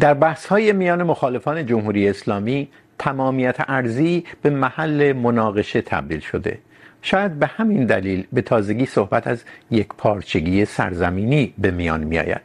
در 0.00 0.14
بحث 0.14 0.46
های 0.46 0.72
میان 0.72 1.02
مخالفان 1.02 1.66
جمهوری 1.66 2.08
اسلامی، 2.08 2.68
تمامیت 2.98 3.56
ارزی 3.68 4.24
به 4.42 4.50
محل 4.50 5.12
مناقشه 5.12 5.82
تبدیل 5.82 6.20
شده 6.20 6.58
شاید 7.02 7.38
به 7.38 7.46
همین 7.46 7.86
دلیل 7.86 8.26
به 8.32 8.42
تازگی 8.42 8.86
صحبت 8.86 9.26
از 9.26 9.44
یک 9.70 9.88
پارچگی 9.98 10.64
سرزمینی 10.64 11.54
به 11.58 11.70
میان 11.70 12.04
می 12.04 12.18
آید 12.18 12.40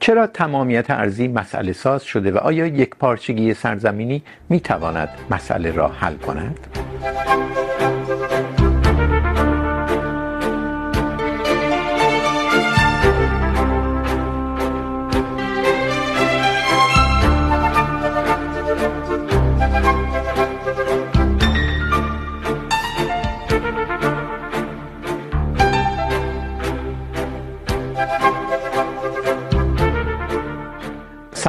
چرا 0.00 0.26
تمامیت 0.26 0.90
ارزی 0.90 1.28
مسئله 1.28 1.72
ساز 1.72 2.04
شده 2.04 2.30
و 2.32 2.36
آیا 2.36 2.66
یک 2.66 2.90
پارچگی 2.90 3.54
سرزمینی 3.54 4.22
می 4.48 4.60
تواند 4.60 5.08
مسئله 5.30 5.70
را 5.70 5.88
حل 5.88 6.14
کند؟ 6.14 6.58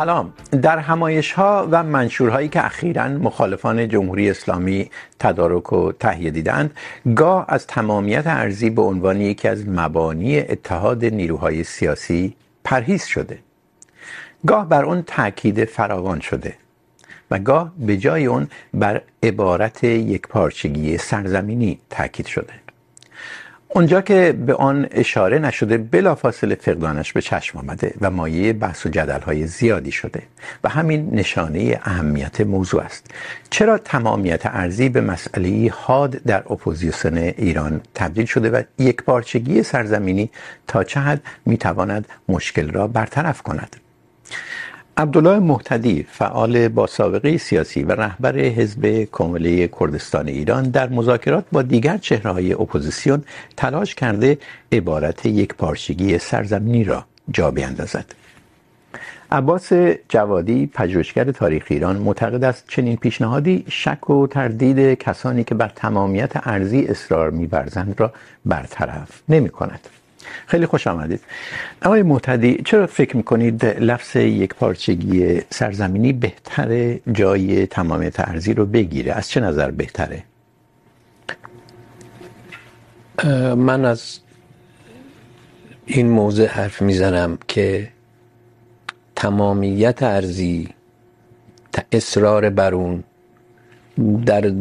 سلام. 0.08 0.34
در 0.62 0.78
همایش 0.78 1.32
ها 1.32 1.68
و 1.72 1.84
منشور 1.84 2.30
هایی 2.30 2.48
که 2.50 2.66
اخیرا 2.66 3.08
مخالفان 3.08 3.88
جمهوری 3.90 4.30
اسلامی 4.30 4.90
تدارک 5.20 5.74
و 5.74 5.92
تهیه 5.92 6.32
دیدند، 6.32 6.72
گاه 7.16 7.46
از 7.48 7.68
تمامیت 7.68 8.28
ارزی 8.28 8.70
به 8.70 8.82
عنوان 8.82 9.22
یکی 9.22 9.48
از 9.48 9.68
مبانی 9.68 10.40
اتحاد 10.40 11.06
نیروهای 11.06 11.64
سیاسی 11.64 12.36
پرهیز 12.64 13.06
شده. 13.06 13.40
گاه 14.48 14.70
بر 14.70 14.86
اون 14.86 15.02
تاکید 15.02 15.66
فراوان 15.66 16.20
شده 16.20 16.54
و 17.32 17.40
گاه 17.40 17.74
به 17.78 17.98
جای 17.98 18.26
اون 18.26 18.48
بر 18.74 19.02
عبارت 19.24 19.84
یک 19.84 20.28
پارچگی 20.28 20.98
سرزمینی 20.98 21.80
تاکید 21.90 22.26
شده. 22.26 22.67
اونجا 23.70 24.02
که 24.02 24.32
به 24.46 24.54
آن 24.54 24.88
اشاره 24.92 25.40
نشده، 25.40 25.78
بلافاصله 25.78 26.56
فقدانش 26.56 27.14
به 27.14 27.22
چشم 27.22 27.58
آمده 27.60 27.94
و 28.02 28.12
مایه 28.12 28.54
بحث 28.54 28.86
و 28.86 28.90
جدل‌های 28.90 29.48
زیادی 29.48 29.92
شده 29.92 30.22
و 30.64 30.70
همین 30.70 31.10
نشانه 31.12 31.80
اهمیت 31.84 32.42
موضوع 32.42 32.82
است. 32.82 33.06
چرا 33.50 33.78
تمامیت 33.78 34.42
ارزی 34.46 34.90
به 34.90 35.02
مسئله 35.02 35.72
حاد 35.74 36.12
در 36.12 36.44
اپوزیسیون 36.50 37.18
ایران 37.18 37.82
تبدیل 37.96 38.26
شده 38.26 38.50
و 38.50 38.64
یک 38.80 39.04
پارچگی 39.04 39.64
سرزمینی 39.64 40.30
تا 40.68 40.84
چه 40.84 41.00
حد 41.00 41.22
میتواند 41.46 42.08
مشکل 42.30 42.72
را 42.72 42.88
برطرف 42.88 43.42
کند؟ 43.42 43.76
عبدالله 45.00 45.40
محتدی 45.40 46.04
فعال 46.12 46.68
با 46.68 46.88
سابقه 46.88 47.38
سیاسی 47.38 47.84
و 47.84 47.92
رهبر 47.92 48.38
حزب 48.38 49.08
کمله 49.12 49.68
کردستان 49.68 50.28
ایران 50.28 50.64
در 50.64 50.90
مذاکرات 50.90 51.46
با 51.52 51.62
دیگر 51.62 51.98
چهره 51.98 52.32
های 52.32 52.54
اپوزیسیون 52.54 53.24
تلاش 53.58 53.96
کرده 53.96 54.38
عبارت 54.72 55.26
یک 55.26 55.54
پارچگی 55.54 56.18
سرزمینی 56.18 56.84
را 56.84 57.06
جا 57.32 57.52
بیندازد. 57.52 58.06
عباس 59.32 59.74
جوادی، 60.10 60.70
پژوهشگر 60.74 61.32
تاریخ 61.32 61.66
ایران، 61.70 61.96
معتقد 61.96 62.44
است 62.44 62.64
چنین 62.68 62.98
پیشنهادی 62.98 63.66
شک 63.70 64.10
و 64.10 64.28
تردید 64.28 64.94
کسانی 64.94 65.44
که 65.44 65.56
بر 65.56 65.72
تمامیت 65.76 66.32
ارزی 66.48 66.86
اصرار 66.86 67.30
می‌ورزند 67.30 67.96
را 67.98 68.14
برطرف 68.46 69.22
نمی‌کند. 69.30 69.80
خیلی 70.48 70.66
خوش 70.66 70.88
آمدید. 70.88 71.20
آقای 71.86 72.04
محتدی 72.04 72.62
چرا 72.66 72.88
فکر 72.88 73.18
میکنید 73.18 73.66
لفظ 73.66 74.16
یک 74.16 74.54
پارچگی 74.54 75.42
سرزمینی 75.50 76.14
بهتر 76.14 77.00
جای 77.12 77.68
تمامیت 77.68 78.20
ارزی 78.20 78.54
رو 78.54 78.66
بگیره؟ 78.66 79.14
از 79.14 79.30
چه 79.30 79.40
نظر 79.40 79.72
بهتره؟ 79.72 80.24
من 83.56 83.86
از 83.86 84.20
این 85.86 86.10
موضوع 86.10 86.48
حرف 86.48 86.82
میزنم 86.82 87.38
که 87.48 87.88
تمامیت 89.16 90.04
ارزی 90.04 90.70
اصرار 91.92 92.50
بر 92.50 92.74
اون 92.74 93.04
در 94.26 94.52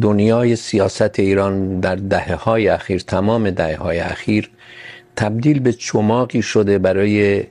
دنیای 0.00 0.56
سیاست 0.56 1.18
ایران 1.18 1.80
در 1.80 1.96
دهه 1.96 2.34
های 2.34 2.68
اخیر، 2.68 3.00
تمام 3.00 3.50
دهه 3.50 3.76
های 3.76 3.98
اخیر 3.98 4.50
تبدیل 5.16 5.60
به 5.60 5.72
چماقی 5.72 6.42
شده 6.42 6.78
برای 6.78 7.44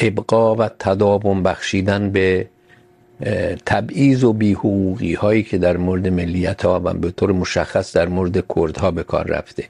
ابقا 0.00 0.54
و 0.54 0.68
تداوم 0.78 1.42
بخشیدن 1.42 2.10
به 2.10 2.46
تبعیض 3.66 4.24
و 4.24 4.32
بیحقوقی 4.32 5.14
هایی 5.14 5.42
که 5.42 5.58
در 5.58 5.76
مورد 5.76 6.08
ملیت 6.08 6.64
ها 6.64 6.80
و 6.84 6.94
به 6.94 7.10
طور 7.10 7.32
مشخص 7.32 7.96
در 7.96 8.08
مورد 8.08 8.44
کرد 8.56 8.76
ها 8.76 8.90
به 8.90 9.02
کار 9.02 9.26
رفته. 9.26 9.64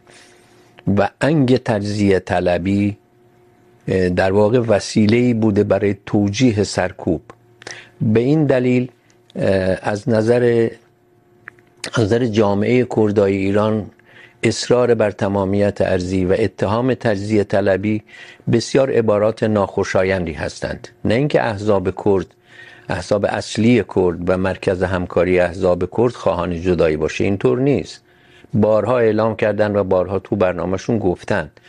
و 0.96 1.08
انگ 1.20 1.56
تجزیه 1.56 2.18
طلبی 2.18 2.96
در 4.16 4.32
واقع 4.32 4.58
وسیله 4.58 5.34
بوده 5.34 5.64
برای 5.64 5.96
توجیه 6.06 6.64
سرکوب. 6.64 7.20
به 8.00 8.20
این 8.20 8.46
دلیل 8.46 8.90
از 9.82 10.08
نظر 10.08 10.70
از 11.94 12.04
نظر 12.04 12.26
جامعه 12.26 12.86
کردای 12.96 13.36
ایران 13.36 13.90
اصرار 14.42 14.94
بر 14.94 15.10
تمامیت 15.10 15.80
ارزی 15.80 16.24
و 16.24 16.36
اتهام 16.38 16.94
تجزیه 16.94 17.44
طلبی 17.44 18.02
بسیار 18.52 18.90
عبارات 18.90 19.42
ناخوشایندی 19.42 20.32
هستند. 20.32 20.88
نه 21.04 21.14
اینکه 21.14 21.42
احزاب 21.42 22.04
کرد، 22.04 22.26
احزاب 22.88 23.24
اصلی 23.28 23.84
کرد 23.96 24.30
و 24.30 24.36
مرکز 24.36 24.82
همکاری 24.82 25.40
احزاب 25.40 25.90
کرد 25.96 26.12
خواهان 26.12 26.60
جدایی 26.60 26.96
باشه، 26.96 27.24
اینطور 27.24 27.58
نیست. 27.58 28.02
بارها 28.54 28.98
اعلام 28.98 29.36
کردن 29.36 29.76
و 29.76 29.84
بارها 29.84 30.18
تو 30.18 30.36
برنامهشون 30.36 30.98
گفتند. 30.98 31.60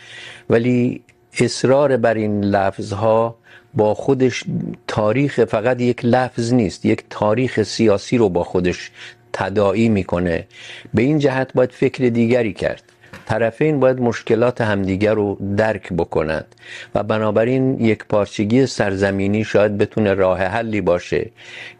ولی 0.50 1.04
اصرار 1.40 1.98
بر 1.98 2.14
این 2.14 2.44
لفظها 2.44 3.36
با 3.74 3.94
خودش 3.94 4.44
تاریخ 4.88 5.46
فقط 5.46 5.82
یک 5.82 6.06
لفظ 6.06 6.54
نیست، 6.54 6.86
یک 6.86 7.04
تاریخ 7.10 7.64
سیاسی 7.64 8.18
رو 8.18 8.30
با 8.30 8.44
خودش 8.44 8.92
تداعی 9.34 9.90
میکنه. 9.90 10.48
به 10.94 11.02
این 11.02 11.20
جهت 11.20 11.54
باید 11.54 11.72
فکر 11.72 12.10
دیگری 12.10 12.54
کرد. 12.54 12.84
طرفین 13.26 13.80
باید 13.80 14.00
مشکلات 14.02 14.62
همدیگر 14.62 15.14
رو 15.14 15.38
درک 15.58 15.94
بکنند 15.94 16.56
و 16.96 17.04
بنابراین 17.04 17.80
یک 17.80 18.06
پارچگی 18.06 18.66
سرزمینی 18.66 19.44
شاید 19.44 19.78
بتونه 19.78 20.14
راه 20.14 20.44
حلی 20.44 20.82
باشه 20.82 21.30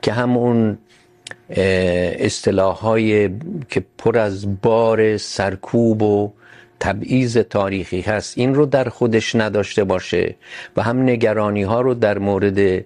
که 0.02 0.14
هم 0.14 0.38
اون 0.38 0.78
اصطلاح 1.50 3.00
که 3.70 3.84
پر 3.98 4.18
از 4.18 4.62
بار 4.62 5.18
سرکوب 5.18 6.02
و 6.02 6.32
تبعیض 6.80 7.38
تاریخی 7.38 8.02
هست، 8.02 8.38
این 8.38 8.56
رو 8.56 8.66
در 8.66 8.90
خودش 8.90 9.36
نداشته 9.36 9.84
باشه 9.84 10.36
و 10.78 10.82
هم 10.82 11.02
نگرانی 11.04 11.64
ها 11.64 11.82
رو 11.82 11.94
در 11.94 12.18
مورد 12.18 12.86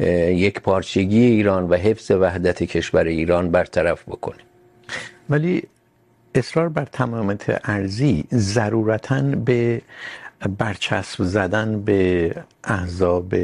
یک 0.00 0.60
پارچگی 0.60 1.20
ایران 1.20 1.68
و 1.68 1.74
حفظ 1.74 2.10
وحدت 2.10 2.62
کشور 2.62 3.04
ایران 3.04 3.50
برطرف 3.50 4.02
بکنه. 4.02 4.42
ولی 5.30 5.62
اصرار 6.34 6.68
بر 6.68 6.84
تمامیت 6.84 7.60
ارزی 7.64 8.24
ضرورتاً 8.34 9.22
به 9.22 9.82
برچسب 10.58 11.24
زدن 11.24 11.80
به 11.80 12.34
احزاب 12.64 13.34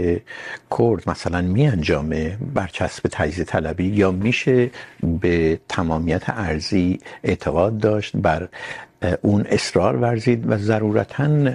کرد 0.78 1.10
مثلا 1.10 1.40
می 1.40 1.66
انجامه 1.66 2.38
برچسب 2.54 3.08
تجزیه 3.12 3.44
طلبی 3.44 3.84
یا 3.84 4.10
میشه 4.10 4.70
به 5.20 5.58
تمامیت 5.68 6.22
ارزی 6.26 6.98
اعتقاد 7.24 7.78
داشت 7.78 8.16
بر 8.16 8.48
اون 9.22 9.46
اصرار 9.48 9.96
ورزید 9.96 10.50
و 10.50 10.56
ضرورتاً 10.56 11.52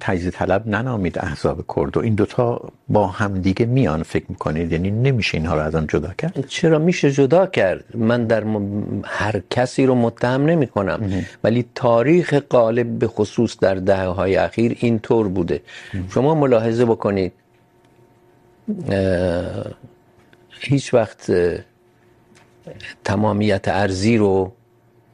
تجزیه 0.00 0.30
طلب 0.30 0.66
ننامید 0.66 1.18
احزاب 1.18 1.64
کرد 1.76 1.96
و 1.96 2.00
این 2.00 2.14
دوتا 2.14 2.60
با 2.88 3.06
هم 3.06 3.40
دیگه 3.40 3.66
میان 3.66 4.02
فکر 4.02 4.24
میکنید؟ 4.28 4.72
یعنی 4.72 4.90
نمیشه 4.90 5.38
اینها 5.38 5.54
رو 5.54 5.60
از 5.60 5.74
آن 5.74 5.86
جدا 5.86 6.12
کرد؟ 6.18 6.46
چرا 6.48 6.78
میشه 6.78 7.12
جدا 7.12 7.46
کرد؟ 7.46 7.84
من 7.94 8.26
در 8.26 8.44
م... 8.44 9.02
هر 9.04 9.42
کسی 9.50 9.86
رو 9.86 9.94
متهم 9.94 10.46
نمی 10.46 10.66
کنم 10.66 11.24
ولی 11.44 11.64
تاریخ 11.74 12.34
غالب 12.50 12.98
به 12.98 13.06
خصوص 13.06 13.58
در 13.58 13.74
دهه 13.74 14.06
های 14.06 14.36
اخیر 14.36 14.76
این 14.80 14.98
طور 14.98 15.28
بوده 15.28 15.60
شما 16.10 16.34
ملاحظه 16.34 16.84
بکنید. 16.84 17.32
هیچ 20.50 20.94
وقت 20.94 21.32
تمامیت 23.04 23.68
ارزی 23.68 24.16
رو 24.16 24.52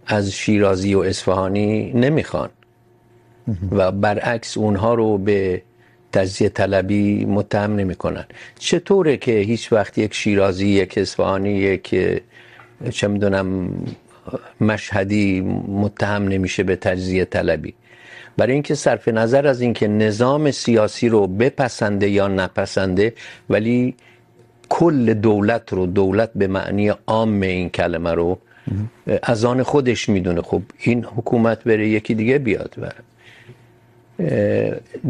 از 0.06 0.32
شیرازی 0.32 0.94
و 0.94 1.00
اصفهانی 1.00 1.92
نمیخوان. 1.92 2.50
و 3.72 3.92
برعکس 3.92 4.56
اونها 4.56 4.94
رو 4.94 5.18
به 5.18 5.62
تجزیه 6.12 6.48
طلبی 6.48 7.24
متهم 7.24 7.76
نمیکنن 7.76 8.24
چطوره 8.58 9.16
که 9.16 9.32
هیچ 9.32 9.72
وقت 9.72 9.98
یک 9.98 10.14
شیرازی 10.14 10.68
یک 10.68 10.98
اصفهانی 10.98 11.50
یک 11.50 12.20
چه 12.90 13.08
میدونم 13.08 13.70
مشهدی 14.60 15.40
متهم 15.68 16.28
نمیشه 16.28 16.62
به 16.62 16.76
تجزیه 16.76 17.24
طلبی. 17.24 17.74
برای 18.36 18.52
اینکه 18.52 18.74
صرف 18.74 19.08
نظر 19.08 19.46
از 19.46 19.60
اینکه 19.60 19.88
نظام 19.88 20.50
سیاسی 20.50 21.08
رو 21.08 21.26
بپسنده 21.26 22.08
یا 22.08 22.28
نپسنده 22.28 23.14
ولی 23.50 23.94
کل 24.68 25.14
دولت 25.14 25.72
رو 25.72 25.86
دولت 25.86 26.30
به 26.34 26.46
معنی 26.46 26.88
عام 26.88 27.40
این 27.40 27.70
کلمه 27.70 28.10
رو 28.10 28.38
از 29.22 29.44
آن 29.44 29.62
خودش 29.62 30.08
میدونه. 30.08 30.42
خب 30.42 30.62
این 30.78 31.04
حکومت 31.04 31.64
بره 31.64 31.88
یکی 31.88 32.14
دیگه 32.14 32.38
بیاد 32.38 32.74
بره 32.78 33.09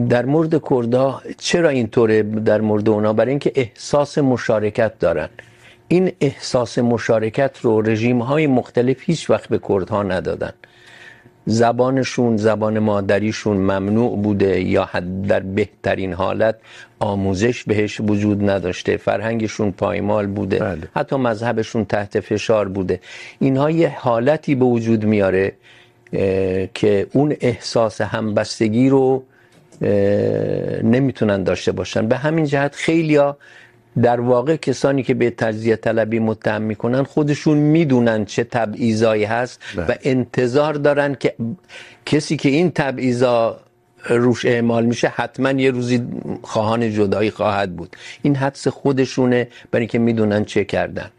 در 0.09 0.25
مورد 0.25 0.63
کردا 0.71 1.23
چرا 1.39 1.69
اینطوره 1.69 2.23
در 2.23 2.61
مورد 2.61 2.89
اونا؟ 2.89 3.13
برای 3.13 3.31
اینکه 3.31 3.53
احساس 3.55 4.19
مشارکت 4.19 4.99
دارن. 4.99 5.29
این 5.89 6.13
احساس 6.21 6.79
مشارکت 6.79 7.59
رو 7.63 7.81
رژیم 7.83 8.19
های 8.19 8.47
مختلف 8.47 8.97
هیچ 9.01 9.31
وقت 9.31 9.49
به 9.49 9.61
کردها 9.69 10.03
ندادن. 10.03 10.53
زبانشون 11.47 12.37
زبان 12.37 12.79
مادریشون 12.79 13.57
ممنوع 13.57 14.17
بوده 14.17 14.61
یا 14.61 14.85
حد 14.85 15.27
در 15.27 15.41
بهترین 15.41 16.13
حالت 16.13 16.57
آموزش 16.99 17.65
بهش 17.65 18.01
وجود 18.01 18.51
نداشته 18.51 18.97
فرهنگشون 18.97 19.71
پایمال 19.71 20.27
بوده 20.27 20.59
بله. 20.59 20.89
حتی 20.95 21.17
مذهبشون 21.17 21.85
تحت 21.85 22.21
فشار 22.21 22.69
بوده. 22.69 23.01
اینها 23.39 23.71
یه 23.71 23.97
حالتی 23.99 24.55
به 24.55 24.65
وجود 24.65 25.05
میاره 25.05 25.53
که 26.75 27.07
اون 27.13 27.37
احساس 27.41 28.01
همبستگی 28.01 28.89
رو 28.89 29.25
نمیتونن 30.83 31.43
داشته 31.43 31.73
باشن. 31.73 32.09
به 32.09 32.17
همین 32.17 32.45
جهت 32.45 32.75
خیلیا 32.75 33.37
در 34.03 34.21
واقع 34.21 34.57
کسانی 34.57 35.03
که 35.03 35.15
به 35.15 35.31
تجزیه 35.31 35.77
طلبی 35.77 36.19
متهم 36.19 36.63
میکنن 36.63 37.03
خودشون 37.03 37.59
میدونن 37.59 38.25
چه 38.25 38.45
تبعیضایی 38.45 39.25
هست 39.25 39.61
بله. 39.77 39.87
و 39.87 39.95
انتظار 40.03 40.75
دارن 40.75 41.15
که 41.15 41.35
کسی 42.07 42.37
که 42.37 42.49
این 42.49 42.71
تبعیضا 42.71 43.61
روش 44.09 44.45
اعمال 44.45 44.87
میشه 44.87 45.09
حتما 45.09 45.51
یه 45.51 45.71
روزی 45.71 46.03
خواهان 46.43 46.93
جدایی 46.93 47.31
خواهد 47.31 47.77
بود. 47.77 47.97
این 48.23 48.37
حدس 48.37 48.69
خودشونه 48.69 49.49
برای 49.71 49.83
اینکه 49.83 49.99
میدونن 49.99 50.45
چه 50.45 50.65
کردن. 50.65 51.11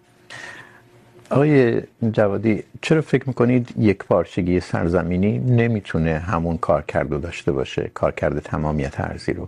آقای 1.31 1.81
جوادی، 2.11 2.63
چرا 2.81 3.01
فکر 3.01 3.23
میکنید 3.27 3.69
یک 3.77 3.97
پارچگی 3.97 4.59
سرزمینی 4.59 5.39
نمیتونه 5.39 6.19
همون 6.19 6.57
کار 6.57 6.81
کرده 6.81 7.17
داشته 7.17 7.51
باشه؟ 7.51 7.91
کار 7.93 8.11
کرده 8.11 8.39
تمامیت 8.39 8.99
ارزی 8.99 9.33
رو. 9.33 9.47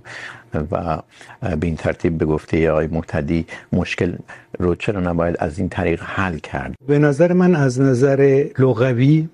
و 0.71 0.97
به 1.41 1.67
این 1.67 1.75
ترتیب 1.75 2.17
به 2.17 2.25
گفته 2.25 2.71
آقای 2.71 2.87
محتدی 2.87 3.45
مشکل 3.73 4.15
رو 4.59 4.75
چرا 4.75 4.99
نباید 4.99 5.35
از 5.39 5.59
این 5.59 5.69
طریق 5.69 6.01
حل 6.03 6.37
کرد؟ 6.37 6.75
به 6.87 6.99
نظر 6.99 7.33
من 7.33 7.55
از 7.55 7.81
نظر 7.81 8.45
لغوی 8.59 9.29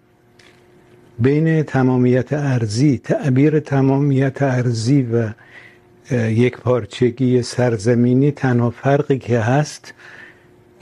بین 1.19 1.63
تمامیت 1.63 2.33
ارزی، 2.33 2.97
تعبیر 2.97 3.59
تمامیت 3.59 4.41
ارزی 4.41 5.01
و 5.01 5.29
یک 6.29 6.57
پارچگی 6.57 7.41
سرزمینی 7.41 8.31
تنها 8.31 8.69
فرقی 8.69 9.17
که 9.17 9.39
هست 9.39 9.93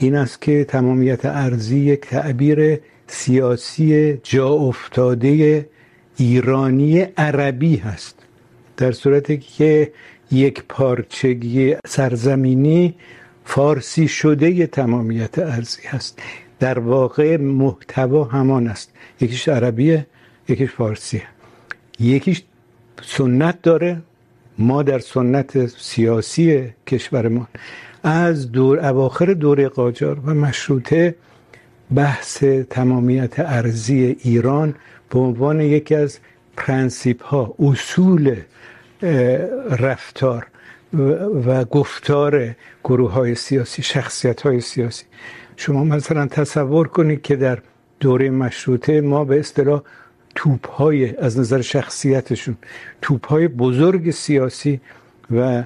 این 0.00 0.14
است 0.14 0.42
که 0.42 0.64
تمامیت 0.64 1.26
ارزی 1.26 1.78
یک 1.78 2.00
تعبیر 2.00 2.80
سیاسی 3.06 4.18
جا 4.22 4.48
افتاده 4.48 5.68
ایرانی 6.16 7.00
عربی 7.00 7.76
هست. 7.76 8.18
در 8.76 8.92
صورتی 8.92 9.38
که 9.38 9.92
یک 10.32 10.62
پارچگی 10.68 11.76
سرزمینی 11.86 12.94
فارسی 13.44 14.08
شده 14.08 14.66
تمامیت 14.66 15.38
ارزی 15.38 15.82
هست. 15.88 16.18
در 16.58 16.78
واقع 16.78 17.36
محتوا 17.36 18.24
همان 18.24 18.66
است. 18.68 18.92
یکیش 19.20 19.48
عربیه، 19.48 20.06
یکیش 20.48 20.70
فارسیه. 20.70 21.22
یکیش 22.00 22.42
سنت 23.02 23.62
داره. 23.62 24.02
ما 24.58 24.82
در 24.82 24.98
سنت 24.98 25.66
سیاسی 25.66 26.68
کشورمان 26.86 27.46
از 28.08 28.52
دور 28.52 28.86
اواخر 28.86 29.34
دوره 29.34 29.68
قاجار 29.68 30.20
و 30.24 30.34
مشروطه 30.34 31.14
بحث 31.94 32.44
تمامیت 32.70 33.40
ارزی 33.40 34.16
ایران 34.20 34.74
به 35.10 35.18
عنوان 35.18 35.60
یکی 35.60 35.94
از 35.94 36.18
پرنسیپ 36.56 37.22
ها 37.22 37.54
اصول 37.58 38.36
رفتار 39.78 40.46
و 41.46 41.64
گفتار 41.64 42.54
گروه 42.84 43.12
های 43.12 43.34
سیاسی 43.34 43.82
شخصیت 43.82 44.40
های 44.40 44.60
سیاسی. 44.60 45.04
شما 45.56 45.84
مثلا 45.84 46.26
تصور 46.26 46.88
کنید 46.88 47.22
که 47.22 47.36
در 47.36 47.58
دوره 48.00 48.30
مشروطه 48.30 49.00
ما 49.00 49.24
به 49.24 49.38
اصطلاح 49.38 49.82
توپ 50.34 50.68
های 50.68 51.16
از 51.16 51.38
نظر 51.38 51.60
شخصیتشون 51.60 52.56
توپ 53.02 53.26
های 53.26 53.48
بزرگ 53.48 54.10
سیاسی 54.10 54.80
و 55.30 55.62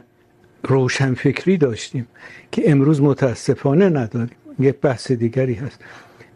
روشنفکری 0.63 1.57
داشتیم 1.57 2.07
که 2.53 2.71
امروز 2.71 3.03
متاسفانه 3.03 3.89
نداریم. 3.89 4.37
یک 4.59 4.75
بحث 4.81 5.13
دیگری 5.13 5.55
هست. 5.55 5.81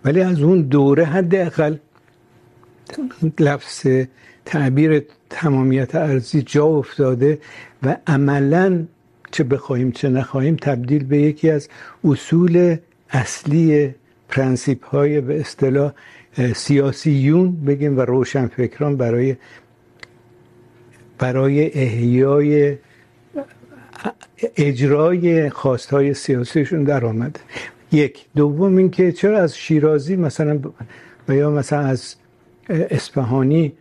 ولی 0.05 0.21
از 0.21 0.41
اون 0.43 0.63
دوره 0.63 1.05
حداقل 1.05 1.77
لفظ 3.39 3.87
تعبیر 4.45 5.03
تمامیت 5.31 5.95
ارزی 5.95 6.43
جا 6.43 6.65
افتاده 6.65 7.39
و 7.83 7.97
عملا 8.07 8.85
چه 9.31 9.45
بخواهیم 9.45 9.91
چه 9.91 10.09
نخواهیم 10.09 10.57
تبدیل 10.57 11.05
به 11.05 11.19
یکی 11.19 11.51
از 11.51 11.69
اصول 12.05 12.77
اصلی 13.11 13.95
پرنسیپ 14.29 14.85
های 14.87 15.21
به 15.21 15.41
اصطلاح 15.41 15.93
سیاسیون 16.55 17.65
بگیم 17.65 17.99
و 17.99 18.01
روشنفکران 18.01 18.97
برای 18.97 19.37
برای 21.19 21.73
احیای 21.73 22.77
اجرای 24.57 25.51
خواستهای 25.51 26.15
سیاسیشون 26.15 26.85
در 26.85 27.05
آمده. 27.05 27.41
یک. 27.93 28.25
دوم 28.37 28.77
این 28.77 28.91
که 28.91 29.13
چرا 29.13 29.39
از 29.39 29.57
شیرازی 29.57 30.17
مثلا 30.17 30.61
و 31.29 31.35
یا 31.35 31.51
مثلا 31.51 31.81
از 31.81 32.15
اصفهانی 32.69 33.73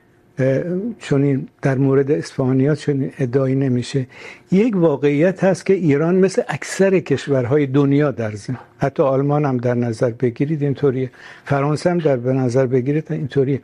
چون 1.00 1.23
این 1.23 1.47
در 1.62 1.77
مورد 1.77 2.12
اصفهانیات 2.12 2.79
چون 2.79 3.12
ادعایی 3.19 3.56
نمیشه. 3.56 4.07
یک 4.51 4.75
واقعیت 4.77 5.44
هست 5.44 5.65
که 5.65 5.73
ایران 5.73 6.15
مثل 6.15 6.41
اکثر 6.47 7.00
کشورهای 7.00 7.65
دنیا 7.65 8.12
در 8.12 8.35
زن 8.35 8.57
حتی 8.77 9.03
آلمان 9.03 9.45
هم 9.45 9.57
در 9.57 9.73
نظر 9.73 10.09
بگیرید، 10.09 10.63
اینطوریه. 10.63 11.12
فرانسه 11.45 11.89
هم 11.89 11.97
در 11.97 12.17
به 12.17 12.33
نظر 12.33 12.65
بگیرید، 12.65 13.12
اینطوریه. 13.12 13.62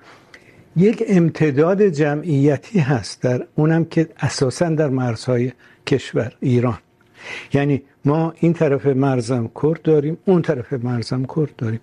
یک 0.76 1.04
امتداد 1.08 1.82
جمعیتی 1.88 2.80
هست 2.80 3.22
در 3.22 3.46
اونم 3.56 3.86
که 3.86 4.08
اساسا 4.20 4.70
در 4.70 4.90
مرزهای 4.90 5.52
کشور، 5.88 6.34
ایران. 6.40 6.78
یعنی 7.54 7.82
ما 8.06 8.34
این 8.40 8.54
طرف 8.54 8.86
مرزم 8.86 9.52
کرد 9.62 9.82
داریم، 9.82 10.18
اون 10.26 10.42
طرف 10.42 10.74
مرزم 10.74 11.26
کرد 11.26 11.56
داریم. 11.56 11.80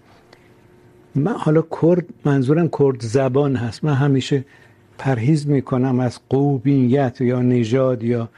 من 1.15 1.33
حالا 1.33 1.63
کرد، 1.63 2.05
منظورم 2.25 2.69
کرد 2.69 3.01
زبان 3.01 3.57
هست. 3.57 3.85
من 3.85 3.95
همیشه 3.95 4.45
پرهیز 4.99 5.49
میکنم 5.49 6.01
از 6.01 6.21
قومیت 6.29 7.21
یا 7.21 7.43
نژاد 7.43 8.03
یا 8.03 8.29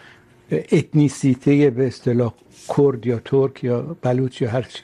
اتنیسیته 0.53 1.71
به 1.71 1.87
اصطلاح 1.87 2.35
کرد 2.77 3.07
یا 3.07 3.19
ترک 3.19 3.65
یا 3.65 3.97
بلوچ 4.03 4.43
یا 4.43 4.51
هر 4.51 4.63
چی. 4.63 4.83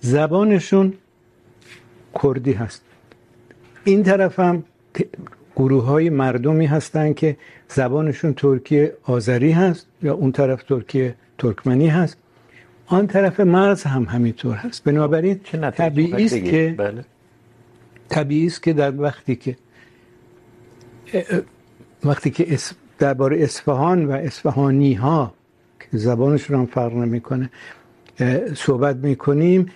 زبانشون 0.00 0.94
کردی 2.22 2.52
هست. 2.52 2.82
این 3.84 4.02
طرف 4.02 4.40
هم 4.40 4.64
گروه 5.56 5.84
های 5.84 6.10
مردمی 6.10 6.66
هستن 6.66 7.12
که 7.12 7.36
زبانشون 7.68 8.34
ترکی 8.34 8.88
آذری 9.04 9.50
هست 9.52 9.86
یا 10.02 10.14
اون 10.14 10.32
طرف 10.32 10.62
ترکی 10.62 11.14
ترکمنی 11.38 11.88
هست. 11.88 12.16
آن 12.86 13.06
طرف 13.06 13.40
مرز 13.40 13.82
هم 13.82 14.04
همینطور 14.04 14.54
هست. 14.54 14.84
بنابراین 14.84 15.40
طبیعی 15.76 16.24
است 16.24 16.44
که 16.44 16.74
بله. 16.78 17.04
طبیعی 18.08 18.46
است 18.46 18.62
که 18.62 18.72
در 18.72 19.00
وقتی 19.00 19.36
که 19.36 19.56
وقتی 22.04 22.30
که 22.30 22.58
درباره 22.98 23.42
اصفهان 23.42 24.04
و 24.04 24.12
اصفهانی 24.12 24.94
ها 24.94 25.34
که 25.80 25.98
زبانشون 25.98 26.56
هم 26.56 26.66
فرق 26.66 26.92
نمیکنه 26.92 27.50
صحبت 28.54 28.96
میکنیم 28.96 29.66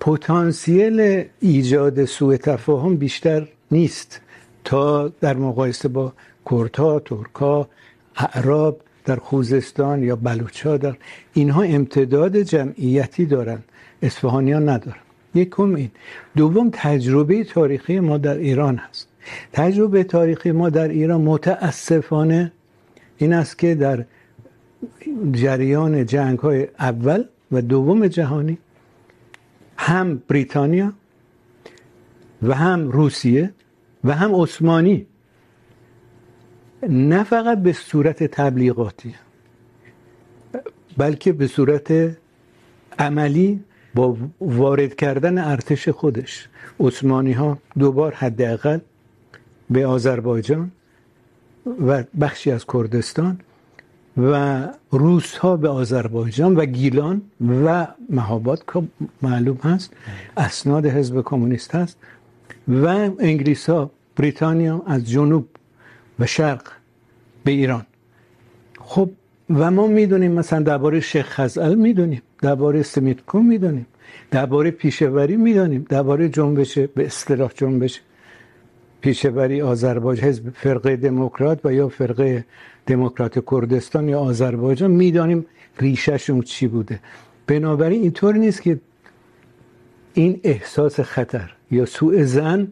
پتانسیل 0.00 1.24
ایجاد 1.40 2.04
سوء 2.04 2.36
تفاهم 2.36 2.96
بیشتر 2.96 3.48
نیست. 3.70 4.20
تا 4.64 5.08
در 5.08 5.36
مقایسه 5.36 5.88
با 5.88 6.12
کردها، 6.50 7.00
ترکا، 7.00 7.68
اعراب 8.16 8.80
در 9.04 9.16
خوزستان 9.16 10.02
یا 10.02 10.16
بلوچا 10.16 10.76
در 10.76 10.96
اینها 11.32 11.62
امتداد 11.62 12.36
جمعیتی 12.36 13.26
دارن 13.26 13.58
اصفهانیان 14.02 14.68
ندارن. 14.68 15.00
یکم 15.34 15.74
این. 15.74 15.90
دوم 16.36 16.70
تجربه 16.72 17.44
تاریخی 17.44 18.00
ما 18.00 18.18
در 18.18 18.36
ایران 18.36 18.76
هست. 18.76 19.08
تجربه 19.52 20.04
تاریخی 20.04 20.52
ما 20.52 20.70
در 20.70 20.88
ایران 20.88 21.20
متاسفانه 21.20 22.52
این 23.18 23.32
است 23.32 23.58
که 23.58 23.74
در 23.74 24.04
جریان 25.32 26.06
جنگ 26.06 26.38
های 26.38 26.68
اول 26.78 27.24
و 27.52 27.62
دوم 27.62 28.06
جهانی 28.06 28.58
هم 29.76 30.22
بریتانیا 30.28 30.92
و 32.42 32.54
هم 32.54 32.88
روسیه 32.88 33.50
و 34.04 34.12
هم 34.12 34.34
عثمانی. 34.34 35.06
نه 36.88 37.24
فقط 37.24 37.58
به 37.62 37.72
صورت 37.72 38.24
تبلیغاتی، 38.24 39.14
بلکه 40.96 41.32
به 41.32 41.46
صورت 41.46 42.16
عملی 42.98 43.60
با 43.94 44.16
وارد 44.40 44.94
کردن 44.94 45.38
ارتش 45.38 45.88
خودش. 45.88 46.48
عثمانی 46.80 47.32
ها 47.32 47.58
دوبار 47.78 48.14
حداقل 48.14 48.78
به 49.70 49.86
آذربایجان 49.86 50.70
و 51.86 52.04
بخشی 52.20 52.50
از 52.50 52.66
کردستان 52.66 53.40
و 54.16 54.62
روس 54.90 55.36
ها 55.36 55.56
به 55.56 55.68
آذربایجان 55.68 56.56
و 56.56 56.64
گیلان 56.64 57.22
و 57.64 57.86
مهاباد، 58.10 58.64
که 58.72 58.82
معلوم 59.22 59.56
هست، 59.56 59.92
اسناد 60.36 60.86
حزب 60.86 61.22
کمونیست 61.22 61.74
هست. 61.74 61.98
و 62.68 62.86
انگلیس 63.18 63.70
ها 63.70 63.90
بریتانیا 64.16 64.82
از 64.86 65.10
جنوب 65.10 65.48
و 66.18 66.26
شرق 66.26 66.62
به 67.44 67.50
ایران. 67.50 67.86
خب، 68.80 69.10
و 69.50 69.70
ما 69.70 69.86
میدونیم 69.86 70.32
مثلا 70.32 70.60
درباره 70.62 71.00
شیخ 71.00 71.26
خزعل 71.28 71.74
میدونیم، 71.74 72.22
درباره 72.42 72.82
سمیتکو 72.82 73.38
میدونیم، 73.40 73.86
درباره 74.30 74.70
پیشوری 74.70 75.36
میدونیم، 75.36 75.86
درباره 75.88 76.28
جنبش، 76.28 76.78
به 76.78 77.06
اصطلاح 77.06 77.50
جنبش 77.54 78.00
پیشوری 79.00 79.62
آذربایجان، 79.62 80.28
حزب 80.28 80.50
فرقه 80.50 80.96
دموکرات 80.96 81.60
و 81.64 81.72
یا 81.72 81.88
فرقه 81.88 82.44
دموکرات 82.86 83.44
کردستان 83.50 84.08
یا 84.08 84.20
آذربایجان، 84.20 84.90
میدانیم 84.90 85.46
ریشهشون 85.80 86.42
چی 86.42 86.66
بوده. 86.66 87.00
بنابراین 87.46 88.02
اینطور 88.02 88.34
نیست 88.34 88.62
که 88.62 88.80
این 90.14 90.40
احساس 90.44 91.00
خطر 91.00 91.54
یا 91.70 91.86
سوء 91.86 92.24
زن 92.24 92.68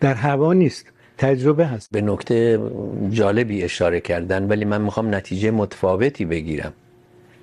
در 0.00 0.14
هوا 0.14 0.52
نیست، 0.52 0.86
تجربه 1.18 1.66
هست. 1.66 1.88
به 1.92 2.00
نکته 2.00 2.60
جالبی 3.10 3.62
اشاره 3.64 4.00
کردن، 4.00 4.48
ولی 4.48 4.64
من 4.64 4.80
میخوام 4.80 5.14
نتیجه 5.14 5.50
متفاوتی 5.50 6.24
بگیرم. 6.24 6.72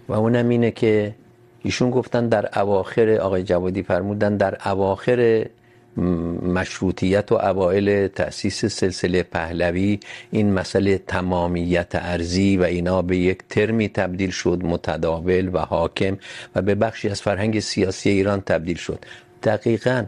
و 0.07 0.13
اونم 0.13 0.49
اینه 0.49 0.71
که 0.71 1.15
ایشون 1.61 1.89
گفتن 1.91 2.27
در 2.27 2.59
اواخر، 2.59 3.09
آقای 3.09 3.43
جوادی 3.43 3.83
فرمودن 3.83 4.37
در 4.37 4.57
اواخر 4.65 5.45
مشروطیت 6.41 7.31
و 7.31 7.35
اوائل 7.35 8.07
تأسیس 8.07 8.65
سلسله 8.65 9.23
پهلوی 9.23 9.99
این 10.31 10.53
مسئله 10.53 10.97
تمامیت 10.97 11.91
ارزی 11.93 12.57
و 12.57 12.63
اینا 12.63 13.01
به 13.01 13.17
یک 13.17 13.39
ترمی 13.49 13.89
تبدیل 13.89 14.29
شد، 14.29 14.61
متداول 14.63 15.49
و 15.53 15.57
حاکم 15.57 16.17
و 16.55 16.61
به 16.61 16.75
بخشی 16.75 17.09
از 17.09 17.21
فرهنگ 17.21 17.59
سیاسی 17.59 18.09
ایران 18.09 18.41
تبدیل 18.41 18.77
شد. 18.77 19.05
دقیقا. 19.43 20.05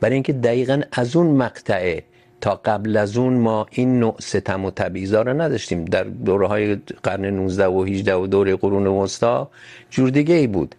برای 0.00 0.14
اینکه 0.14 0.32
دقیقا 0.32 0.80
از 0.92 1.16
اون 1.16 1.26
مقطعه 1.26 2.04
تا 2.40 2.60
قبل 2.64 2.96
از 2.96 3.16
اون 3.16 3.34
ما 3.34 3.66
این 3.70 4.00
نوع 4.00 4.16
ستم 4.20 4.64
و 4.64 4.70
تبعیضا 4.70 5.22
رو 5.22 5.40
نداشتیم. 5.40 5.84
در 5.84 6.04
دوره 6.04 6.46
های 6.46 6.74
قرن 7.02 7.24
19 7.24 7.66
و 7.66 7.82
18 7.84 8.14
و 8.14 8.26
دوره 8.26 8.56
قرون 8.56 8.86
وسطا 8.86 9.50
جور 9.90 10.10
دیگه 10.10 10.34
ای 10.34 10.46
بود. 10.46 10.74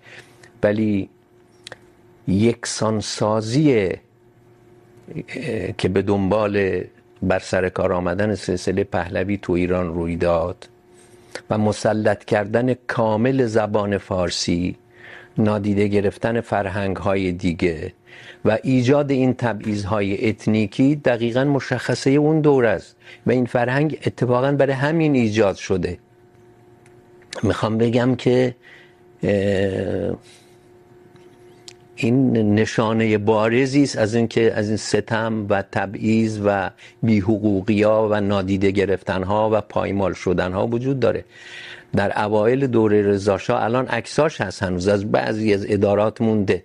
ولی 0.63 1.09
یکسان 2.27 2.99
سازی 2.99 3.89
که 5.77 5.89
به 5.89 6.01
دنبال 6.01 6.81
بر 7.21 7.39
سر 7.39 7.69
کار 7.69 7.93
آمدن 7.93 8.35
سلسله 8.35 8.83
پهلوی 8.83 9.37
تو 9.37 9.53
ایران 9.53 9.93
روی 9.93 10.15
داد 10.15 10.69
و 11.49 11.57
مسلط 11.57 12.25
کردن 12.25 12.73
کامل 12.73 13.45
زبان 13.45 13.97
فارسی 13.97 14.75
نادیده 15.37 15.87
گرفتن 15.87 16.41
فرهنگ 16.41 16.97
های 16.97 17.31
دیگه 17.31 17.93
و 18.45 18.57
ایجاد 18.63 19.11
این 19.11 19.33
تبعیض 19.33 19.83
های 19.83 20.29
اتنیکی 20.29 20.95
دقیقا 20.95 21.43
مشخصه 21.43 22.09
اون 22.09 22.41
دور 22.41 22.65
است 22.65 22.95
و 23.25 23.31
این 23.31 23.45
فرهنگ 23.45 23.97
اتفاقا 24.05 24.51
برای 24.51 24.73
همین 24.73 25.15
ایجاد 25.15 25.55
شده. 25.55 25.99
میخوام 27.43 27.77
بگم 27.77 28.15
که 28.15 28.55
این 31.95 32.55
نشانه 32.55 33.17
بارزی 33.17 33.83
است 33.83 33.97
از 33.97 34.15
اینکه 34.15 34.53
از 34.53 34.67
این 34.67 34.77
ستم 34.77 35.45
و 35.49 35.63
تبعیض 35.71 36.39
و 36.45 36.69
بیحقوقیا 37.03 38.07
و 38.11 38.21
نادیده 38.21 38.71
گرفتن 38.71 39.23
ها 39.23 39.49
و 39.53 39.61
پایمال 39.61 40.13
شدن 40.13 40.53
ها 40.53 40.67
وجود 40.67 40.99
داره. 40.99 41.25
در 41.95 42.23
اوایل 42.23 42.67
دوره 42.67 43.01
رضا 43.01 43.37
شاه 43.37 43.63
الان 43.63 43.87
عکساش 43.87 44.41
هست 44.41 44.63
هنوز. 44.63 44.87
از 44.87 45.11
بعضی 45.11 45.53
از 45.53 45.65
ادارات 45.69 46.21
مونده. 46.21 46.63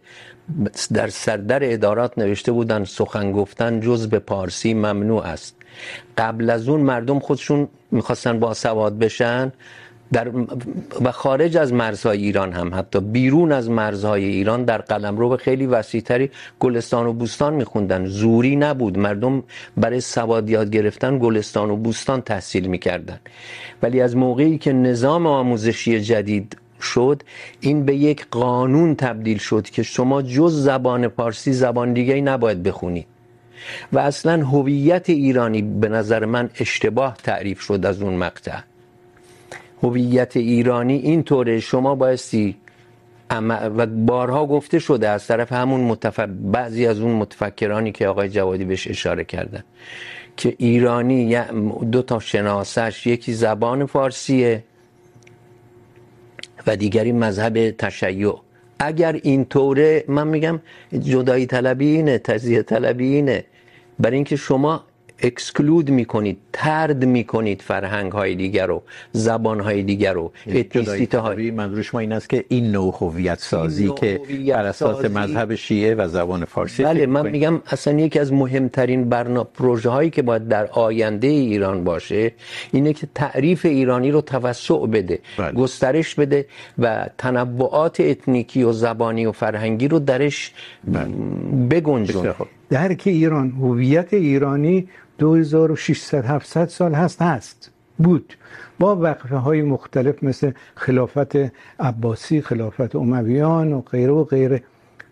در 0.92 1.08
سردر 1.08 1.72
ادارات 1.72 2.18
نوشته 2.18 2.52
بودن 2.52 2.84
سخن 2.84 3.32
گفتن 3.32 3.80
جز 3.80 4.08
به 4.08 4.18
پارسی 4.18 4.74
ممنوع 4.74 5.22
است. 5.22 5.56
قبل 6.18 6.50
از 6.50 6.68
اون 6.68 6.80
مردم 6.80 7.18
خودشون 7.18 7.68
میخواستن 7.90 8.38
با 8.38 8.54
سواد 8.54 8.98
بشن 8.98 9.52
در 10.12 10.30
و 11.00 11.12
خارج 11.12 11.56
از 11.56 11.72
مرزهای 11.72 12.18
ایران 12.18 12.52
هم، 12.52 12.74
حتی 12.74 13.00
بیرون 13.00 13.52
از 13.52 13.70
مرزهای 13.70 14.24
ایران 14.24 14.64
در 14.64 14.78
قلمرو 14.78 15.36
خیلی 15.36 15.66
وسیعتری 15.66 16.30
گلستان 16.60 17.06
و 17.06 17.12
بوستان 17.12 17.54
میخوندن. 17.54 18.06
زوری 18.06 18.56
نبود. 18.56 18.98
مردم 18.98 19.42
برای 19.76 20.00
سواد 20.00 20.50
یاد 20.50 20.70
گرفتن 20.70 21.18
گلستان 21.18 21.70
و 21.70 21.76
بوستان 21.76 22.20
تحصیل 22.20 22.66
میکردن. 22.66 23.20
ولی 23.82 24.00
از 24.00 24.16
موقعی 24.16 24.58
که 24.58 24.72
نظام 24.72 25.26
آموزشی 25.26 26.00
جدید 26.00 26.56
شد، 26.82 27.22
این 27.60 27.84
به 27.84 27.96
یک 27.96 28.26
قانون 28.30 28.94
تبدیل 28.94 29.38
شد 29.38 29.70
که 29.70 29.82
شما 29.82 30.22
جز 30.22 30.64
زبان 30.64 31.08
پارسی 31.08 31.52
زبان 31.52 31.92
دیگه 31.92 32.20
نباید 32.20 32.62
بخونید 32.62 33.06
و 33.92 33.98
اصلا 33.98 34.44
هویت 34.46 35.10
ایرانی 35.10 35.62
به 35.62 35.88
نظر 35.88 36.24
من 36.24 36.50
اشتباه 36.60 37.16
تعریف 37.22 37.60
شد 37.60 37.86
از 37.86 38.02
اون 38.02 38.14
مقطع. 38.14 38.69
هویت 39.82 40.36
ایرانی 40.36 40.96
این 40.96 41.22
طوره 41.22 41.60
شما 41.60 41.94
بایستی 41.94 42.56
و 43.50 43.86
بارها 43.86 44.46
گفته 44.46 44.78
شده 44.78 45.08
از 45.08 45.26
طرف 45.26 45.52
همون 45.52 45.80
متف... 45.80 46.20
بعضی 46.28 46.86
از 46.86 47.00
اون 47.00 47.12
متفکرانی 47.12 47.92
که 47.92 48.08
آقای 48.08 48.28
جوادی 48.28 48.64
بهش 48.64 48.88
اشاره 48.88 49.24
کردن 49.24 49.64
که 50.36 50.54
ایرانی 50.58 51.36
دو 51.92 52.02
تا 52.02 52.18
شناسش، 52.18 53.06
یکی 53.06 53.32
زبان 53.32 53.86
فارسیه 53.86 54.64
و 56.66 56.76
دیگری 56.76 57.12
مذهب 57.12 57.70
تشیع. 57.70 58.34
اگر 58.78 59.20
این 59.22 59.44
طوره 59.44 60.04
من 60.08 60.26
میگم 60.26 60.60
جدایی 60.98 61.46
طلبی 61.46 61.86
اینه 61.86 62.18
تزیه 62.18 62.62
طلبی 62.62 63.14
اینه. 63.14 63.44
برای 63.98 64.14
اینکه 64.14 64.36
شما 64.36 64.84
اکسکلود 65.22 65.90
میکنید 65.90 66.38
ترد 66.52 67.04
میکنید 67.04 67.62
فرهنگ 67.62 68.12
های 68.12 68.34
دیگر 68.34 68.66
رو 68.66 68.82
زبان 69.12 69.60
های 69.60 69.82
دیگر 69.82 70.12
رو 70.12 70.32
اتنیسیته 70.46 71.18
های 71.18 71.50
منظور 71.50 71.82
شما 71.82 72.00
این 72.00 72.12
است 72.12 72.28
که 72.28 72.44
این 72.48 72.72
نوع 72.72 72.94
هویت 73.00 73.38
سازی 73.38 73.90
که 73.90 74.20
بر 74.48 74.64
اساس 74.66 75.04
مذهب 75.04 75.54
شیعه 75.54 75.94
و 75.94 76.08
زبان 76.08 76.44
فارسی 76.44 76.84
بله 76.84 77.06
من 77.06 77.30
میگم 77.30 77.62
اصلا 77.66 77.98
یکی 77.98 78.18
از 78.18 78.32
مهمترین 78.32 79.08
برنامه 79.08 79.48
پروژه 79.54 79.90
هایی 79.90 80.10
که 80.10 80.22
باید 80.22 80.48
در 80.48 80.66
آینده 80.66 81.26
ایران 81.26 81.84
باشه 81.84 82.32
اینه 82.72 82.92
که 82.92 83.08
تعریف 83.14 83.64
ایرانی 83.64 84.10
رو 84.10 84.20
توسع 84.20 84.86
بده 84.86 85.18
بله. 85.38 85.52
گسترش 85.52 86.14
بده 86.14 86.46
و 86.78 87.08
تنوعات 87.18 88.00
اتنیکی 88.00 88.62
و 88.62 88.72
زبانی 88.72 89.26
و 89.26 89.32
فرهنگی 89.32 89.88
رو 89.88 89.98
درش 89.98 90.52
بله. 90.84 91.04
بگنجونه. 91.70 92.34
درک 92.70 93.02
ایران، 93.06 93.50
هویت 93.50 94.14
ایرانی 94.14 94.88
2600 95.18 96.24
700 96.24 96.68
سال 96.68 96.94
هست 96.94 97.22
هست، 97.22 97.70
بود. 97.98 98.36
با 98.78 98.96
وقفه 98.96 99.36
های 99.36 99.62
مختلف 99.62 100.22
مثل 100.22 100.52
خلافت 100.74 101.36
عباسی، 101.80 102.40
خلافت 102.40 102.96
امویان 102.96 103.72
و 103.72 103.80
غیره 103.80 104.12
و 104.12 104.24
غیره. 104.24 104.62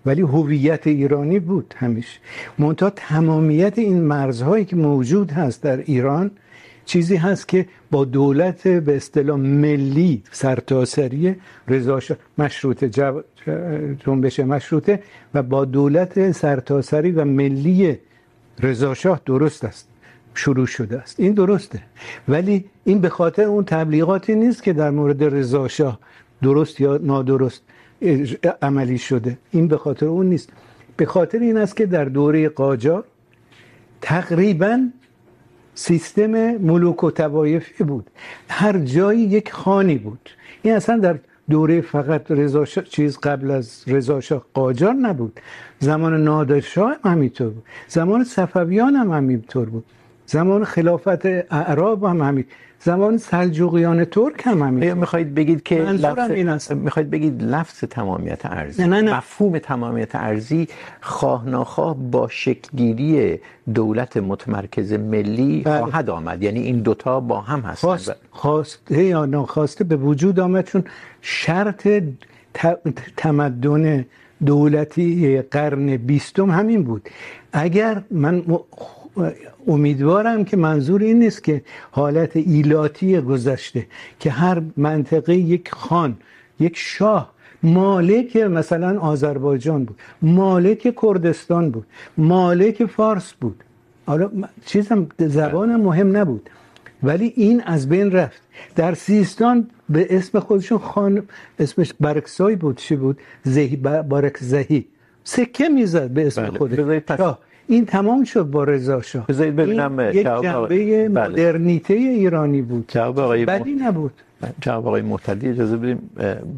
ولی 0.07 0.23
هویت 0.23 0.87
ایرانی 0.87 1.38
بود 1.38 1.75
همیشه. 1.79 2.21
منتها 2.59 2.91
تمامیت 2.91 3.79
این 3.79 4.00
مرزهایی 4.00 4.65
که 4.65 4.77
موجود 4.77 5.31
هست 5.31 5.62
در 5.62 5.77
ایران 5.77 6.31
چیزی 6.85 7.17
هست 7.17 7.49
که 7.49 7.67
با 7.90 8.04
دولت 8.04 8.68
به 8.68 8.97
اصطلاح 8.97 9.37
ملی 9.38 10.23
سرتاسری 10.30 11.37
رضا 11.68 12.00
شاه 12.00 12.16
مشروطه 12.38 12.88
جو... 12.88 13.21
جنبش 14.07 14.40
مشروطه 14.40 15.02
و 15.35 15.42
با 15.42 15.64
دولت 15.64 16.33
سرتاسری 16.33 17.11
و 17.11 17.25
ملی 17.25 17.99
رضا 18.61 18.95
شاه 18.95 19.21
درست 19.26 19.64
است. 19.64 19.88
شروع 20.35 20.66
شده 20.66 20.99
است. 20.99 21.21
این 21.21 21.33
درسته. 21.33 21.83
ولی 22.28 22.64
این 22.85 23.00
به 23.00 23.09
خاطر 23.09 23.42
اون 23.42 23.64
تبلیغاتی 23.64 24.35
نیست 24.35 24.62
که 24.62 24.73
در 24.73 24.90
مورد 24.90 25.25
رضا 25.25 25.68
شاه 25.68 25.99
درست 26.42 26.80
یا 26.80 26.97
نادرست 27.02 27.62
عملی 28.62 28.99
شده. 28.99 29.38
این 29.50 29.68
به 29.68 29.76
خاطر 29.76 30.07
اون 30.07 30.26
نیست. 30.26 30.52
به 30.97 31.07
خاطر 31.07 31.38
این 31.38 31.57
است 31.57 31.76
که 31.76 31.87
در 31.87 32.04
دوره 32.04 32.49
قاجار 32.49 33.04
تقریباً 34.00 34.88
سیستم 35.78 36.56
ملوک 36.56 37.04
و 37.04 37.11
توایفی 37.11 37.85
بود. 37.85 38.11
هر 38.49 38.78
جایی 38.78 39.20
یک 39.20 39.52
خانی 39.52 39.99
بود. 39.99 40.30
این 40.62 40.75
اصلا 40.75 40.99
در 40.99 41.18
دوره 41.50 41.80
فقط 41.80 42.30
رضا 42.30 42.64
شاه، 42.64 42.85
چیز 42.85 43.18
قبل 43.18 43.50
از 43.50 43.85
رضا 43.87 44.20
شاه 44.20 44.44
قاجار 44.54 44.92
نبود. 44.92 45.40
زمان 45.78 46.25
نادر 46.25 46.61
شاه 46.61 46.97
هم 47.04 47.11
همینطور 47.11 47.49
بود. 47.49 47.64
زمان 47.88 48.25
صفویان 48.25 48.94
هم 48.94 49.11
همینطور 49.11 49.68
بود. 49.68 49.85
زمان 50.26 50.64
خلافت 50.64 51.26
اعراب 51.26 52.04
هم 52.04 52.23
همینطور 52.23 52.52
زمان 52.80 53.18
سلجوقیان 53.18 54.04
ترک 54.04 54.42
هم 54.47 54.62
همین 54.62 54.92
میخواید 54.92 55.35
بگید 55.35 55.62
که 55.62 55.75
لفظ 55.80 56.30
این 56.30 56.49
است. 56.49 56.73
میخواید 56.73 57.11
بگید 57.11 57.42
لفظ 57.42 57.85
تمامیت 57.85 58.47
ارزی 58.47 58.82
نه، 58.82 58.88
نه، 58.88 59.00
نه. 59.00 59.16
مفهوم 59.16 59.58
تمامیت 59.58 60.14
ارزی 60.14 60.68
خواه 61.00 61.49
ناخواه 61.49 61.97
با 61.97 62.28
شکلگیری 62.28 63.40
دولت 63.75 64.16
متمرکز 64.16 64.92
ملی 64.92 65.62
بله. 65.62 65.78
خواهد 65.78 66.11
آمد 66.11 66.42
یعنی 66.42 66.61
این 66.61 66.80
دوتا 66.80 67.20
با 67.20 67.40
هم 67.40 67.61
هستند 67.61 67.75
خواست 67.90 68.12
خواسته 68.30 69.04
یا 69.04 69.26
ناخواسته 69.26 69.85
به 69.85 69.97
وجود 69.97 70.40
آمد 70.40 70.64
چون 70.66 70.85
شرط 71.23 71.88
ت- 72.54 72.78
تمدن 73.16 74.04
دولتی 74.47 75.42
قرن 75.42 75.97
بیستم 75.97 76.50
همین 76.50 76.82
بود 76.82 77.08
اگر 77.52 78.02
من 78.11 78.42
امیدوارم 79.66 80.44
که 80.44 80.56
منظور 80.56 81.02
این 81.02 81.18
نیست 81.18 81.44
که 81.44 81.62
حالت 81.90 82.37
ایلاتی 82.37 83.20
گذشته 83.20 83.87
که 84.20 84.30
هر 84.30 84.62
منطقه 84.76 85.34
یک 85.34 85.70
خان 85.72 86.16
یک 86.60 86.76
شاه 86.76 87.32
مالک 87.62 88.37
مثلا 88.37 89.00
آذربایجان 89.00 89.84
بود 89.84 89.96
مالک 90.22 90.94
کردستان 91.02 91.70
بود 91.70 91.87
مالک 92.16 92.84
فارس 92.84 93.32
بود. 93.32 93.64
حالا 94.06 94.30
چیزم 94.64 95.06
زبانم 95.18 95.80
مهم 95.80 96.16
نبود. 96.16 96.50
ولی 97.02 97.32
این 97.37 97.62
از 97.66 97.88
بین 97.88 98.12
رفت. 98.12 98.42
در 98.76 98.94
سیستان 98.94 99.70
به 99.88 100.06
اسم 100.10 100.40
خودشون 100.40 100.78
خان 100.78 101.22
اسمش 101.58 101.92
برکسای 102.00 102.56
بود 102.56 102.76
چی 102.76 102.96
بود؟ 102.96 103.18
زهی 103.44 103.76
بارک 104.08 104.37
زهی 104.38 104.87
سکه 105.25 105.68
میزد 105.68 106.10
به 106.10 106.26
اسم 106.26 106.42
بله. 106.42 106.58
خودش. 106.58 106.78
این 107.68 107.87
تمام 107.87 108.25
شد 108.25 108.42
با 108.42 108.64
رضا 108.64 109.02
شاه. 109.02 109.26
بذارید 109.26 109.56
ببینم 109.56 110.10
یک 110.14 110.26
جنبه. 110.42 111.08
مدرنیته 111.08 111.94
ایرانی 111.94 112.62
بود. 112.62 112.84
جواب 112.88 113.18
آقای 113.18 113.44
بدی 113.44 113.72
نبود. 113.72 114.12
جواب 114.60 114.87
آقای 114.87 115.02
محتدی 115.02 115.48
اجازه 115.48 115.76
بدیم 115.76 116.10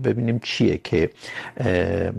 ببینیم 0.04 0.38
چیه 0.42 0.80
که 0.84 1.10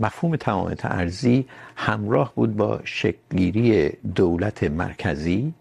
مفهوم 0.00 0.36
تمامیت 0.36 0.84
ارزی 0.84 1.46
همراه 1.76 2.32
بود 2.34 2.56
با 2.56 2.80
شکلگیری 2.84 3.90
دولت 4.14 4.64
مرکزی 4.64 5.52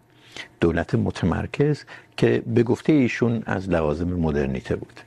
دولت 0.59 0.95
متمرکز 0.95 1.83
که 2.17 2.43
به 2.47 2.63
گفته 2.63 2.93
ایشون 2.93 3.43
از 3.45 3.69
لوازم 3.69 4.07
مدرنیته 4.07 4.75
بود. 4.75 4.99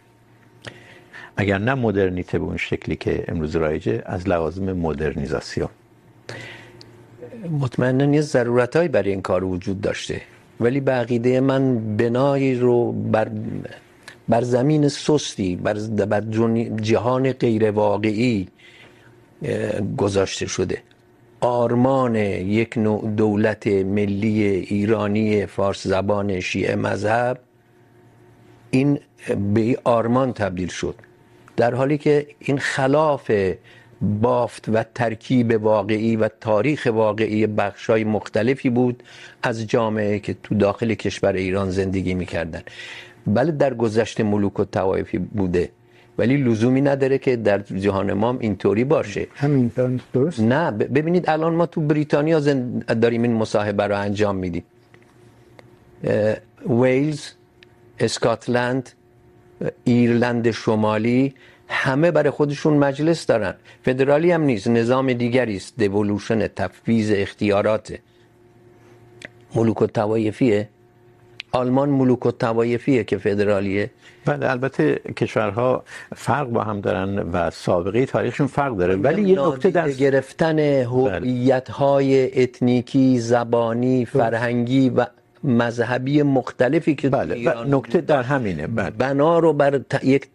اگر 1.36 1.58
نه 1.58 1.74
مدرنیته 1.74 2.38
به 2.38 2.44
اون 2.44 2.56
شکلی 2.56 2.96
که 2.96 3.24
امروز 3.28 3.56
رایجه 3.56 4.02
از 4.06 4.28
لوازم 4.28 4.72
مدرنیزاسیون. 4.72 5.68
مطمئنا 7.50 8.14
یه 8.14 8.20
ضرورتهایی 8.20 8.88
برای 8.88 9.10
این 9.10 9.22
کار 9.22 9.44
وجود 9.44 9.80
داشته. 9.80 10.20
ولی 10.60 10.80
به 10.80 10.92
عقیده 10.92 11.40
من 11.40 11.96
بنایی 11.96 12.54
رو 12.54 12.92
بر 12.92 13.30
بر 14.28 14.42
زمین 14.42 14.88
سستی 14.88 15.56
بر, 15.56 15.74
بر 16.06 16.20
جهان 16.80 17.32
غیر 17.32 17.70
واقعی 17.70 18.48
گذاشته 19.96 20.46
شده. 20.46 20.82
آرمان 21.40 22.16
یک 22.16 22.78
نوع 22.78 23.10
دولت 23.16 23.66
ملی 23.66 24.42
ایرانی 24.44 25.46
فارس 25.46 25.86
زبان 25.86 26.40
شیعه 26.40 26.76
مذهب 26.76 27.38
این 28.70 29.00
به 29.54 29.60
این 29.60 29.76
آرمان 29.84 30.32
تبدیل 30.32 30.68
شد. 30.68 30.94
در 31.56 31.74
حالی 31.74 31.98
که 31.98 32.26
این 32.38 32.58
خلاف 32.58 33.30
بافت 34.00 34.68
و 34.68 34.84
ترکیب 34.94 35.62
واقعی 35.62 36.16
و 36.16 36.28
تاریخ 36.40 36.88
واقعی 36.92 37.46
بخشای 37.46 38.04
مختلفی 38.04 38.70
بود 38.70 39.02
از 39.42 39.66
جامعه 39.66 40.18
که 40.18 40.36
تو 40.42 40.54
داخل 40.54 40.94
کشور 40.94 41.32
ایران 41.32 41.70
زندگی 41.70 42.14
میکردن. 42.14 42.62
بله 43.26 43.52
در 43.52 43.74
گذشته 43.74 44.22
ملوک 44.22 44.60
و 44.60 44.64
توایفی 44.64 45.18
بوده 45.18 45.70
ولی 46.18 46.36
لزومی 46.36 46.80
نداره 46.80 47.18
که 47.18 47.36
در 47.36 47.58
جهان 47.58 48.12
ما 48.12 48.28
هم 48.28 48.38
اینطوری 48.40 48.84
باشه. 48.84 49.26
همین 49.34 49.70
درست؟ 50.12 50.40
نه 50.40 50.70
ببینید 50.70 51.30
الان 51.30 51.54
ما 51.54 51.66
تو 51.66 51.80
بریتانیا 51.80 52.40
زند... 52.40 53.00
داریم 53.00 53.22
این 53.22 53.32
مصاحبه 53.32 53.86
رو 53.86 53.98
انجام 53.98 54.36
میدیم. 54.36 54.64
ویلز 56.68 57.30
اسکاتلند 57.98 58.90
ایرلند 59.84 60.50
شمالی 60.50 61.34
همه 61.68 62.10
برای 62.10 62.30
خودشون 62.30 62.76
مجلس 62.76 63.26
دارن. 63.26 63.54
فدرالی 63.82 64.32
هم 64.32 64.42
نیست 64.42 64.68
نظام 64.68 65.12
دیگری 65.12 65.56
است. 65.56 65.74
دیولوشن 65.76 66.46
تفویض 66.46 67.12
اختیارات. 67.14 67.94
ملوک 69.54 69.82
و 69.82 69.86
توایفیه 69.86 70.68
آلمان 71.54 71.88
ملوک 71.88 72.26
و 72.26 72.30
توایفیه 72.30 73.04
که 73.04 73.18
فدرالیه. 73.18 73.90
بله 74.24 74.50
البته 74.50 74.94
کشورها 74.94 75.84
فرق 76.16 76.48
با 76.48 76.62
هم 76.62 76.80
دارن 76.80 77.18
و 77.18 77.50
سابقه 77.50 78.06
تاریخشون 78.06 78.46
فرق 78.46 78.76
داره. 78.76 78.96
ولی 78.96 79.22
یه 79.30 79.48
نکته 79.48 79.70
در 79.70 79.90
گرفتن 79.90 80.58
هویت 80.58 81.70
های 81.70 82.42
اتنیکی 82.42 83.18
زبانی 83.18 84.04
فرهنگی 84.04 84.88
و 84.90 85.06
مذهبی 85.44 86.22
مختلفی 86.22 86.94
که 86.94 87.08
بله 87.08 87.50
و 87.50 87.64
نکته 87.64 88.00
در 88.00 88.22
همینه 88.22 88.66
بله. 88.66 88.90
بنا 88.90 89.38
رو 89.38 89.52
بر 89.52 89.78
ت... 89.78 90.04
یک 90.04 90.28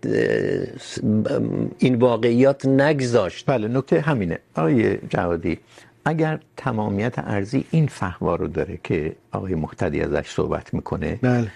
این 1.79 1.95
واقعیات 1.95 2.65
نگذاشت. 2.65 3.45
بله 3.45 3.67
نکته 3.67 4.01
همینه. 4.01 4.39
آقای 4.55 4.97
جوادی 4.97 5.57
اگر 6.05 6.39
تمامیت 6.57 7.19
ارزی 7.19 7.65
این 7.71 7.87
فهوا 7.87 8.35
رو 8.35 8.47
داره 8.47 8.79
که 8.83 9.15
آقای 9.31 9.55
محتدی 9.55 10.01
ازش 10.01 10.29
صحبت 10.29 10.73
میکنه 10.73 11.19
بله. 11.21 11.47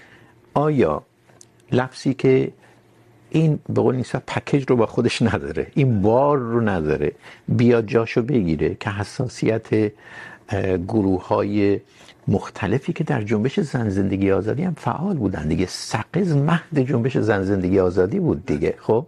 آیا 0.54 1.04
لفظی 1.72 2.14
که 2.14 2.52
این 3.30 3.60
به 3.70 3.82
قول 3.82 3.96
نیستا 3.96 4.22
پکیج 4.28 4.66
رو 4.70 4.76
با 4.76 4.86
خودش 4.86 5.22
نداره 5.22 5.68
این 5.76 6.02
بار 6.02 6.38
رو 6.38 6.62
نداره 6.62 7.12
بیاد 7.48 7.86
جاشو 7.86 8.22
بگیره 8.22 8.76
که 8.80 8.90
حساسیت 8.90 9.92
گروه 10.88 11.28
های 11.28 11.80
مختلفی 12.28 12.94
که 12.94 13.04
در 13.04 13.22
جنبش 13.22 13.60
زن 13.60 13.90
زندگی 13.90 14.32
آزادی 14.32 14.64
هم 14.64 14.74
فعال 14.74 15.16
بودن. 15.18 15.48
دیگه 15.48 15.66
سقز 15.66 16.36
مهد 16.36 16.80
جنبش 16.80 17.18
زن 17.18 17.44
زندگی 17.44 17.80
آزادی 17.80 18.20
بود 18.20 18.46
دیگه. 18.46 18.76
خب، 18.80 19.06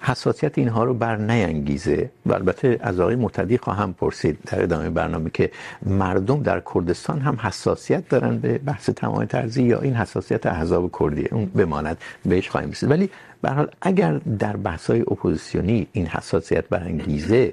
حساسیت 0.00 0.58
اینها 0.58 0.84
رو 0.84 0.94
بر 0.94 1.16
نینگیزه 1.16 2.10
و 2.26 2.32
البته 2.32 2.78
از 2.80 3.00
آقای 3.00 3.16
متدی 3.16 3.58
خواهم 3.58 3.92
پرسید 3.92 4.38
در 4.46 4.62
ادامه 4.62 4.90
برنامه 4.90 5.30
که 5.30 5.50
مردم 5.86 6.42
در 6.42 6.62
کردستان 6.74 7.20
هم 7.20 7.36
حساسیت 7.42 8.08
دارن 8.08 8.38
به 8.38 8.58
بحث 8.58 8.90
تمامیت 8.90 9.34
ارزی 9.34 9.62
یا 9.62 9.80
این 9.80 9.94
حساسیت 9.94 10.46
احزاب 10.46 10.90
کردیه 11.00 11.28
اون 11.32 11.46
بماند، 11.46 11.96
بهش 12.24 12.48
خواهیم 12.48 12.70
رسید. 12.70 12.90
ولی 12.90 13.10
به 13.42 13.48
هر 13.50 13.54
حال 13.54 13.68
اگر 13.82 14.12
در 14.38 14.56
بحث‌های 14.56 15.00
اپوزیسیونی 15.00 15.86
این 15.92 16.06
حساسیت 16.06 16.68
برانگیزه، 16.68 17.52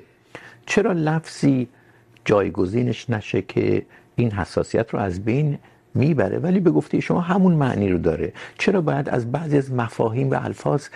چرا 0.65 0.91
لفظی 0.91 1.67
جایگزینش 2.25 3.09
نشه 3.09 3.41
که 3.41 3.85
این 4.15 4.31
حساسیت 4.31 4.93
رو 4.93 4.99
از 4.99 5.25
بین 5.25 5.57
میبره. 5.93 6.39
ولی 6.39 6.59
به 6.59 6.71
گفته 6.71 6.99
شما 6.99 7.21
همون 7.21 7.53
معنی 7.53 7.89
رو 7.89 7.97
داره. 7.97 8.33
چرا 8.57 8.81
باید 8.81 9.09
از 9.09 9.31
بعضی 9.31 9.57
از 9.57 9.71
مفاهیم 9.71 10.31
و 10.31 10.35
الفاظ 10.43 10.87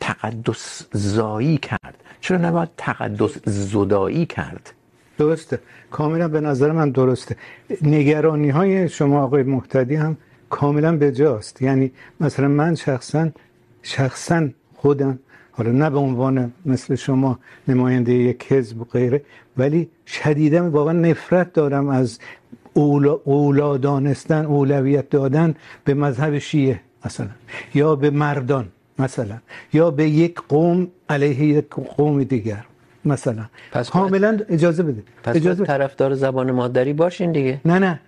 تقدس 0.00 0.86
زایی 0.92 1.58
کرد؟ 1.58 1.94
چرا 2.20 2.38
نباید 2.38 2.68
تقدس 2.76 3.38
زدایی 3.44 4.26
کرد؟ 4.26 4.72
درسته. 5.18 5.60
کاملا 5.90 6.28
به 6.28 6.40
نظر 6.40 6.72
من 6.72 6.90
درسته. 6.90 7.36
نگرانی 7.82 8.50
های 8.50 8.88
شما 8.88 9.22
آقای 9.22 9.42
محتدی 9.42 9.94
هم 9.94 10.16
کاملا 10.50 10.96
به 10.96 11.12
جاست 11.12 11.62
یعنی 11.62 11.92
مثلا 12.20 12.48
من 12.48 12.74
شخصا 12.74 13.30
شخصا 13.82 14.48
خودم 14.74 15.18
حالا 15.56 15.70
نه 15.70 15.90
به 15.90 15.98
عنوان 15.98 16.52
مثل 16.66 16.94
شما 16.94 17.38
نماینده 17.68 18.12
یک 18.12 18.52
حزب 18.52 18.80
و 18.80 18.84
غیره 18.84 19.22
ولی 19.56 19.88
شدیدا 20.06 20.70
واقعا 20.70 20.92
نفرت 20.92 21.52
دارم 21.52 21.88
از 21.88 22.18
اولا, 22.72 23.12
اولا 23.24 23.76
دانستن 23.76 24.44
اولویت 24.44 25.10
دادن 25.10 25.54
به 25.84 25.94
مذهب 25.94 26.38
شیعه 26.38 26.80
مثلا 27.04 27.28
یا 27.74 27.96
به 27.96 28.10
مردان 28.10 28.68
مثلا 28.98 29.38
یا 29.72 29.90
به 29.90 30.08
یک 30.08 30.40
قوم 30.48 30.88
علیه 31.08 31.44
یک 31.44 31.68
قوم 31.68 32.24
دیگر 32.24 32.64
مثلا. 33.04 33.44
پس 33.72 33.90
کاملا 33.90 34.38
اجازه 34.48 34.82
بده. 34.82 35.02
پس 35.22 35.36
اجازه 35.36 35.62
بده. 35.62 35.66
طرفدار 35.66 36.14
زبان 36.14 36.50
مادری 36.50 36.92
باشین 36.92 37.32
دیگه. 37.32 37.60
نه 37.64 37.78
نه. 37.78 38.00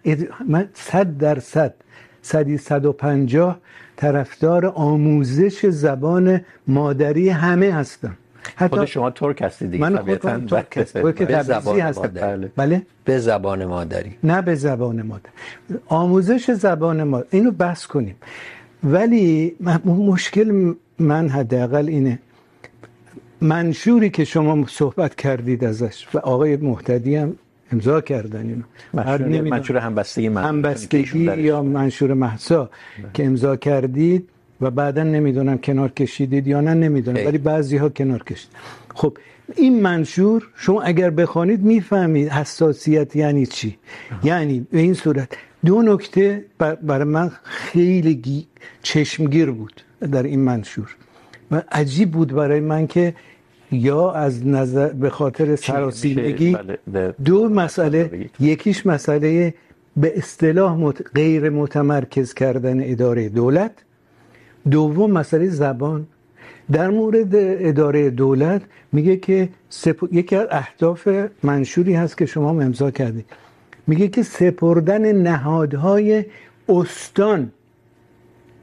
من 0.49 0.69
صد 0.75 1.19
درصد 1.19 1.75
صدی 2.23 2.59
صد 2.59 2.85
و 2.87 2.93
پنجاه 2.93 3.59
طرفدار 3.97 4.67
آموزش 4.67 5.67
زبان 5.67 6.41
مادری 6.67 7.29
همه 7.29 7.73
هستم. 7.73 8.17
خود 8.59 8.85
شما 8.85 9.11
ترک 9.11 9.43
هستید 9.43 9.71
دیگه 9.71 9.83
من 9.83 9.97
خودم 9.97 10.03
طبیعتاً. 10.03 10.39
ترک 10.39 10.77
هستم 10.77 11.03
به 11.03 11.13
تبریزی 11.13 11.43
زبان 11.43 11.81
هستم 11.81 12.01
مادری. 12.01 12.51
بله. 12.57 12.83
به 13.05 13.19
زبان 13.19 13.65
مادری. 13.65 14.15
نه 14.25 14.43
به 14.43 14.55
زبان 14.55 15.03
مادر. 15.03 15.31
آموزش 15.87 16.51
زبان 16.51 17.03
مادر 17.03 17.27
اینو 17.31 17.51
بحث 17.51 17.87
کنیم. 17.87 18.15
ولی 18.85 19.57
مشکل 19.85 20.75
من 20.99 21.29
حداقل 21.29 21.89
اینه. 21.89 22.19
منشوری 23.41 24.11
که 24.11 24.25
شما 24.25 24.67
صحبت 24.67 25.15
کردید 25.15 25.65
ازش 25.65 26.07
و 26.15 26.19
آقای 26.19 26.57
محتدی 26.57 27.17
هم 27.17 27.37
امضا 27.73 28.01
کردن 28.01 28.49
اینو 28.49 28.63
منشور, 28.95 29.41
منشور 29.41 29.77
همبستگی 29.77 30.29
من 30.29 30.45
همبستگی 30.45 31.43
یا 31.43 31.63
منشور 31.63 32.15
محسا 32.15 32.71
که 33.15 33.27
امضا 33.27 33.57
کردید 33.57 34.29
و 34.61 34.71
بعدا 34.71 35.03
نمیدونم 35.03 35.59
کنار 35.59 35.89
کشیدید 35.89 36.47
یا 36.47 36.61
نه 36.61 36.75
نمیدونم. 36.75 37.27
ولی 37.27 37.39
بعضی 37.39 37.77
ها 37.77 37.89
کنار 37.89 38.23
کشید. 38.23 38.51
خب 38.95 39.19
این 39.57 39.81
منشور 39.83 40.49
شما 40.57 40.83
اگر 40.83 41.11
بخوانید 41.11 41.63
میفهمید 41.63 42.29
حساسیت 42.29 43.17
یعنی 43.17 43.47
چی. 43.47 43.79
یعنی 44.25 44.67
به 44.71 44.79
این 44.79 44.95
صورت 44.95 45.29
دو 45.67 45.83
نکته 45.83 46.45
برای 46.83 47.05
من 47.05 47.31
خیلی 47.43 48.47
چشمگیر 48.83 49.51
بود 49.51 49.83
در 50.13 50.23
این 50.23 50.41
منشور. 50.41 50.97
و 51.51 51.63
عجیب 51.73 52.11
بود 52.11 52.33
برای 52.35 52.61
من 52.61 52.87
که 52.87 53.15
یا 53.73 54.13
از 54.13 54.47
نظر 54.47 54.89
به 54.89 55.11
خاطر 55.11 55.57
سراسیمگی 55.57 56.57
دو 57.25 57.49
مسئله 57.49 58.31
یکیش 58.41 58.87
مسئله 58.87 59.55
به 59.97 60.19
اصطلاح 60.19 60.75
مت... 60.75 61.03
غیر 61.15 61.51
متمرکز 61.51 62.35
کردن 62.35 62.91
اداره 62.91 63.29
دولت. 63.29 63.73
دوم 64.71 65.11
مسئله 65.11 65.49
زبان. 65.49 66.07
در 66.73 66.91
مورد 66.91 67.31
اداره 67.35 68.11
دولت 68.11 68.63
میگه 68.93 69.17
که 69.17 69.49
سپ... 69.69 70.09
یکی 70.13 70.37
از 70.37 70.47
اهداف 70.51 71.09
منشوری 71.43 71.95
هست 71.95 72.19
که 72.19 72.27
شما 72.27 72.51
امضا 72.51 72.91
کردید 72.91 73.27
میگه 73.87 74.09
که 74.09 74.23
سپردن 74.23 75.13
نهادهای 75.13 76.25
استان. 76.69 77.53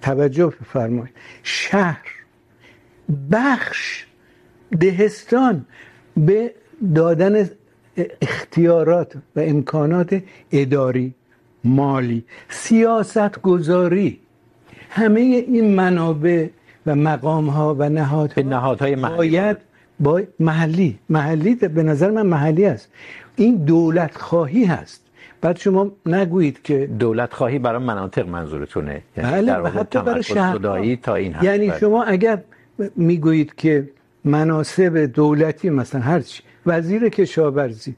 توجه 0.01 0.53
بفرمایید 0.61 1.13
شهر. 1.43 2.07
بخش 3.31 4.05
دهستان 4.79 5.65
به 6.17 6.51
دادن 6.95 7.49
اختیارات 8.21 9.13
و 9.35 9.39
امکانات 9.39 10.21
اداری 10.51 11.13
مالی 11.63 12.23
سیاست 12.49 13.41
گذاری 13.41 14.19
همه 14.89 15.19
این 15.21 15.75
منابع 15.75 16.47
و 16.85 16.95
مقام 16.95 17.47
ها 17.47 17.75
و 17.75 17.89
نهاد 17.89 18.35
به 18.35 18.43
نهادهای 18.43 18.95
محلی. 18.95 19.17
باید 19.17 19.57
با 19.99 20.21
محلی. 20.39 20.99
محلی 21.09 21.55
به 21.55 21.83
نظر 21.83 22.09
من 22.11 22.25
محلی 22.25 22.65
است. 22.65 22.91
این 23.35 23.55
دولت 23.55 24.17
خواهی 24.17 24.65
هست. 24.65 25.03
بعد 25.41 25.57
شما 25.57 25.91
نگویید 26.05 26.61
که 26.61 26.87
دولت 26.99 27.33
خواهی 27.33 27.59
برای 27.59 27.83
مناطق 27.83 28.27
منظورتونه. 28.27 29.01
یعنی 29.17 29.45
در 29.45 29.65
حتی 29.65 30.01
برای 30.01 30.23
شهر 30.23 30.57
تا 30.95 31.15
این 31.15 31.35
یعنی 31.41 31.71
شما 31.79 32.03
اگر 32.03 32.41
میگویید 32.95 33.55
که 33.55 33.89
مناسب 34.25 34.97
دولتی 35.05 35.69
مثلا 35.69 36.01
هر 36.01 36.19
چی. 36.19 36.43
وزیر 36.65 37.09
کشاورزی. 37.09 37.95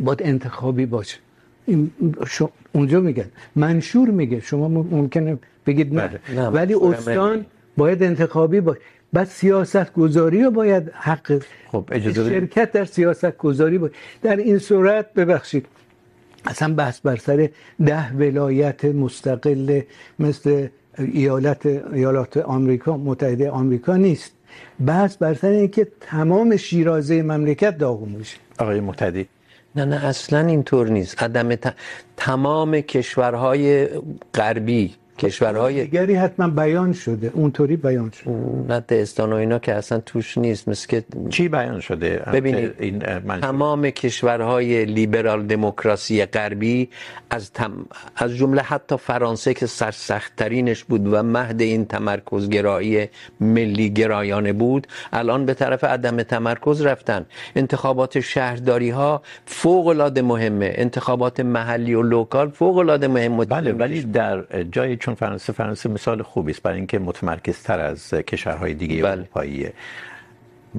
باید 0.00 0.22
انتخابی 0.22 0.86
باشه. 0.86 1.18
این 1.66 1.90
شو... 2.26 2.50
اونجا 2.72 3.00
میگن. 3.00 3.30
منشور 3.56 4.08
میگه. 4.10 4.40
شما 4.40 4.68
ممکنه 4.68 5.38
بگید 5.66 5.94
نه, 5.94 6.20
نه. 6.34 6.48
ولی 6.48 6.74
استان 6.74 7.46
باید 7.76 8.02
انتخابی 8.02 8.60
باشه. 8.60 8.80
بعد 9.12 9.26
سیاست 9.26 9.92
گذاری 9.92 10.42
رو 10.42 10.50
باید 10.50 10.90
حق 10.94 11.42
خب 11.68 11.88
اجازه 11.92 12.30
شرکت 12.30 12.72
در 12.72 12.84
سیاست 12.84 13.38
گذاری 13.38 13.78
باید 13.78 13.92
در 14.22 14.36
این 14.36 14.58
صورت 14.58 15.14
ببخشید. 15.14 15.66
اصلا 16.44 16.74
بحث 16.74 17.00
بر 17.00 17.16
سر 17.16 17.50
ده 17.86 18.12
ولایت 18.12 18.84
مستقل 18.84 19.80
مثل 20.18 20.68
ایالت 20.98 21.66
ایالات 21.66 22.36
آمریکا 22.36 22.96
متحده 22.96 23.50
آمریکا 23.50 23.96
نیست. 23.96 24.32
بحث 24.86 25.16
بر 25.16 25.34
سر 25.34 25.48
اینکه 25.48 25.88
تمام 26.00 26.56
شیرازه 26.56 27.22
مملکت 27.22 27.78
داغون 27.78 28.12
بشه 28.18 28.36
آقای 28.58 28.80
متحدی 28.80 29.28
نه 29.76 29.84
نه 29.84 30.04
اصلا 30.06 30.46
اینطور 30.46 30.88
نیست. 30.88 31.22
عدم 31.22 31.54
ت... 31.54 31.74
تمام 32.16 32.80
کشورهای 32.80 33.88
غربی 34.34 34.94
کشورهای 35.22 35.84
دیگری 35.84 36.14
حتما 36.14 36.48
بیان 36.48 36.92
شده 36.92 37.30
اونطوری 37.34 37.76
بیان 37.76 38.10
شده. 38.10 38.30
نه 38.68 38.80
دهستان 38.80 39.32
و 39.32 39.36
اینا 39.36 39.58
که 39.58 39.74
اصلا 39.74 39.98
توش 39.98 40.38
نیست 40.38 40.68
مثل 40.68 40.88
که 40.88 41.04
چی 41.30 41.48
بیان 41.48 41.80
شده؟ 41.80 42.22
ببینید 42.32 42.74
این 42.78 42.98
تمام 43.40 43.90
کشورهای 43.90 44.84
لیبرال 44.84 45.46
دموکراسی 45.46 46.24
غربی 46.24 46.88
از 47.30 47.52
تم... 47.52 47.72
از 48.16 48.36
جمله 48.36 48.62
حتی 48.62 48.96
فرانسه 48.96 49.54
که 49.54 49.66
سرسخت 49.66 50.36
ترینش 50.36 50.84
بود 50.84 51.12
و 51.12 51.22
مهد 51.22 51.60
این 51.60 51.84
تمرکزگرایی 51.84 53.08
ملی 53.40 53.90
گرایانه 53.90 54.52
بود 54.52 54.86
الان 55.12 55.46
به 55.46 55.54
طرف 55.54 55.84
عدم 55.84 56.22
تمرکز 56.22 56.82
رفتن. 56.82 57.26
انتخابات 57.56 58.20
شهرداری 58.20 58.90
ها 58.90 59.22
فوق 59.46 59.86
العاده 59.86 60.22
مهمه. 60.22 60.72
انتخابات 60.74 61.40
محلی 61.40 61.94
و 61.94 62.02
لوکال 62.02 62.50
فوق 62.50 62.76
العاده 62.78 63.08
مهمه. 63.08 63.44
بله 63.44 63.72
ولی 63.72 64.02
در 64.02 64.44
جای 64.72 64.96
چون 64.96 65.11
فرانسه 65.14 65.52
فرانسه 65.52 65.88
مثال 65.88 66.22
خوبی 66.22 66.52
است 66.52 66.62
برای 66.62 66.76
اینکه 66.76 66.98
متمرکزتر 66.98 67.80
از 67.80 68.10
کشورهای 68.10 68.74
دیگه 68.74 69.08
اروپاییه 69.08 69.72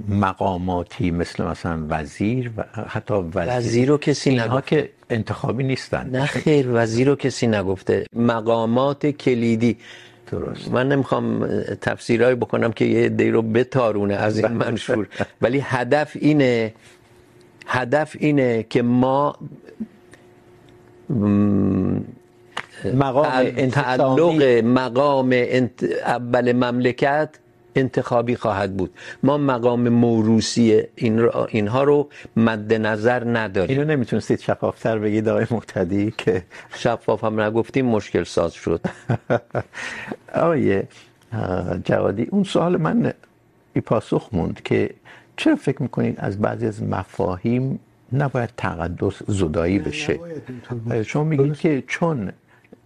مقاماتی 0.10 1.12
مثل 1.12 1.44
مثلا 1.44 1.86
وزیر 1.90 2.52
و 2.58 2.64
حتی 2.88 3.14
وزیر 3.14 3.58
وزیر 3.58 3.90
رو 3.90 3.98
کسی 3.98 4.30
اینها 4.30 4.62
که 4.62 4.90
انتخابی 5.10 5.64
نیستن. 5.64 6.10
نه 6.10 6.26
خیر 6.26 6.68
وزیر 6.74 7.08
رو 7.08 7.16
کسی 7.16 7.48
نگفته. 7.48 8.06
مقامات 8.16 9.06
کلیدی. 9.06 9.78
درست. 10.32 10.72
من 10.72 10.90
نمیخوام 10.90 11.48
تفسیرهایی 11.82 12.36
بکنم 12.36 12.72
که 12.72 12.86
یه 12.86 13.10
دی 13.10 13.32
رو 13.32 13.42
بتارونه 13.42 14.16
از 14.16 14.38
این 14.38 14.48
منشور. 14.48 15.08
ولی 15.42 15.60
هدف 15.60 16.18
اینه 16.20 16.74
هدف 17.68 18.16
اینه 18.20 18.66
که 18.70 18.82
ما 18.82 19.36
مقام 22.86 23.70
تعلق 23.70 24.44
مقام 24.64 25.30
انت... 25.32 25.84
اول 26.06 26.52
مملکت 26.52 27.30
انتخابی 27.76 28.36
خواهد 28.36 28.78
بود. 28.78 28.92
ما 29.24 29.38
مقام 29.38 29.90
موروثی 29.90 30.82
این 30.96 31.20
را... 31.20 31.46
اینها 31.46 31.84
رو 31.84 32.10
مد 32.38 32.74
نظر 32.74 33.38
نداریم. 33.38 33.80
اینو 33.80 33.92
نمیتونستید 33.92 34.40
شفافتر 34.40 35.00
بگید 35.00 35.30
آقای 35.30 35.46
مقتدی 35.52 36.14
که 36.18 36.44
شفاف 36.76 37.24
هم 37.24 37.42
نگفتیم 37.42 37.86
مشکل 37.86 38.24
ساز 38.24 38.54
شد. 38.54 38.82
آقای 40.36 40.84
جوادی 41.86 42.28
اون 42.32 42.44
سوال 42.44 42.78
من 42.78 43.14
ای 43.74 43.82
پاسخ 43.82 44.30
موند 44.32 44.62
که 44.64 44.90
چرا 45.38 45.56
فکر 45.56 45.82
میکنید 45.82 46.16
از 46.18 46.40
بعضی 46.40 46.68
از 46.68 46.84
مفاهیم 46.84 47.80
نباید 48.14 48.50
تقدس 48.58 49.24
زدایی 49.28 49.80
بشه؟ 49.80 50.20
شما 51.06 51.24
میگید 51.24 51.58
که 51.58 51.84
چون 51.88 52.32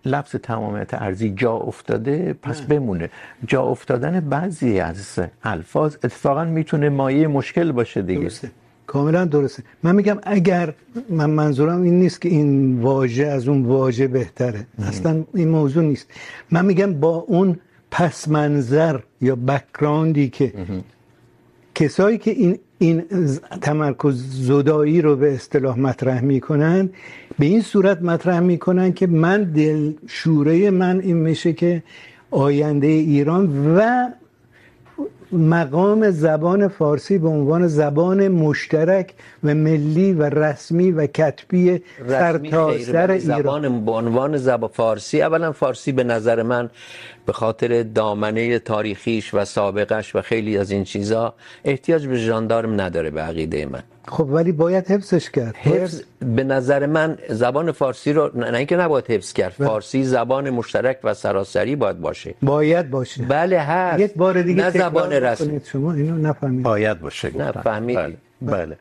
لفظ 0.05 0.35
تمامیت 0.35 0.93
ارزی 0.93 1.29
جا 1.29 1.53
افتاده 1.53 2.33
پس 2.33 2.61
بمونه. 2.61 3.09
جا 3.47 3.63
افتادن 3.63 4.19
بعضی 4.19 4.79
از 4.79 5.19
الفاظ 5.43 5.95
اتفاقا 6.03 6.45
میتونه 6.45 6.89
مایه 6.89 7.27
مشکل 7.27 7.71
باشه 7.71 8.01
دیگه. 8.01 8.21
درسته. 8.21 8.51
کاملا 8.87 9.25
درسته. 9.25 9.63
من 9.83 9.95
میگم 9.95 10.17
اگر 10.23 10.73
من 11.09 11.29
منظورم 11.29 11.81
این 11.81 11.99
نیست 11.99 12.21
که 12.21 12.29
این 12.29 12.81
واژه 12.81 13.25
از 13.25 13.47
اون 13.47 13.65
واژه 13.65 14.07
بهتره. 14.07 14.67
اصلا 14.87 15.23
این 15.33 15.49
موضوع 15.49 15.83
نیست. 15.83 16.07
من 16.51 16.65
میگم 16.65 16.93
با 16.93 17.15
اون 17.15 17.59
پس 17.91 18.27
منظر 18.27 18.99
یا 19.21 19.35
بکراندی 19.35 20.29
که 20.29 20.53
کسایی 21.75 22.17
که 22.17 22.31
این 22.31 22.59
این 22.79 23.03
تمرکز 23.61 24.45
زدایی 24.47 25.01
رو 25.01 25.15
به 25.15 25.33
اصطلاح 25.33 25.79
مطرح 25.79 26.21
میکنن. 26.21 26.89
به 27.39 27.45
این 27.45 27.61
صورت 27.61 28.01
مطرح 28.01 28.39
میکنن 28.39 28.93
که 28.93 29.07
من 29.07 29.43
دل 29.43 29.93
شوره 30.07 30.71
من 30.71 30.99
این 30.99 31.17
میشه 31.17 31.53
که 31.53 31.83
آینده 32.31 32.87
ایران 32.87 33.75
و 33.77 34.09
مقام 35.31 36.11
زبان 36.11 36.67
فارسی 36.67 37.17
به 37.17 37.27
عنوان 37.27 37.67
زبان 37.67 38.27
مشترک 38.27 39.13
و 39.43 39.55
ملی 39.55 40.13
و 40.13 40.23
رسمی 40.23 40.91
و 40.91 41.07
کتبی 41.07 41.81
سرتاسر 42.07 43.11
ایران. 43.11 43.19
زبان 43.19 43.85
به 43.85 43.91
عنوان 43.91 44.37
زبان 44.37 44.69
فارسی 44.69 45.21
اولا 45.21 45.51
فارسی 45.51 45.91
به 45.91 46.03
نظر 46.03 46.43
من 46.43 46.69
به 47.25 47.33
خاطر 47.33 47.83
دامنه 47.83 48.59
تاریخیش 48.59 49.33
و 49.33 49.45
سابقش 49.45 50.15
و 50.15 50.21
خیلی 50.21 50.57
از 50.57 50.71
این 50.71 50.83
چیزا 50.83 51.33
احتیاج 51.65 52.07
به 52.07 52.17
ژاندارم 52.17 52.81
نداره 52.81 53.09
به 53.09 53.21
عقیده 53.21 53.65
من. 53.65 53.83
خب 54.07 54.29
ولی 54.29 54.51
باید 54.51 54.87
حفظش 54.87 55.29
کرد. 55.29 55.55
حفظ 55.55 56.01
به 56.19 56.43
نظر 56.43 56.85
من 56.85 57.17
زبان 57.29 57.71
فارسی 57.71 58.13
رو 58.13 58.31
نه 58.35 58.57
اینکه 58.57 58.77
نباید 58.77 59.05
حفظ 59.07 59.33
کرد. 59.33 59.53
بله. 59.59 59.67
فارسی 59.67 60.03
زبان 60.03 60.49
مشترک 60.49 60.97
و 61.03 61.13
سراسری 61.13 61.75
باید 61.75 62.01
باشه. 62.01 62.35
باید 62.41 62.89
باشه. 62.89 63.23
بله 63.23 63.59
هست 63.59 63.99
یک 63.99 64.13
بار 64.13 64.41
دیگه 64.41 64.63
نه 64.63 64.69
زبان 64.69 65.11
رسمی. 65.13 65.61
شما 65.71 65.93
اینو 65.93 66.17
نفهمید. 66.17 66.63
باید 66.63 66.99
باشه 66.99 67.37
نه 67.37 67.51
فهمید 67.51 67.97
بله, 67.97 68.17
بله. 68.41 68.77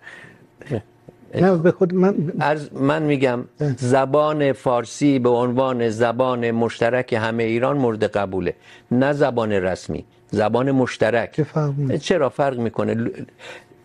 نه 1.34 1.56
به 1.56 1.72
خود 1.72 1.94
من 1.94 2.14
از 2.40 2.74
من 2.74 3.02
میگم 3.02 3.44
زبان 3.76 4.52
فارسی 4.52 5.18
به 5.18 5.28
عنوان 5.28 5.88
زبان 5.88 6.50
مشترک 6.50 7.12
همه 7.12 7.42
ایران 7.42 7.76
مورد 7.76 8.04
قبوله. 8.04 8.54
نه 8.90 9.12
زبان 9.12 9.52
رسمی 9.52 10.04
زبان 10.30 10.70
مشترک. 10.70 11.46
چرا 12.00 12.28
فرق 12.28 12.58
میکنه؟ 12.58 13.10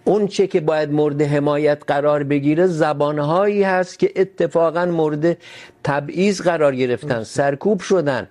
اون 0.03 0.27
چه 0.27 0.47
که 0.47 0.59
باید 0.59 0.91
مورد 0.91 1.21
حمایت 1.21 1.83
قرار 1.87 2.23
بگیره 2.23 2.67
زبانهایی 2.67 3.63
هست 3.63 3.99
که 3.99 4.11
اتفاقا 4.15 4.85
مورد 4.85 5.37
تبعیض 5.83 6.41
قرار 6.41 6.75
گرفتن 6.75 7.23
سرکوب 7.23 7.79
شدن. 7.79 8.27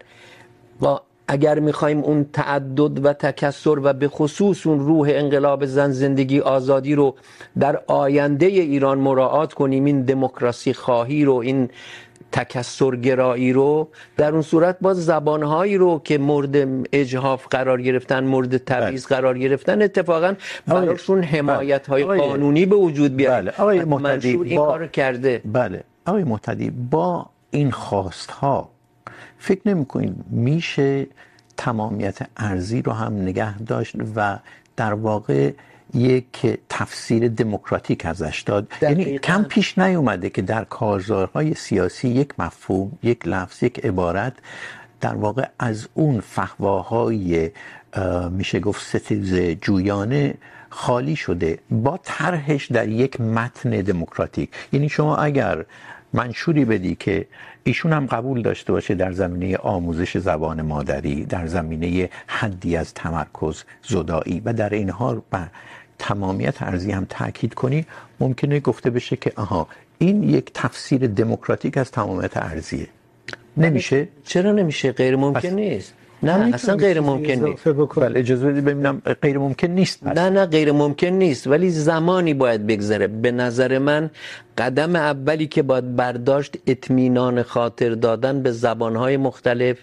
و 0.83 0.99
اگر 1.29 1.59
میخوایم 1.59 1.99
اون 1.99 2.27
تعدد 2.33 3.05
و 3.05 3.13
تکسر 3.13 3.79
و 3.79 3.93
به 3.93 4.09
خصوص 4.09 4.67
اون 4.67 4.81
روح 4.81 5.09
انقلاب 5.13 5.65
زن 5.67 5.91
زندگی 5.91 6.41
آزادی 6.41 6.95
رو 6.95 7.15
در 7.59 7.83
آینده 7.87 8.47
ایران 8.47 8.99
مراعات 8.99 9.53
کنیم 9.53 9.85
این 9.85 10.03
دموکراسی 10.03 10.73
خواهی 10.73 11.25
رو 11.25 11.35
این 11.35 11.71
تکسر 12.33 12.97
گرایی 12.97 13.53
رو 13.53 13.89
در 14.17 14.33
اون 14.33 14.43
صورت 14.43 14.77
باز 14.81 15.05
زبانهایی 15.05 15.77
رو 15.77 16.01
که 16.05 16.19
مورد 16.19 16.87
اجهاف 16.93 17.47
قرار 17.51 17.83
گرفتن 17.83 18.25
مورد 18.25 18.57
تبعیض 18.57 19.07
قرار 19.07 19.39
گرفتن 19.39 19.83
اتفاقا 19.83 20.35
براشون 20.67 21.23
حمایت 21.23 21.87
های 21.87 22.05
قانونی 22.05 22.67
به 22.67 22.77
وجود 22.77 23.17
بیاره 23.17 23.43
بله. 23.43 23.53
آقای 23.59 23.85
محتدی 23.85 24.29
این 24.29 24.57
کار 24.57 24.87
کرده. 24.87 25.43
بله. 25.45 25.85
آقای 26.07 26.25
محتدی 26.25 26.71
با 26.71 27.27
این 27.51 27.71
خواست 27.71 28.31
ها 28.31 28.71
فکر 29.39 29.61
نمی 29.67 29.85
کنید 29.85 30.15
میشه 30.31 31.07
تمامیت 31.57 32.19
ارزی 32.37 32.83
رو 32.83 32.93
هم 32.93 33.13
نگه 33.15 33.59
داشت 33.59 33.97
و 34.17 34.39
در 34.81 34.95
واقع 34.95 35.53
یک 35.95 36.61
تفسیر 36.69 37.29
دموکراتیک 37.29 38.07
ازش 38.07 38.43
داد. 38.47 38.73
یعنی 38.83 39.19
کم 39.19 39.43
پیش 39.43 39.79
نیومده 39.79 40.31
که 40.31 40.43
در 40.43 40.65
کارزارهای 40.65 41.55
سیاسی 41.55 42.09
یک 42.09 42.41
مفهوم 42.41 42.99
یک 43.03 43.29
لفظ 43.29 43.63
یک 43.63 43.85
عبارت 43.85 44.33
در 45.01 45.15
واقع 45.15 45.47
از 45.59 45.89
اون 45.95 46.21
فهواهای 46.21 47.51
میشه 48.31 48.61
گفت 48.61 48.83
ستیز 48.87 49.35
جویانه 49.35 50.35
خالی 50.69 51.17
شده 51.17 51.59
با 51.71 52.01
طرحش 52.03 52.67
در 52.67 52.89
یک 52.89 53.21
متن 53.21 53.71
دموکراتیک. 53.71 54.51
یعنی 54.73 54.89
شما 54.89 55.17
اگر 55.17 55.65
منشوری 56.13 56.65
بدی 56.65 56.95
که 56.95 57.27
ایشون 57.65 57.93
هم 57.93 58.07
قبول 58.07 58.43
داشته 58.43 58.73
باشه 58.73 58.95
در 58.95 59.13
زمینه 59.13 59.57
آموزش 59.57 60.19
زبان 60.19 60.63
مادری 60.63 61.25
در 61.25 61.47
زمینه 61.47 62.11
حدی 62.27 62.77
از 62.77 62.95
تمرکز 62.95 63.65
زدایی 63.83 64.43
و 64.45 64.53
در 64.53 64.71
این 64.75 64.91
حال 64.91 65.21
تمامیت 65.99 66.63
ارزی 66.63 66.93
هم 66.93 67.07
تاکید 67.09 67.55
کنی 67.55 67.87
ممکنه 68.21 68.61
گفته 68.61 68.91
بشه 68.91 69.17
که 69.17 69.33
آها 69.37 69.69
این 69.99 70.23
یک 70.23 70.51
تفسیر 70.55 71.07
دموکراتیک 71.07 71.77
از 71.77 71.91
تمامیت 71.91 72.37
ارزیه. 72.37 72.87
نمیشه؟ 73.57 74.09
چرا 74.25 74.53
نمیشه؟ 74.53 74.93
غیر 74.93 75.17
ممکن 75.17 75.49
نیست. 75.49 75.95
نه 76.23 76.55
اصلا 76.55 76.77
غیر 76.77 77.01
ممکن 77.01 77.33
نیست. 77.33 77.69
بله 77.69 78.21
اجازه 78.21 78.47
بدید 78.47 78.65
ببینم 78.65 79.03
غیر 79.23 79.39
ممکن 79.39 79.67
نیست 79.67 80.07
نه 80.07 80.31
نه 80.31 80.47
غیر 80.47 80.73
ممکن 80.73 81.07
نیست. 81.07 81.47
ولی 81.47 81.71
زمانی 81.71 82.35
باید 82.35 82.67
بگذره. 82.67 83.07
به 83.07 83.31
نظر 83.31 83.79
من 83.79 84.11
قدم 84.59 84.97
اولی 84.97 85.47
که 85.47 85.63
باید 85.63 85.97
برداشت 85.97 86.57
اطمینان 86.67 87.43
خاطر 87.43 87.91
دادن 87.91 88.43
به 88.43 88.53
زبانهای 88.53 89.17
مختلف 89.17 89.79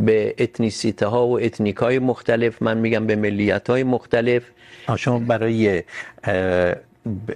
به 0.00 0.34
اتنیسیته 0.38 1.06
ها 1.06 1.26
و 1.26 1.40
اتنیک 1.40 1.76
های 1.76 1.98
مختلف. 1.98 2.62
من 2.62 2.78
میگم 2.78 3.06
به 3.06 3.16
ملیت 3.16 3.70
های 3.70 3.82
مختلف 3.84 4.42
شما 4.96 5.18
برای 5.18 5.82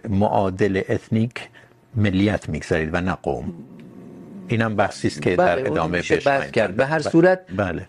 معادل 0.08 0.82
اتنیک 0.88 1.48
ملیت 1.96 2.48
میگذارید 2.48 2.90
و 2.92 3.00
نه 3.00 3.16
قوم. 3.22 3.52
اینم 4.48 4.76
بحثی 4.76 5.08
است 5.08 5.22
که 5.22 5.36
در 5.36 5.66
ادامه 5.66 6.02
بحث 6.26 6.50
کرد. 6.50 6.76
به 6.76 6.86
هر 6.86 6.98
صورت 6.98 7.40
بله. 7.56 7.88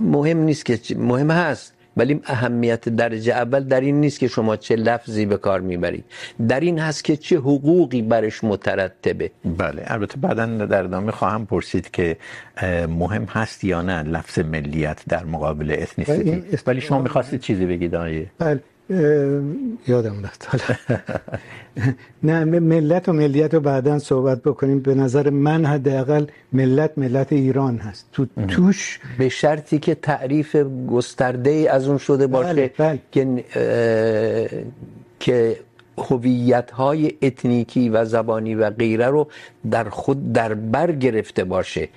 مهم 0.00 0.38
نیست 0.38 0.64
که 0.64 0.78
مهم 0.96 1.30
هست 1.30 1.74
ولی 1.98 2.20
اهمیت 2.26 2.88
درجه 2.88 3.32
اول 3.32 3.64
در 3.64 3.80
این 3.80 4.00
نیست 4.00 4.18
که 4.20 4.28
شما 4.28 4.56
چه 4.56 4.76
لفظی 4.76 5.26
به 5.26 5.36
کار 5.36 5.60
میبرید. 5.60 6.04
در 6.48 6.60
این 6.60 6.78
هست 6.78 7.04
که 7.04 7.16
چه 7.16 7.36
حقوقی 7.36 8.02
برش 8.02 8.44
مترتبه. 8.44 9.30
بله 9.44 9.82
البته 9.86 10.16
بعدا 10.16 10.46
در 10.46 10.84
ادامه 10.84 11.12
خواهم 11.12 11.46
پرسید 11.46 11.90
که 11.90 12.16
مهم 12.88 13.24
هست 13.24 13.64
یا 13.64 13.82
نه 13.82 14.02
لفظ 14.02 14.38
ملیت 14.38 15.02
در 15.08 15.24
مقابل 15.24 15.76
اتنیسیتی 15.78 16.58
ولی 16.66 16.80
شما 16.80 17.02
میخواستید 17.02 17.40
چیزی 17.40 17.66
بگید 17.66 17.94
آیه 17.94 18.26
بله. 18.38 18.60
یادم 19.88 20.22
رفت. 20.24 20.48
نه 22.22 22.44
ملت 22.44 23.08
و 23.08 23.12
ملیت 23.12 23.54
رو 23.54 23.60
بعدا 23.60 23.98
صحبت 23.98 24.42
بکنیم. 24.42 24.80
به 24.80 24.94
نظر 24.94 25.30
من 25.30 25.64
حداقل 25.64 26.26
ملت 26.52 26.98
ملت 26.98 27.32
ایران 27.32 27.78
هست. 27.78 28.08
تو 28.12 28.26
توش 28.48 29.00
به 29.18 29.28
شرطی 29.28 29.78
که 29.78 29.94
تعریف 29.94 30.56
گسترده 30.90 31.50
ای 31.50 31.68
از 31.68 31.88
اون 31.88 31.98
شده 31.98 32.26
باشه 32.26 32.52
بله 32.52 32.72
بله. 32.78 32.98
که 33.12 33.44
که 35.20 35.56
هویت 35.98 36.70
های 36.70 37.12
اتنیکی 37.22 37.88
و 37.88 38.04
زبانی 38.04 38.54
و 38.54 38.70
غیره 38.70 39.06
رو 39.06 39.28
در 39.70 39.88
خود 39.88 40.32
در 40.32 40.54
بر 40.54 40.92
گرفته 40.92 41.44
باشه. 41.44 41.88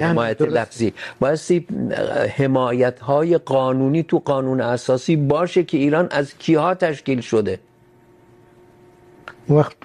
حمایت 0.00 0.42
لفظی 0.42 0.92
بایستی 1.20 1.66
حمایت 2.36 3.00
های 3.00 3.38
قانونی 3.38 4.02
تو 4.02 4.18
قانون 4.18 4.60
اساسی 4.60 5.16
باشه 5.16 5.64
که 5.64 5.78
ایران 5.78 6.08
از 6.10 6.34
کیها 6.38 6.74
تشکیل 6.74 7.20
شده؟ 7.20 7.58
وقت 9.48 9.76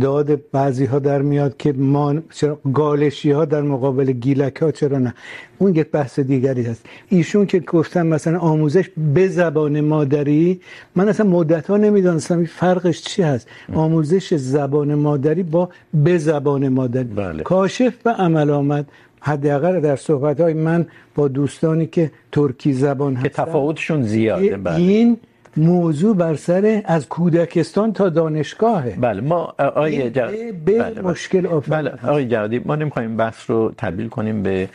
داد 0.00 0.50
بعضی 0.50 0.84
ها 0.84 0.98
در 0.98 1.22
میاد 1.22 1.56
که 1.56 1.72
ما 1.72 2.14
چرا 2.34 2.58
گالشی 2.74 3.30
ها 3.30 3.44
در 3.44 3.62
مقابل 3.62 4.12
گیلک 4.12 4.56
ها 4.56 4.70
چرا 4.70 4.98
نه؟ 4.98 5.14
اون 5.58 5.74
یک 5.74 5.90
بحث 5.90 6.20
دیگری 6.20 6.62
هست. 6.62 6.86
ایشون 7.08 7.46
که 7.46 7.60
گفتن 7.60 8.06
مثلا 8.06 8.38
آموزش 8.38 8.88
به 9.14 9.28
زبان 9.28 9.80
مادری 9.80 10.60
من 10.96 11.08
اصلا 11.08 11.26
مدت 11.26 11.66
ها 11.66 11.76
نمیدونستم 11.76 12.44
فرقش 12.44 13.02
چی 13.02 13.22
هست. 13.22 13.48
آموزش 13.74 14.34
زبان 14.34 14.94
مادری 14.94 15.42
با 15.42 15.68
به 15.94 16.18
زبان 16.18 16.68
مادری. 16.68 17.04
بله. 17.04 17.42
کاشف 17.42 17.92
به 18.02 18.10
عمل 18.10 18.50
آمد. 18.50 18.86
حداقل 19.20 19.80
در 19.80 19.96
صحبت 19.96 20.40
های 20.40 20.54
من 20.54 20.86
با 21.14 21.28
دوستانی 21.28 21.86
که 21.86 22.10
ترکی 22.32 22.72
زبان 22.72 23.14
هستن 23.14 23.28
که 23.28 23.28
تفاوتشون 23.28 24.02
زیاده 24.02 24.56
بله. 24.56 24.76
این 24.76 25.16
موضوع 25.58 26.16
بر 26.16 26.34
سر 26.34 26.82
از 26.84 27.08
کودکستان 27.08 27.92
تا 27.92 28.08
دانشگاهه. 28.08 28.96
بله 29.00 29.20
ما 29.20 29.54
آقای 29.58 30.10
جا... 30.10 30.26
به 30.64 30.78
بله 30.78 31.00
مشکل 31.00 31.46
آفرین 31.46 31.78
بله 31.78 31.90
آقای 31.90 32.28
جوادی 32.28 32.58
ما 32.58 32.76
نمیخوایم 32.76 33.16
بحث 33.16 33.50
رو 33.50 33.72
تبدیل 33.78 34.08
کنیم 34.08 34.42
به 34.42 34.68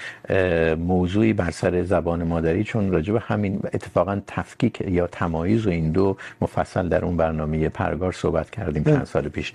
موضوعی 0.75 1.34
بر 1.34 1.51
سر 1.51 1.84
زبان 1.84 2.23
مادری 2.23 2.63
چون 2.63 2.91
راجع 2.91 3.13
به 3.13 3.19
همین 3.19 3.60
اتفاقا 3.73 4.21
تفکیک 4.27 4.82
یا 4.82 5.08
تمایز 5.08 5.67
و 5.67 5.69
این 5.69 5.91
دو 5.91 6.17
مفصل 6.41 6.89
در 6.89 7.06
اون 7.06 7.17
برنامه 7.17 7.69
پرگار 7.69 8.12
صحبت 8.12 8.49
کردیم 8.49 8.84
چند 8.84 9.06
سال 9.06 9.29
پیش. 9.29 9.53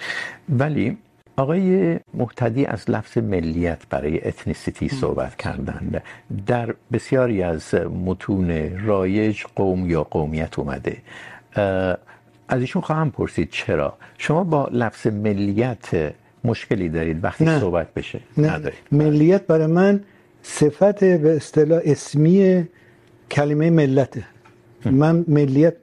ولی 0.49 0.97
آقای 1.39 1.99
محتدی 2.15 2.67
از 2.67 2.91
لفظ 2.91 3.19
ملیت 3.19 3.79
برای 3.91 4.29
اتنیسیتی 4.29 4.89
صحبت 4.89 5.37
کردند. 5.37 6.03
در 6.47 6.75
بسیاری 6.93 7.43
از 7.43 7.75
متون 7.75 8.79
رایج 8.87 9.43
قوم 9.57 9.91
یا 9.91 10.03
قومیت 10.05 10.59
اومده. 10.59 10.97
از 12.49 12.61
ایشون 12.61 12.83
خواهم 12.83 13.11
پرسید 13.11 13.49
چرا؟ 13.51 13.99
شما 14.19 14.45
با 14.45 14.69
لفظ 14.73 15.07
ملیت 15.07 16.15
مشکلی 16.45 16.89
دارید 16.89 17.25
وقتی 17.25 17.45
نه. 17.45 17.61
صحبت 17.61 17.95
بشه؟ 17.95 18.21
نه. 18.37 18.55
ندارید. 18.55 18.79
ملیت 18.93 19.47
برای 19.47 19.67
من 19.67 20.01
صفت 20.43 21.05
به 21.05 21.37
اصطلاح 21.37 21.81
اسمی 21.85 22.69
کلمه 23.31 23.71
ملته. 23.71 24.25
من 24.85 25.25
ملیت 25.29 25.75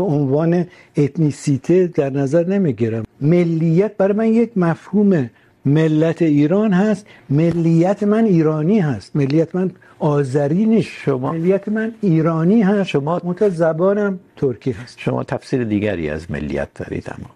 به 0.00 0.06
عنوان 0.06 0.66
اتنیسیته 0.96 1.86
در 1.86 2.10
نظر 2.10 2.44
نمیگیرم. 2.46 3.04
ملیت 3.20 3.96
برای 3.96 4.16
من 4.16 4.26
یک 4.26 4.50
مفهوم 4.56 5.30
ملت 5.64 6.22
ایران 6.22 6.72
هست. 6.72 7.06
ملیت 7.30 8.02
من 8.02 8.24
ایرانی 8.24 8.78
هست. 8.80 9.16
ملیت 9.16 9.54
من 9.54 9.70
آذری 9.98 10.64
نیست. 10.66 10.88
شما 11.04 11.32
ملیت 11.32 11.68
من 11.68 11.92
ایرانی 12.00 12.62
هست. 12.62 12.88
شما 12.88 13.20
مت 13.24 13.48
زبانم 13.48 14.20
ترکی 14.36 14.70
هست. 14.70 14.98
شما 14.98 15.24
تفسیر 15.24 15.64
دیگری 15.64 16.10
از 16.10 16.30
ملیت 16.30 16.68
دارید 16.74 17.06
اما. 17.14 17.30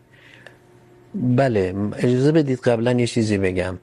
بله 1.37 1.75
اجازه 1.97 2.33
بدید 2.33 2.59
قبلا 2.59 2.93
یه 2.93 3.07
چیزی 3.07 3.39
بگم. 3.39 3.75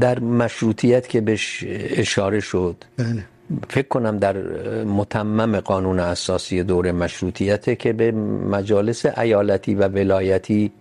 در 0.00 0.18
مشروطیت 0.18 1.08
که 1.08 1.20
بهش 1.20 1.64
اشاره 2.04 2.40
شد. 2.40 2.76
بله. 2.96 3.24
فکر 3.68 3.88
کنم 3.88 4.18
در 4.18 4.36
متمم 4.84 5.60
قانون 5.60 6.00
اساسی 6.00 6.62
دور 6.62 6.92
مشروطیت 6.92 7.78
که 7.78 7.92
به 7.92 8.12
مجالس 8.50 9.06
ایالتی 9.06 9.74
و 9.74 9.88
ولایتی 9.88 10.72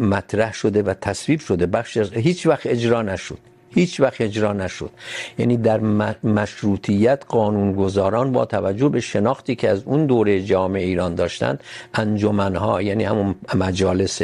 مطرح 0.00 0.52
شده 0.52 0.82
و 0.82 0.94
تصویب 0.94 1.40
شده. 1.40 1.66
بخش 1.66 1.96
هیچ 1.96 2.46
وقت 2.46 2.66
اجرا 2.66 3.02
نشد. 3.02 3.38
هیچ 3.70 4.00
وقت 4.00 4.20
اجرا 4.20 4.52
نشد. 4.52 4.90
یعنی 5.38 5.56
در 5.56 5.80
مشروطیت 6.24 7.22
قانونگذاران 7.28 8.32
با 8.32 8.44
توجه 8.44 8.88
به 8.88 9.00
شناختی 9.00 9.54
که 9.54 9.70
از 9.70 9.82
اون 9.84 10.06
دوره 10.06 10.42
جامعه 10.42 10.84
ایران 10.84 11.14
داشتن، 11.14 11.58
انجمنها 11.94 12.82
یعنی 12.82 13.04
همون 13.04 13.34
مجالس 13.54 14.22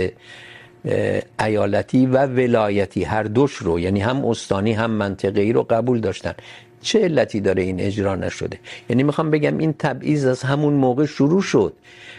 ایالتی 1.40 2.06
و 2.06 2.26
ولایتی 2.26 3.04
هر 3.04 3.22
دوش 3.22 3.54
رو 3.54 3.80
یعنی 3.80 4.00
هم 4.00 4.24
استانی 4.24 4.72
هم 4.72 4.90
منطقه‌ای 4.90 5.52
رو 5.52 5.62
قبول 5.62 6.00
داشتن. 6.00 6.34
چه 6.82 6.98
علتی 6.98 7.40
داره 7.40 7.62
این 7.62 7.80
اجرا 7.80 8.16
نشده؟ 8.16 8.58
یعنی 8.88 9.02
میخوام 9.02 9.30
بگم 9.30 9.58
این 9.58 9.74
تبعیض 9.78 10.26
از 10.26 10.42
همون 10.42 10.72
موقع 10.72 11.06
شروع 11.06 11.42
شد. 11.42 11.72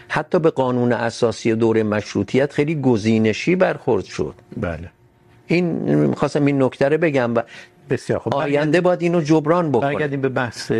حتی 0.08 0.38
به 0.38 0.50
قانون 0.50 0.92
اساسی 0.92 1.54
دور 1.54 1.82
مشروطیت 1.82 2.52
خیلی 2.52 2.74
گزینشی 2.74 3.56
برخورد 3.56 4.04
شد. 4.04 4.34
بله. 4.56 4.90
این 5.46 5.64
میخواستم 5.94 6.46
این 6.46 6.62
نکته 6.62 6.88
رو 6.88 6.98
بگم 6.98 7.34
و 7.34 7.42
بسیار 7.90 8.18
خوب. 8.18 8.34
آینده 8.34 8.80
باید 8.80 9.02
اینو 9.02 9.20
جبران 9.20 9.70
بکنه. 9.70 9.92
برگردیم 9.92 10.20
به 10.20 10.28
بحث 10.28 10.72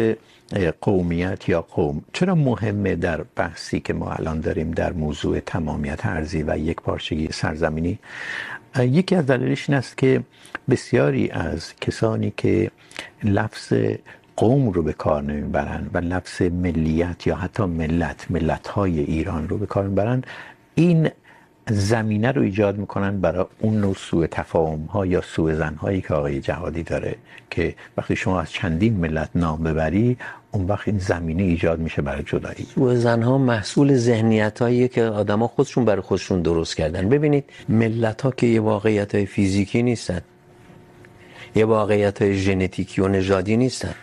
قومیت 0.81 1.49
یا 1.49 1.63
قوم، 1.63 2.05
چرا 2.13 2.35
مهمه 2.35 2.95
در 2.97 3.23
بحثی 3.37 3.81
که 3.81 3.93
ما 3.93 4.13
الان 4.13 4.41
داریم 4.41 4.71
در 4.71 4.93
موضوع 4.93 5.41
تمامیت 5.41 6.07
ارضی 6.07 6.43
و 6.43 6.59
یک 6.59 6.77
پارچگی 6.77 7.29
سرزمینی؟ 7.33 7.99
یکی 8.79 9.15
از 9.15 9.27
دلایلش 9.27 9.71
این 9.71 9.79
است 9.79 9.99
که 9.99 10.23
بسیاری 10.71 11.31
از 11.31 11.77
کسانی 11.81 12.33
که 12.37 12.71
لفظ 13.25 13.73
قوم 14.37 14.69
رو 14.69 14.83
به 14.83 14.93
کار 14.93 15.23
نمیبرن 15.23 15.91
و 15.93 15.99
لفظ 15.99 16.43
ملیت 16.43 17.27
یا 17.27 17.37
حتی 17.37 17.65
ملت، 17.65 18.31
ملت‌های 18.31 19.01
ایران 19.01 19.49
رو 19.49 19.59
به 19.59 19.67
کار 19.67 19.87
میبرن 19.89 20.23
این 20.75 21.11
زمینه 21.71 22.33
رو 22.33 22.43
ایجاد 22.43 22.79
میکنن 22.79 23.21
برای 23.21 23.47
اون 23.59 23.81
نوع 23.81 23.95
سوء 23.95 24.27
تفاهم 24.27 24.85
ها 24.85 25.07
یا 25.07 25.21
سوء 25.21 25.55
زن 25.55 25.75
هایی 25.75 26.01
که 26.01 26.15
آقای 26.15 26.41
جهادی 26.41 26.83
داره 26.83 27.17
که 27.51 27.75
وقتی 27.97 28.17
شما 28.17 28.41
از 28.41 28.51
چندین 28.51 28.95
ملت 28.95 29.31
نام 29.35 29.63
ببری، 29.63 30.17
اون 30.53 30.67
وقت 30.67 30.89
این 30.89 30.99
زمینه 30.99 31.43
ایجاد 31.43 31.79
میشه 31.79 32.03
برای 32.03 32.23
جدایی. 32.23 32.67
سوء 32.75 32.95
زن 32.95 33.23
ها 33.23 33.39
محصول 33.39 33.97
ذهنیت 33.97 34.63
هایی 34.63 34.89
که 34.89 35.03
آدما 35.03 35.49
خودشون 35.49 35.85
برای 35.85 36.03
خودشون 36.03 36.43
درست 36.43 36.77
کردن. 36.77 37.09
ببینید 37.09 37.45
ملت 37.69 38.23
ها 38.23 38.31
که 38.31 38.47
یه 38.47 38.61
واقعیت 38.61 39.15
های 39.15 39.27
فیزیکی 39.27 39.83
نیستن، 39.83 40.21
یه 41.55 41.65
واقعیت 41.65 42.23
های 42.23 42.35
ژنتیکی 42.35 43.01
و 43.01 43.09
نژادی 43.09 43.57
نیستن. 43.57 43.95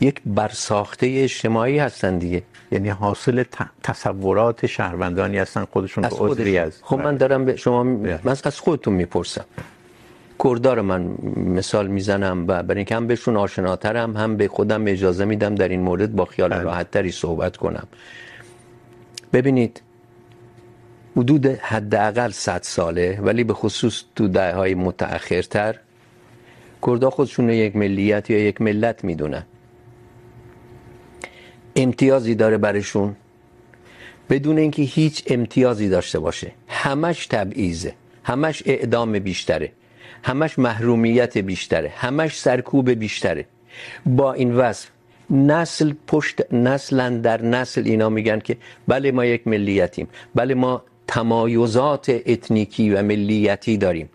یک 0.00 0.22
برساخته 0.26 1.06
اجتماعی 1.06 1.78
هستن 1.78 2.18
دیگه. 2.18 2.42
یعنی 2.72 2.88
حاصل 2.88 3.44
تصورات 3.82 4.66
شهروندانی 4.66 5.38
هستن 5.38 5.64
خودشون 5.64 6.02
به 6.02 6.16
عذری 6.16 6.58
از 6.58 6.78
خب 6.82 6.98
من 6.98 7.16
دارم 7.16 7.44
به 7.44 7.56
شما 7.56 7.82
من 7.82 8.36
از 8.44 8.60
خودتون 8.60 8.94
میپرسم. 8.94 9.44
کردا 10.44 10.74
رو 10.74 10.82
من 10.82 11.02
مثال 11.36 11.86
میزنم 11.86 12.44
و 12.48 12.62
برای 12.62 12.78
اینکه 12.78 12.96
هم 12.96 13.06
بهشون 13.06 13.36
آشناترم 13.36 14.16
هم 14.16 14.36
به 14.36 14.48
خودم 14.48 14.86
اجازه 14.86 15.24
میدم 15.24 15.54
در 15.54 15.68
این 15.68 15.80
مورد 15.80 16.16
با 16.16 16.24
خیال 16.24 16.52
راحت 16.52 16.90
تری 16.90 17.10
صحبت 17.10 17.56
کنم. 17.56 17.86
ببینید 19.32 19.82
حدود 21.16 21.46
حداقل 21.46 22.30
100 22.30 22.62
ساله 22.62 23.18
ولی 23.22 23.44
به 23.44 23.54
خصوص 23.54 24.04
تو 24.16 24.28
دهه‌های 24.28 24.74
متأخرتر 24.74 25.74
کردا 26.86 27.10
خودشون 27.10 27.50
یک 27.50 27.76
ملیت 27.76 28.30
یا 28.30 28.38
یک 28.38 28.60
ملت 28.60 29.04
میدونن. 29.04 29.42
امتیازی 31.78 32.34
داره 32.34 32.58
برشون 32.58 33.16
بدون 34.30 34.58
اینکه 34.58 34.82
هیچ 34.82 35.24
امتیازی 35.26 35.88
داشته 35.88 36.18
باشه. 36.18 36.52
همش 36.68 37.26
تبعیضه. 37.26 37.94
همش 38.24 38.62
اعدام 38.66 39.18
بیشتره. 39.18 39.72
همش 40.22 40.58
محرومیت 40.58 41.38
بیشتره. 41.38 41.92
همش 41.96 42.38
سرکوب 42.38 42.90
بیشتره. 42.90 43.44
با 44.06 44.32
این 44.32 44.54
وصف 44.54 44.88
نسل 45.30 45.92
پشت 46.06 46.52
نسلا 46.52 47.10
در 47.10 47.42
نسل 47.42 47.82
اینا 47.84 48.08
میگن 48.08 48.38
که 48.38 48.56
بله 48.88 49.12
ما 49.12 49.24
یک 49.24 49.46
ملیتیم. 49.46 50.08
بله 50.34 50.54
ما 50.54 50.82
تمایزات 51.06 52.06
اتنیکی 52.26 52.90
و 52.90 53.02
ملیتی 53.02 53.76
داریم. 53.76 54.08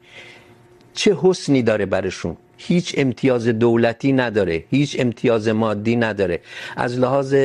چه 0.94 1.18
حسنی 1.22 1.62
داره 1.62 1.86
برشون 1.86 2.38
هیچ 2.68 2.96
امتیاز 2.98 3.48
دولتی 3.48 4.14
نداره 4.14 4.64
هیچ 4.70 4.96
امتیاز 5.00 5.48
مادی 5.48 5.96
نداره. 5.96 6.40
از 6.78 7.00
لحاظ 7.00 7.36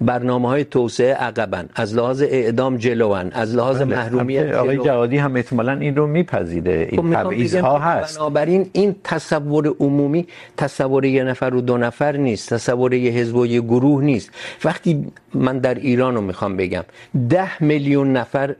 برنامه 0.00 0.48
های 0.48 0.64
توسعه 0.64 1.14
عقبن 1.14 1.68
از 1.74 1.94
لحاظ 1.94 2.22
اعدام 2.22 2.76
جلوان 2.76 3.32
از 3.32 3.54
لحاظ 3.54 3.82
محرومیت 3.82 4.52
آقای 4.54 4.76
جوادی 4.76 5.16
هم 5.16 5.36
احتمالاً 5.36 5.72
این 5.72 5.96
رو 5.96 6.06
میپذیره 6.06 6.88
این 6.90 7.12
تبعیض 7.12 7.54
ها 7.54 7.78
هست 7.78 8.18
بنابراین 8.18 8.70
این 8.72 8.96
تصور 9.04 9.74
عمومی 9.80 10.26
تصور 10.56 11.04
یه 11.04 11.24
نفر 11.24 11.54
و 11.54 11.60
دو 11.60 11.76
نفر 11.78 12.16
نیست 12.16 12.54
تصور 12.54 12.94
یه 12.94 13.10
حزب 13.10 13.36
و 13.36 13.46
یه 13.46 13.60
گروه 13.60 14.04
نیست. 14.04 14.30
وقتی 14.64 15.06
من 15.34 15.58
در 15.58 15.74
ایران 15.74 16.14
رو 16.14 16.20
میخوام 16.20 16.56
بگم 16.56 16.84
ده 17.28 17.62
میلیون 17.62 18.12
نفر 18.12 18.54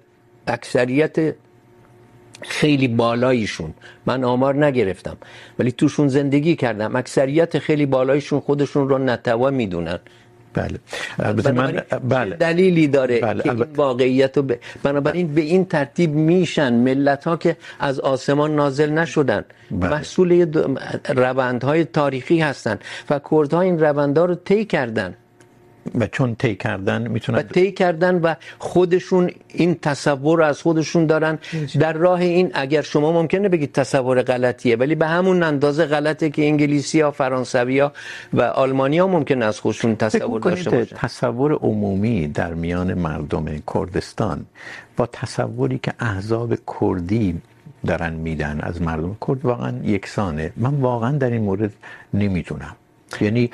اکثریت 0.46 1.34
خیلی 2.48 2.88
بالاییشون. 2.88 3.74
من 4.06 4.24
آمار 4.24 4.66
نگرفتم. 4.66 5.16
ولی 5.58 5.72
توشون 5.72 6.08
زندگی 6.08 6.56
کردم. 6.56 6.96
اکثریت 6.96 7.58
خیلی 7.58 7.86
بالاییشون 7.86 8.40
خودشون 8.40 8.88
رو 8.88 8.98
نتوا 8.98 9.50
میدونن. 9.50 9.98
بله. 10.54 10.78
البته 11.18 11.52
من 11.52 11.82
بله. 12.08 12.36
دلیلی 12.36 12.88
داره 12.88 13.20
بله. 13.20 13.42
که 13.42 13.50
این 13.50 13.62
واقعیت 13.76 14.36
رو 14.36 14.42
ب... 14.42 14.52
بنابراین 14.82 15.34
به 15.34 15.40
این 15.40 15.64
ترتیب 15.64 16.10
میشن 16.14 16.72
ملت 16.72 17.24
ها 17.24 17.36
که 17.36 17.56
از 17.80 18.00
آسمان 18.00 18.56
نازل 18.56 18.90
نشدن. 18.90 19.44
بله. 19.70 19.90
محصول 19.90 20.52
روندهای 21.08 21.84
تاریخی 21.84 22.40
هستن 22.40 22.78
و 23.10 23.20
کردها 23.30 23.60
این 23.60 23.80
روندها 23.80 24.24
رو 24.24 24.34
طی 24.34 24.64
کردن. 24.64 25.14
و 25.94 26.06
چون 26.06 26.34
طی 26.34 26.54
کردن 26.54 27.08
میتونن 27.08 27.38
و 27.38 27.42
طی 27.42 27.72
کردن 27.72 28.14
و 28.14 28.34
خودشون 28.58 29.30
این 29.48 29.74
تصور 29.74 30.42
از 30.42 30.62
خودشون 30.62 31.06
دارن. 31.06 31.38
در 31.78 31.92
راه 31.92 32.20
این 32.20 32.50
اگر 32.54 32.82
شما 32.82 33.12
ممکنه 33.12 33.48
بگید 33.48 33.72
تصور 33.72 34.22
غلطیه 34.22 34.76
ولی 34.76 34.94
به 34.94 35.06
همون 35.06 35.42
اندازه 35.42 35.84
غلطه 35.86 36.30
که 36.30 36.42
انگلیسی 36.46 37.00
ها 37.00 37.10
فرانسوی 37.10 37.78
ها 37.78 37.92
و 38.32 38.42
آلمانی 38.42 38.98
ها 38.98 39.06
ممکنه 39.06 39.44
از 39.44 39.60
خودشون 39.60 39.96
تصور 39.96 40.40
داشته 40.40 40.70
باشن. 40.70 40.96
تصور 40.96 41.52
عمومی 41.52 42.28
در 42.28 42.54
میان 42.54 42.94
مردم 42.94 43.44
کردستان 43.74 44.46
با 44.96 45.06
تصوری 45.06 45.78
که 45.78 45.92
احزاب 45.98 46.54
کردی 46.80 47.40
دارن 47.86 48.12
میدن 48.12 48.60
از 48.60 48.82
مردم 48.82 49.16
کرد 49.26 49.44
واقعا 49.44 49.72
یکسانه. 49.84 50.52
من 50.56 50.74
واقعا 50.74 51.12
در 51.12 51.30
این 51.30 51.42
مورد 51.42 51.72
نمیدونم 52.14 52.76
یعنی 53.20 53.50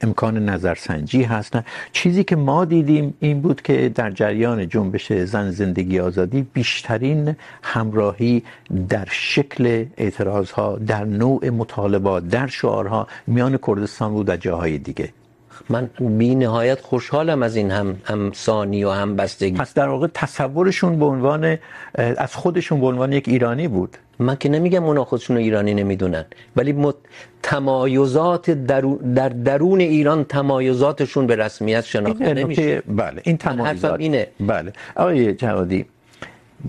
امکان 0.00 0.48
نظرسنجی 0.48 1.22
هست. 1.22 1.56
نه 1.56 1.64
چیزی 1.92 2.24
که 2.24 2.36
ما 2.36 2.64
دیدیم 2.64 3.14
این 3.20 3.40
بود 3.40 3.62
که 3.62 3.88
در 3.88 4.10
جریان 4.10 4.68
جنبش 4.68 5.12
زن 5.12 5.50
زندگی 5.50 6.00
آزادی 6.00 6.42
بیشترین 6.42 7.36
همراهی 7.62 8.42
در 8.88 9.08
شکل 9.10 9.84
اعتراض 9.96 10.50
ها 10.50 10.76
در 10.86 11.04
نوع 11.04 11.50
مطالبات 11.50 12.28
در 12.28 12.46
شعارها 12.46 13.06
میان 13.26 13.58
کردستان 13.66 14.12
بود 14.12 14.28
و 14.28 14.36
جاهای 14.36 14.78
دیگه. 14.78 15.23
من 15.68 15.90
بی 16.18 16.34
نهایت 16.34 16.80
خوشحالم 16.80 17.42
از 17.42 17.56
این 17.56 17.70
هم 17.70 17.96
هم 18.04 18.32
ثانی 18.34 18.84
و 18.84 18.90
هم 18.90 19.16
بستگی. 19.16 19.52
پس 19.52 19.74
در 19.74 19.88
واقع 19.88 20.06
تصورشون 20.14 20.98
به 20.98 21.04
عنوان 21.04 21.58
از 21.94 22.34
خودشون 22.34 22.80
به 22.80 22.86
عنوان 22.86 23.12
یک 23.12 23.28
ایرانی 23.28 23.68
بود. 23.68 23.96
من 24.18 24.36
که 24.36 24.48
نمیگم 24.48 24.84
اونا 24.84 25.04
خودشون 25.04 25.36
رو 25.36 25.42
ایرانی 25.42 25.74
نمیدونن 25.74 26.24
ولی 26.56 26.72
مت... 26.72 26.94
تمایزات 27.42 28.50
در... 28.50 28.80
در 29.14 29.28
درون 29.28 29.80
ایران 29.80 30.24
تمایزاتشون 30.24 31.26
به 31.26 31.36
رسمیت 31.36 31.84
شناخته 31.84 32.34
نمیشه. 32.34 32.80
بله 32.80 33.22
این 33.24 33.36
تمایزات. 33.36 34.00
اینه. 34.00 34.26
بله. 34.40 34.72
آقای 34.96 35.34
جوادی 35.34 35.84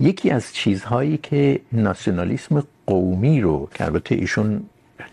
یکی 0.00 0.30
از 0.30 0.54
چیزهایی 0.54 1.18
که 1.22 1.60
ناسیونالیسم 1.72 2.62
قومی 2.86 3.40
رو 3.40 3.68
که 3.74 3.84
البته 3.84 4.14
ایشون 4.14 4.62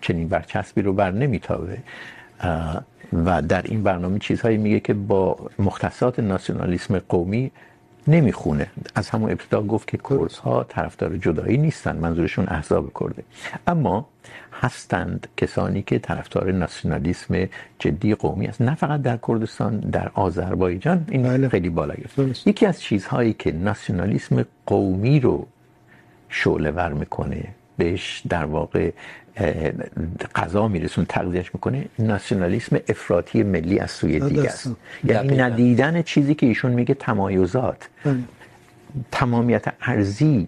چنین 0.01 0.27
برچسبی 0.27 0.81
رو 0.81 0.93
بر 0.93 1.11
نمیتابه 1.11 1.77
و 3.25 3.41
در 3.41 3.61
این 3.61 3.83
برنامه 3.83 4.19
چیزهایی 4.19 4.57
میگه 4.57 4.79
که 4.79 4.93
با 4.93 5.37
مختصات 5.59 6.19
ناسیونالیسم 6.19 6.99
قومی 6.99 7.51
نمیخونه. 8.07 8.67
از 8.95 9.09
همون 9.09 9.31
ابتدا 9.31 9.61
گفت 9.61 9.87
که 9.87 9.97
کردها 10.09 10.63
طرفدار 10.63 11.17
جدایی 11.17 11.57
نیستن 11.57 11.95
منظورشون 11.95 12.45
احزاب 12.47 12.91
کرده. 12.99 13.23
اما 13.67 14.07
هستند 14.61 15.27
کسانی 15.37 15.81
که 15.81 15.99
طرفدار 15.99 16.51
ناسیونالیسم 16.51 17.49
جدی 17.79 18.15
قومی 18.15 18.47
است 18.47 18.61
نه 18.61 18.75
فقط 18.75 19.01
در 19.01 19.19
کردستان 19.27 19.79
در 19.79 20.11
آذربایجان. 20.13 21.05
این 21.09 21.23
بله. 21.23 21.49
خیلی 21.49 21.69
بالا 21.69 21.93
گرفت. 21.93 22.47
یکی 22.47 22.65
از 22.65 22.81
چیزهایی 22.81 23.33
که 23.33 23.51
ناسیونالیسم 23.51 24.45
قومی 24.65 25.19
رو 25.19 25.47
شعله 26.29 26.71
ور 26.71 26.93
میکنه 26.93 27.43
بهش 27.77 28.23
در 28.29 28.45
واقع 28.45 28.91
قضا 30.35 30.67
میرسون 30.67 31.05
تغذیهش 31.05 31.51
میکنه. 31.53 31.85
ناسیونالیسم 31.99 32.79
افراطی 32.87 33.43
ملی 33.43 33.79
از 33.79 33.91
سوی 33.91 34.19
دیگه 34.19 34.43
است. 34.43 34.71
یعنی 35.03 35.37
ندیدن 35.37 36.01
چیزی 36.01 36.35
که 36.35 36.45
ایشون 36.45 36.71
میگه 36.71 36.93
تمایزات. 36.93 37.89
تمامیت 39.11 39.65
ارزی 39.81 40.47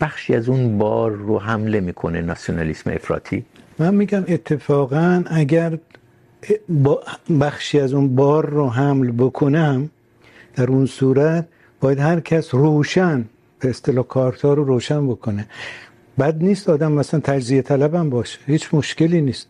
بخشی 0.00 0.34
از 0.34 0.48
اون 0.48 0.78
بار 0.78 1.10
رو 1.10 1.38
حمله 1.38 1.80
میکنه 1.80 2.20
ناسیونالیسم 2.20 2.90
افراطی. 2.90 3.44
من 3.78 3.94
میگم 3.94 4.24
اتفاقا 4.28 5.24
اگر 5.26 5.78
بخشی 7.40 7.80
از 7.80 7.92
اون 7.92 8.14
بار 8.14 8.46
رو 8.46 8.68
حمل 8.68 9.10
بکنم 9.10 9.90
در 10.56 10.66
اون 10.66 10.86
صورت 10.86 11.46
باید 11.80 11.98
هر 11.98 12.20
کس 12.20 12.54
روشن 12.54 13.24
به 13.60 13.70
اصطلاح 13.70 14.04
کارتا 14.04 14.54
رو 14.54 14.64
روشن 14.64 15.06
بکنه. 15.06 15.46
بد 16.18 16.42
نیست 16.42 16.68
آدم 16.68 16.92
مثلا 16.92 17.20
تجزیه 17.20 17.62
طلب 17.62 17.94
هم 17.94 18.10
باشه. 18.10 18.38
هیچ 18.46 18.74
مشکلی 18.74 19.20
نیست. 19.20 19.48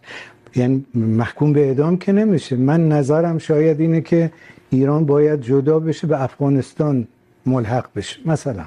یعنی 0.57 0.85
محکوم 0.95 1.53
به 1.53 1.61
اعدام 1.61 1.97
که 1.97 2.13
نمیشه. 2.13 2.57
من 2.57 2.89
نظرم 2.89 3.39
شاید 3.39 3.81
اینه 3.81 4.01
که 4.01 4.31
ایران 4.71 5.07
باید 5.07 5.41
جدا 5.41 5.79
بشه 5.79 6.07
به 6.07 6.23
افغانستان 6.23 7.09
ملحق 7.47 7.87
بشه. 7.97 8.21
مثلا 8.27 8.65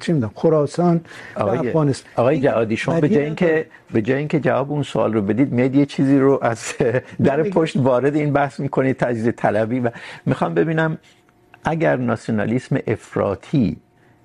چی 0.00 0.12
میدونم 0.12 0.32
خراسان 0.34 1.00
آقای 1.36 1.58
افغانستان. 1.58 2.12
آقای 2.16 2.40
جهادی 2.40 2.76
شما 2.76 3.00
به 3.00 3.08
جای 3.08 3.24
اینکه 3.24 3.66
به 3.92 4.02
جای 4.02 4.18
اینکه 4.18 4.40
جواب 4.40 4.72
اون 4.72 4.82
سوال 4.82 5.12
رو 5.12 5.22
بدید 5.22 5.52
میاد 5.52 5.74
یه 5.74 5.86
چیزی 5.86 6.18
رو 6.18 6.38
از 6.42 6.72
در 7.24 7.42
پشت 7.42 7.76
وارد 7.76 8.16
این 8.16 8.32
بحث 8.32 8.60
میکنید 8.60 8.96
تجزیه 8.96 9.32
طلبی 9.32 9.80
و 9.80 9.90
میخوام 10.26 10.54
ببینم 10.54 10.98
اگر 11.64 11.96
ناسیونالیسم 11.96 12.78
افراطی 12.86 13.76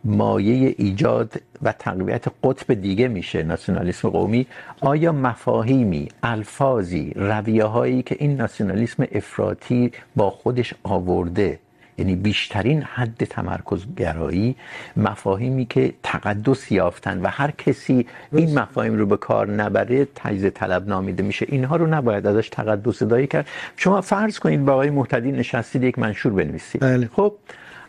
مایه 0.06 0.76
ایجاد 0.78 1.42
و 1.62 1.72
تقویت 1.72 2.26
قطب 2.44 2.74
دیگه 2.74 3.08
میشه 3.08 3.44
ناسیونالیسم 3.44 4.10
قومی. 4.10 4.48
آیا 4.82 5.12
مفاهیمی 5.12 6.10
الفاظی 6.24 7.12
رویه 7.16 7.64
هایی 7.64 8.04
که 8.04 8.16
این 8.20 8.36
ناسیونالیسم 8.36 9.08
افراطی 9.12 9.92
با 10.16 10.30
خودش 10.30 10.74
آورده 10.84 11.60
یعنی 11.98 12.16
بیشترین 12.16 12.82
حد 12.82 13.24
تمرکز 13.24 13.86
گرایی 13.98 14.56
مفاهیمی 14.98 15.66
که 15.66 15.94
تقدس 16.04 16.72
یافتن 16.72 17.22
و 17.22 17.28
هر 17.28 17.52
کسی 17.52 18.08
این 18.32 18.60
مفاهیم 18.60 18.96
رو 18.96 19.06
به 19.06 19.18
کار 19.18 19.52
نبره 19.52 20.08
تجزیه 20.16 20.50
طلب 20.50 20.88
نامیده 20.88 21.24
میشه. 21.24 21.46
اینها 21.50 21.76
رو 21.76 21.88
نباید 21.88 22.28
ازش 22.28 22.50
تقدس 22.50 23.04
دایی 23.04 23.28
کرد. 23.28 23.48
شما 23.78 24.02
فرض 24.02 24.40
کنید 24.40 24.66
با 24.66 24.74
آقای 24.74 24.90
محتدی 24.90 25.32
نشستید 25.32 25.84
یک 25.84 26.00
منشور 26.00 26.34
بنویسید. 26.34 26.82
بله. 26.82 27.10
خب 27.14 27.34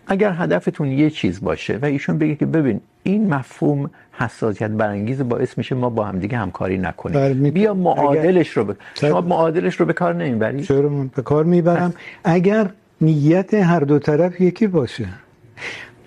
اگر 0.06 0.32
هدفتون 0.32 0.88
یه 0.92 1.10
چیز 1.10 1.40
باشه 1.40 1.78
و 1.82 1.84
ایشون 1.84 2.18
بگه 2.18 2.34
که 2.34 2.46
ببین 2.46 2.80
این 3.02 3.34
مفهوم 3.34 3.90
حساسیت 4.12 4.70
برانگیز 4.70 5.22
باعث 5.22 5.58
میشه 5.58 5.74
ما 5.74 5.90
با 5.90 6.04
هم 6.04 6.18
دیگه 6.18 6.38
همکاری 6.38 6.78
نکنیم. 6.78 7.50
بیا 7.50 7.74
معادلش 7.74 8.48
رو 8.48 8.64
ب... 8.64 8.76
شما 9.00 9.20
معادلش 9.20 9.80
رو 9.80 9.86
به 9.86 9.92
کار 9.92 10.14
نمیبری 10.14 10.62
چرا 10.62 10.88
من 10.88 11.10
به 11.16 11.22
کار 11.22 11.44
میبرم؟ 11.44 11.94
اگر 12.24 12.70
نیت 13.00 13.54
هر 13.54 13.80
دو 13.80 13.98
طرف 13.98 14.40
یکی 14.40 14.66
باشه. 14.66 15.08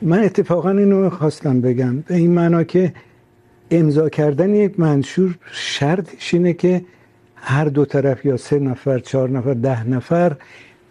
من 0.01 0.19
اتفاقا 0.19 0.69
اینو 0.69 1.09
خواستم 1.09 1.61
بگم. 1.61 1.99
به 1.99 2.15
این 2.15 2.31
معنا 2.31 2.63
که 2.63 2.93
امضا 3.71 4.09
کردن 4.09 4.55
یک 4.55 4.79
منشور 4.79 5.35
شرطش 5.51 6.33
اینه 6.33 6.53
که 6.53 6.81
هر 7.35 7.65
دو 7.65 7.85
طرف 7.85 8.25
یا 8.25 8.37
سه 8.37 8.59
نفر 8.59 8.99
چهار 8.99 9.29
نفر 9.29 9.53
ده 9.53 9.89
نفر 9.89 10.35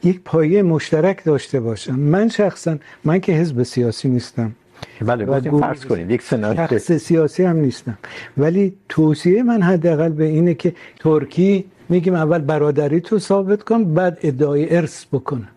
یک 0.04 0.20
پایه 0.24 0.62
مشترک 0.62 1.24
داشته 1.24 1.60
باشن 1.60 1.94
من 1.94 2.28
شخصا 2.28 2.76
من 3.04 3.20
که 3.20 3.32
حزب 3.32 3.62
سیاسی 3.62 4.08
نیستم. 4.08 4.52
بله 5.00 5.24
گفتیم 5.24 5.60
فرض 5.60 5.84
کنید 5.84 6.10
یک 6.10 6.22
سناریو. 6.22 6.66
شخص 6.66 6.92
سیاسی 6.92 7.44
هم 7.44 7.56
نیستم. 7.56 7.98
ولی 8.36 8.74
توصیه 8.88 9.42
من 9.42 9.62
حداقل 9.62 10.08
به 10.08 10.24
اینه 10.24 10.54
که 10.54 10.72
ترکی 11.00 11.64
میگیم 11.88 12.14
اول 12.14 12.38
برادری 12.38 13.00
تو 13.00 13.18
ثابت 13.18 13.62
کن 13.62 13.84
بعد 13.84 14.18
ادعای 14.22 14.76
ارث 14.76 15.04
بکن. 15.12 15.48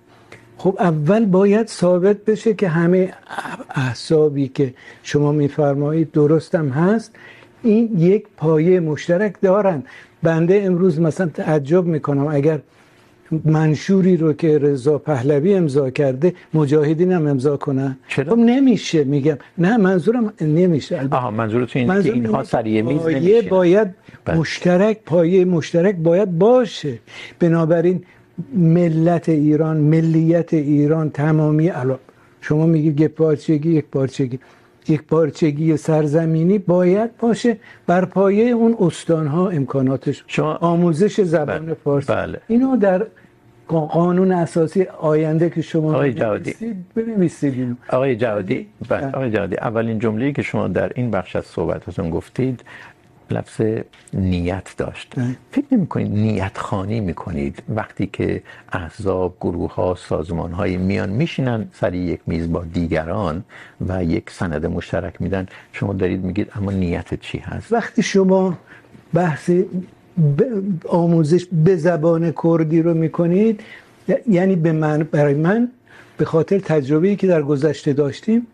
خب 0.57 0.77
اول 0.79 1.25
باید 1.25 1.67
ثابت 1.67 2.25
بشه 2.25 2.53
که 2.53 2.67
همه 2.67 3.13
احسابی 3.75 4.47
که 4.47 4.73
شما 5.03 5.31
میفرمایید 5.31 6.11
درستم 6.11 6.69
هست. 6.69 7.15
این 7.63 7.95
یک 7.97 8.25
پایه 8.37 8.79
مشترک 8.79 9.41
دارن. 9.41 9.83
بنده 10.23 10.61
امروز 10.63 10.99
مثلا 10.99 11.27
تعجب 11.27 11.85
میکنم. 11.85 12.27
اگر 12.27 12.59
منشوری 13.45 14.17
رو 14.17 14.33
که 14.33 14.57
رضا 14.57 14.97
پهلوی 14.97 15.53
امضا 15.53 15.89
کرده 15.89 16.33
مجاهدین 16.53 17.11
هم 17.11 17.27
امضا 17.27 17.57
کنن. 17.57 17.97
چرا؟ 18.07 18.31
خب 18.33 18.39
نمیشه 18.39 19.03
میگم. 19.03 19.37
نه 19.57 19.77
منظورم 19.77 20.33
نمیشه. 20.41 21.07
آها 21.11 21.31
منظورتون 21.31 21.81
اینه 21.81 21.93
منظور 21.93 22.11
که 22.11 22.17
اینها 22.17 22.37
اینه 22.37 22.43
سر 22.43 22.67
یه 22.67 22.81
میز 22.81 23.07
نمیشه. 23.07 23.41
باید 23.41 23.87
بله. 24.25 24.37
مشترک 24.37 24.97
پایه 25.05 25.45
مشترک 25.45 25.95
باید 25.95 26.39
باشه. 26.39 26.99
بنابراین 27.39 28.03
ملت 28.53 29.29
ایران 29.29 29.77
ملیت 29.77 30.53
ایران 30.53 31.09
تمامی 31.09 31.69
الان 31.69 31.99
شما 32.41 32.65
میگید 32.65 33.01
یک 33.01 33.07
پارچگی 33.07 33.71
یک 33.71 33.85
پارچگی. 33.91 34.39
یک 34.87 35.03
پارچگی 35.03 35.77
سرزمینی 35.77 36.57
باید 36.57 37.17
باشه 37.17 37.57
بر 37.87 38.05
پایه 38.05 38.45
اون 38.45 38.75
استانها 38.79 39.49
امکاناتش 39.49 40.23
شما 40.27 40.53
آموزش 40.53 41.21
زبان 41.21 41.65
بله. 41.65 41.73
فارسی 41.73 42.13
بله. 42.13 42.41
اینو 42.47 42.77
در 42.77 43.05
قانون 43.67 44.31
اساسی 44.31 44.83
آینده 44.83 45.49
که 45.49 45.61
شما 45.61 45.93
آقای 45.93 46.13
جوادی. 46.13 46.55
بنویسید 46.95 47.77
آقای 47.89 48.15
جوادی 48.15 48.67
بله. 48.89 49.07
آقای 49.07 49.31
جوادی 49.31 49.55
اولین 49.55 49.99
جمله‌ای 49.99 50.33
که 50.33 50.41
شما 50.41 50.67
در 50.67 50.91
این 50.95 51.11
بخش 51.11 51.35
از 51.35 51.45
صحبتتون 51.45 52.09
گفتید 52.09 52.63
لفظ 53.31 53.61
نیت 54.13 54.67
داشت. 54.77 55.13
فکر 55.51 55.65
نمی‌کنید 55.71 56.11
نیت 56.11 56.57
خانی 56.57 56.99
می‌کنید. 56.99 57.63
وقتی 57.69 58.09
که 58.13 58.43
احزاب 58.71 59.35
گروه‌ها 59.41 59.95
سازمان‌های 59.95 60.77
میان 60.77 61.09
میشینن 61.09 61.67
سر 61.73 61.93
یک 61.93 62.19
میز 62.27 62.51
با 62.51 62.63
دیگران 62.73 63.43
و 63.87 64.03
یک 64.03 64.29
سند 64.29 64.65
مشترک 64.65 65.21
میدن 65.21 65.45
شما 65.73 65.93
دارید 65.93 66.23
میگید 66.23 66.51
اما 66.55 66.71
نیت 66.71 67.19
چی 67.19 67.37
هست؟ 67.37 67.73
وقتی 67.73 68.01
شما 68.03 68.57
بحث 69.13 69.49
ب- 69.49 70.87
آموزش 70.87 71.45
به 71.65 71.75
زبان 71.75 72.33
کردی 72.43 72.81
رو 72.81 72.93
میکنید 72.93 73.61
یعنی 74.27 74.55
به 74.55 74.71
من 74.71 75.03
برای 75.03 75.33
من 75.33 75.71
به 76.17 76.25
خاطر 76.25 76.59
تجربه‌ای 76.59 77.15
که 77.15 77.27
در 77.27 77.41
گذشته 77.41 77.93
داشتیم 77.93 78.47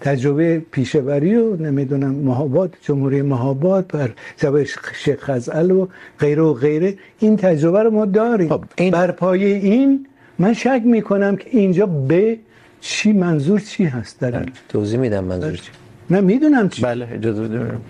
تجربه 0.00 0.58
پیشوری 0.58 1.34
و 1.36 1.56
نمیدونم 1.56 2.14
مهابات 2.14 2.72
جمهوری 2.82 3.22
مهابات 3.22 3.88
بر 3.92 4.10
زبان 4.36 4.64
شیخ 5.04 5.16
خزعل 5.24 5.70
و 5.70 5.88
غیره 6.18 6.42
و 6.42 6.52
غیره 6.54 6.94
این 7.18 7.36
تجربه 7.36 7.82
رو 7.82 7.90
ما 7.90 8.06
داریم. 8.06 8.48
خب، 8.48 8.64
این- 8.78 8.90
بر 8.92 9.10
پایه 9.10 9.46
این 9.56 10.06
من 10.38 10.52
شک 10.52 10.82
میکنم 10.84 11.36
که 11.36 11.50
اینجا 11.50 11.86
به 11.86 12.38
چی 12.80 13.12
منظور 13.12 13.60
چی 13.60 13.84
هست 13.84 14.20
در 14.20 14.38
این؟ 14.38 14.52
توضیح 14.68 14.98
میدم 14.98 15.24
منظور 15.24 15.56
چی. 15.56 15.70
نه 16.10 16.20
میدونم 16.20 16.68
چی. 16.68 16.82
بله 16.82 17.08
اجازه 17.12 17.48
بدید. 17.48 17.80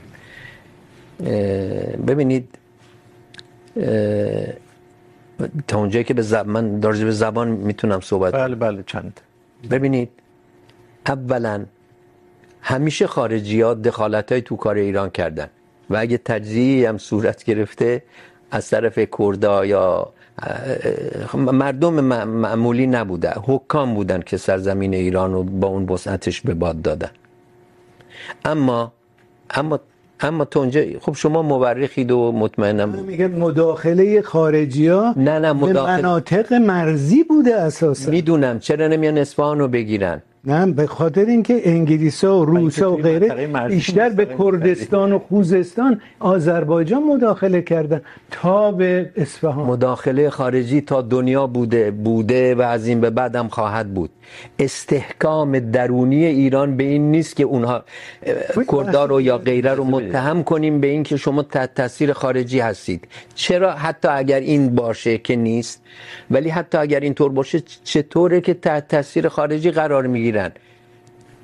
ببینید 2.07 2.49
تا 5.69 5.79
اونجایی 5.79 6.05
که 6.05 6.15
به 6.15 6.23
زب... 6.23 6.47
من 6.47 6.81
در 6.81 6.93
به 6.93 7.11
زبان 7.11 7.49
میتونم 7.49 8.01
صحبت. 8.01 8.35
بله 8.35 8.55
بله 8.55 8.83
چند. 8.87 9.21
ببینید 9.71 10.09
اولا 11.07 11.65
همیشه 12.73 13.07
خارجی 13.07 13.61
ها 13.61 13.75
دخالت 13.75 14.33
های 14.33 14.43
تو 14.43 14.57
کار 14.57 14.77
ایران 14.77 15.11
کردن. 15.11 15.49
و 15.91 15.97
اگه 15.97 16.19
تجزیه 16.19 16.89
هم 16.89 16.99
صورت 16.99 17.45
گرفته 17.45 18.03
از 18.51 18.71
طرف 18.71 18.99
کردا 19.19 19.67
یا 19.67 20.13
مردم 21.35 21.95
معمولی 22.25 22.87
نبوده. 22.87 23.33
حکام 23.43 23.95
بودن 23.95 24.21
که 24.21 24.37
سرزمین 24.37 24.95
ایران 24.95 25.33
رو 25.33 25.43
با 25.43 25.69
اون 25.69 25.85
وسعتش 25.85 26.41
به 26.41 26.55
باد 26.55 26.83
دادن. 26.83 27.11
اما 28.45 28.93
اما 29.51 29.81
اما 30.21 30.45
تو 30.45 30.61
اونجا 30.61 30.81
خب 31.01 31.15
شما 31.15 31.43
مورخید 31.43 32.11
و 32.11 32.33
مطمئنم 32.33 32.89
میگه 32.89 33.29
مداخله 33.29 34.23
خارجی 34.23 34.89
ها 34.89 35.15
نه 35.17 35.39
نه 35.39 35.55
به 35.55 35.61
مداخل 35.61 35.93
مناطق 35.93 36.53
مرزی 36.53 37.25
بوده 37.25 37.55
اساسا. 37.55 38.11
میدونم 38.11 38.59
چرا 38.59 38.89
نمیان 38.89 39.19
اصفهان 39.19 39.59
رو 39.59 39.69
بگیرن؟ 39.69 40.23
نه 40.47 40.67
به 40.67 40.87
خاطر 40.87 41.25
اینکه 41.25 41.61
انگلیسا 41.65 42.41
و 42.41 42.45
روسا 42.45 42.93
و 42.93 42.97
غیره 42.97 43.47
بیشتر 43.69 44.09
به 44.09 44.27
کردستان 44.27 45.13
و 45.13 45.19
خوزستان 45.19 46.01
آذربایجان 46.21 47.03
مداخله 47.03 47.63
کردن 47.63 48.01
تا 48.31 48.73
به 48.73 49.11
اصفهان. 49.17 49.67
مداخله 49.67 50.31
خارجی 50.31 50.81
تا 50.81 51.03
دنیا 51.03 51.47
بوده 51.47 51.91
بوده 51.91 52.55
و 52.55 52.63
از 52.63 52.87
این 52.87 53.01
به 53.01 53.11
بعد 53.11 53.37
هم 53.37 53.49
خواهد 53.49 53.95
بود. 53.95 54.11
استحکام 54.59 55.59
درونی 55.59 56.25
ایران 56.25 56.77
به 56.77 56.85
این 56.85 57.11
نیست 57.11 57.37
که 57.37 57.45
اونها 57.45 57.85
کردها 58.73 59.05
رو 59.05 59.21
یا 59.21 59.39
غیره 59.39 59.75
رو 59.75 59.85
متهم 59.85 60.45
کنیم 60.45 60.81
به 60.81 60.87
این 60.87 61.03
که 61.03 61.17
شما 61.17 61.43
تحت 61.43 61.75
تاثیر 61.75 62.13
خارجی 62.13 62.61
هستید. 62.61 63.09
چرا 63.35 63.73
حتی 63.73 64.09
اگر 64.09 64.41
این 64.41 64.75
باشه 64.75 65.19
که 65.19 65.37
نیست 65.37 65.83
ولی 66.31 66.49
حتی 66.49 66.79
اگر 66.79 67.01
اینطور 67.01 67.33
باشه 67.33 67.63
چطوره 67.85 68.41
که 68.41 68.55
تحت 68.55 68.89
تاثیر 68.89 69.29
خارجی 69.29 69.71
قرار 69.71 70.07
میگیرن 70.37 70.53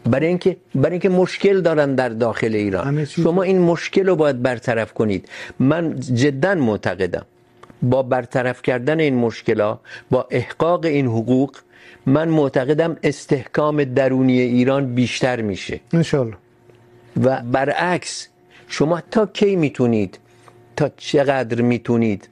برای 0.04 0.26
اینکه 0.26 0.56
برای 0.74 0.90
اینکه 0.90 1.08
مشکل 1.08 1.60
دارن 1.60 1.94
در 1.94 2.08
داخل 2.08 2.54
ایران. 2.54 3.04
شما 3.04 3.42
این 3.42 3.58
مشکل 3.58 4.06
رو 4.06 4.16
باید 4.16 4.42
برطرف 4.42 4.92
کنید. 4.92 5.28
من 5.58 6.00
جدا 6.00 6.54
معتقدم 6.54 7.26
با 7.82 8.02
برطرف 8.02 8.62
کردن 8.62 9.00
این 9.00 9.14
مشکلات 9.14 9.78
با 10.10 10.26
احقاق 10.30 10.84
این 10.84 11.06
حقوق 11.06 11.56
من 12.06 12.28
معتقدم 12.28 12.96
استحکام 13.02 13.84
درونی 13.84 14.40
ایران 14.40 14.94
بیشتر 14.94 15.40
میشه. 15.40 15.80
انشالله 15.92 16.36
و 17.24 17.42
برعکس 17.42 18.28
شما 18.68 19.02
تا 19.10 19.26
کی 19.26 19.56
میتونید؟ 19.56 20.18
تا 20.76 20.90
چقدر 20.96 21.60
میتونید؟ 21.62 22.28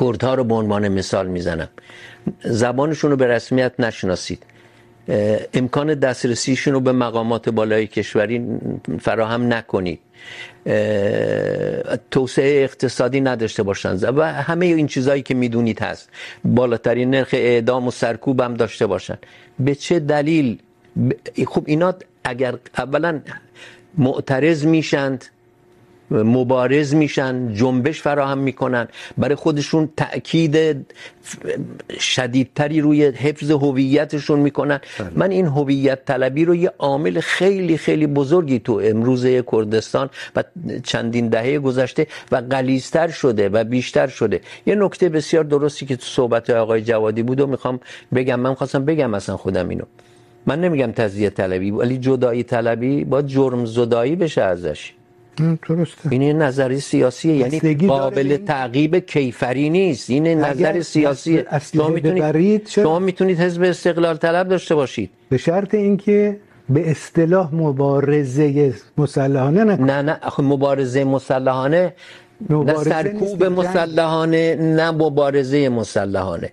کردها 0.00 0.34
رو 0.34 0.44
به 0.44 0.54
عنوان 0.54 0.88
مثال 0.88 1.26
میزنم. 1.26 1.68
زبانشون 2.44 3.10
رو 3.10 3.16
به 3.16 3.26
رسمیت 3.26 3.72
نشناسید. 3.78 4.46
امکان 5.54 5.94
دسترسیشون 5.94 6.74
رو 6.74 6.80
به 6.80 6.92
مقامات 6.92 7.48
بالای 7.48 7.86
کشوری 7.86 8.46
فراهم 9.00 9.52
نکنید. 9.52 10.00
توسعه 12.10 12.64
اقتصادی 12.64 13.20
نداشته 13.20 13.62
باشن. 13.62 13.96
و 13.96 14.32
همه 14.32 14.66
این 14.66 14.86
چیزایی 14.86 15.22
که 15.22 15.34
میدونید 15.34 15.82
هست. 15.82 16.08
بالاترین 16.44 17.10
نرخ 17.10 17.28
اعدام 17.32 17.86
و 17.86 17.90
سرکوب 17.90 18.40
هم 18.40 18.54
داشته 18.54 18.86
باشن. 18.86 19.18
به 19.58 19.74
چه 19.74 19.98
دلیل؟ 20.00 20.58
خب 21.46 21.62
اینا 21.66 21.94
اگر 22.24 22.54
اولا 22.78 23.20
معترض 23.98 24.66
میشند. 24.66 25.24
مبارز 26.10 26.94
میشن 26.94 27.54
جنبش 27.54 28.02
فراهم 28.02 28.38
میکنن. 28.38 28.88
برای 29.18 29.34
خودشون 29.34 29.88
تاکید 29.96 30.86
شدیدتری 32.00 32.80
روی 32.80 33.04
حفظ 33.04 33.50
هویتشون 33.50 34.40
میکنن. 34.40 34.80
من 35.16 35.30
این 35.30 35.46
هویت 35.46 36.04
طلبی 36.04 36.44
رو 36.44 36.54
یه 36.54 36.72
عامل 36.78 37.20
خیلی 37.20 37.76
خیلی 37.76 38.06
بزرگی 38.06 38.58
تو 38.58 38.80
امروزه 38.84 39.44
کردستان 39.52 40.10
و 40.36 40.44
چندین 40.82 41.28
دهه 41.28 41.58
گذشته 41.58 42.06
و 42.32 42.40
غلیظتر 42.40 43.08
شده 43.08 43.48
و 43.48 43.64
بیشتر 43.64 44.06
شده. 44.06 44.40
یه 44.66 44.74
نکته 44.74 45.08
بسیار 45.08 45.44
درستی 45.44 45.86
که 45.86 45.96
تو 45.96 46.06
صحبت 46.06 46.50
آقای 46.50 46.82
جوادی 46.82 47.22
بود 47.22 47.40
و 47.40 47.46
میخوام 47.46 47.80
بگم. 48.14 48.40
من 48.40 48.54
خواستم 48.54 48.84
بگم 48.84 49.14
اصلا 49.14 49.36
خودم 49.36 49.68
اینو. 49.68 49.84
من 50.46 50.60
نمیگم 50.60 50.92
تزیه 50.92 51.30
طلبی 51.30 51.70
ولی 51.70 51.98
جدایی 51.98 52.42
طلبی 52.42 53.04
با 53.04 53.22
جرم 53.22 53.64
زدایی 53.64 54.16
بشه 54.16 54.42
ازش. 54.42 54.92
درسته. 55.68 56.12
این 56.12 56.42
نظر 56.42 56.78
سیاسیه 56.78 57.36
یعنی 57.36 57.86
قابل 57.86 58.36
تعقیب 58.36 58.96
کیفری 58.96 59.70
نیست. 59.70 60.10
این 60.10 60.26
نظر 60.26 60.80
سیاسیه. 60.80 61.46
شما 61.74 61.88
میتونید 61.88 62.68
شما 62.68 62.98
میتونید 62.98 63.40
حزب 63.40 63.62
استقلال 63.62 64.16
طلب 64.16 64.48
داشته 64.48 64.74
باشید. 64.74 65.10
به 65.28 65.36
شرط 65.36 65.74
اینکه 65.74 66.36
به 66.68 66.90
اصطلاح 66.90 67.54
مبارزه 67.54 68.74
مسلحانه 68.98 69.64
نکنید. 69.64 69.90
نه 69.90 70.02
نه. 70.02 70.18
آخه 70.22 70.42
مبارزه 70.42 71.04
مسلحانه 71.04 71.94
نه 72.50 72.74
سرکوب 72.74 73.44
مسلحانه 73.44 74.54
نه 74.54 74.90
مبارزه 74.90 75.68
مسلحانه. 75.68 76.52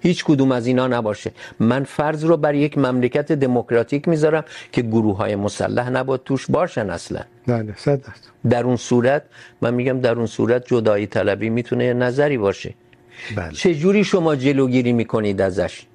هیچ 0.00 0.24
کدوم 0.24 0.52
از 0.52 0.66
اینا 0.66 0.86
نباشه. 0.86 1.32
من 1.60 1.84
فرض 1.84 2.24
رو 2.24 2.36
بر 2.36 2.54
یک 2.54 2.78
مملکت 2.78 3.32
دموکراتیک 3.32 4.08
میذارم 4.08 4.44
که 4.72 4.82
گروه 4.82 5.16
های 5.16 5.36
مسلح 5.36 5.90
نباید 5.90 6.20
توش 6.24 6.46
باشن 6.50 6.90
اصلا. 6.90 7.20
بله 7.46 7.74
صد 7.76 8.00
در 8.50 8.64
اون 8.64 8.76
صورت 8.76 9.22
من 9.60 9.74
میگم 9.74 10.00
در 10.00 10.12
اون 10.12 10.26
صورت 10.26 10.66
جدایی 10.66 11.06
طلبی 11.06 11.50
میتونه 11.50 11.92
نظری 11.92 12.38
باشه. 12.38 12.74
بله. 13.36 13.52
چه 13.52 13.74
جوری 13.74 14.04
شما 14.04 14.36
جلوگیری 14.36 14.92
میکنید 14.92 15.40
ازش؟ 15.40 15.87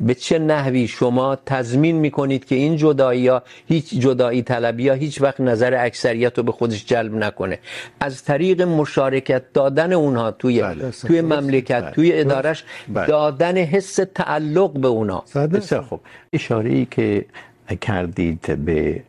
به 0.00 0.14
چه 0.14 0.38
نحوی 0.38 0.88
شما 0.88 1.36
تضمین 1.46 1.96
میکنید 1.96 2.44
که 2.44 2.54
این 2.54 2.76
جدایی 2.76 3.28
ها 3.28 3.42
هیچ 3.66 3.94
جدایی 3.94 4.42
طلبی 4.42 4.88
ها 4.88 4.94
هیچ 4.94 5.22
وقت 5.22 5.40
نظر 5.40 5.74
اکثریت 5.74 6.38
رو 6.38 6.44
به 6.44 6.52
خودش 6.52 6.86
جلب 6.86 7.14
نکنه 7.14 7.58
از 8.00 8.24
طریق 8.24 8.62
مشارکت 8.62 9.52
دادن 9.52 9.92
اونها 9.92 10.30
توی 10.30 10.62
بله. 10.62 10.90
توی 10.90 11.20
مملکت 11.20 11.82
بله. 11.82 11.90
توی 11.90 12.20
ادارش 12.20 12.64
بله. 12.88 13.06
دادن 13.06 13.56
حس 13.56 13.98
تعلق 14.14 14.72
به 14.72 14.88
اونها 14.88 15.24
بسیار 15.34 15.82
خوب 15.82 16.00
اشاره 16.32 16.70
ای 16.70 16.86
که 16.90 17.26
کردید 17.80 18.64
به 18.64 19.02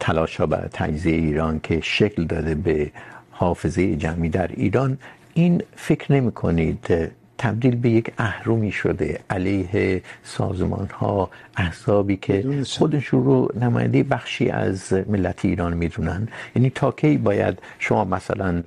تلاش 0.00 0.36
ها 0.36 0.46
برای 0.46 0.68
تجزیه 0.72 1.14
ایران 1.14 1.60
که 1.62 1.80
شکل 1.82 2.24
داده 2.24 2.54
به 2.54 2.90
حافظه 3.30 3.96
جمعی 3.96 4.28
در 4.28 4.50
ایران 4.54 4.98
این 5.34 5.62
فکر 5.76 6.12
نمی 6.12 6.32
کنید 6.32 7.10
تبدیل 7.40 7.76
به 7.76 7.90
یک 7.90 8.12
اهرومی 8.18 8.72
شده 8.72 9.20
علیه 9.30 10.02
سازمان 10.24 10.88
ها 10.98 11.30
احزابی 11.56 12.16
که 12.16 12.64
خودشون 12.78 13.24
رو 13.24 13.48
نماینده 13.60 14.02
بخشی 14.02 14.48
از 14.50 14.92
ملت 14.92 15.44
ایران 15.44 15.72
میدونن. 15.74 16.28
یعنی 16.56 16.70
تا 16.70 16.92
کی 16.92 17.16
باید 17.16 17.58
شما 17.78 18.04
مثلا 18.04 18.62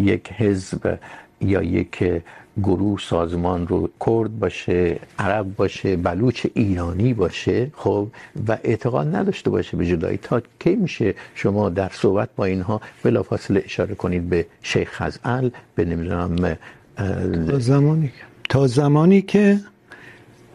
یک 0.00 0.32
حزب 0.32 0.98
یا 1.40 1.62
یک 1.62 2.22
گروه 2.62 2.98
سازمان 3.00 3.66
رو 3.66 3.90
کرد 4.06 4.38
باشه 4.38 4.98
عرب 5.18 5.56
باشه 5.56 5.96
بلوچ 5.96 6.46
ایرانی 6.54 7.14
باشه 7.14 7.70
خب 7.74 8.08
و 8.48 8.58
اعتقاد 8.64 9.16
نداشته 9.16 9.50
باشه 9.50 9.76
به 9.76 9.86
جدایی. 9.86 10.16
تا 10.16 10.42
کی 10.60 10.76
میشه 10.76 11.14
شما 11.34 11.68
در 11.68 11.90
صحبت 11.92 12.28
با 12.36 12.44
اینها 12.44 12.80
بلافاصله 13.02 13.62
اشاره 13.64 13.94
کنید 13.94 14.28
به 14.28 14.46
شیخ 14.62 14.90
خزعل 14.92 15.50
به 15.74 15.84
نمیدونم 15.84 16.56
تا 16.96 17.58
زمانی 17.58 18.10
تا 18.48 18.66
زمانی 18.66 19.22
که 19.22 19.60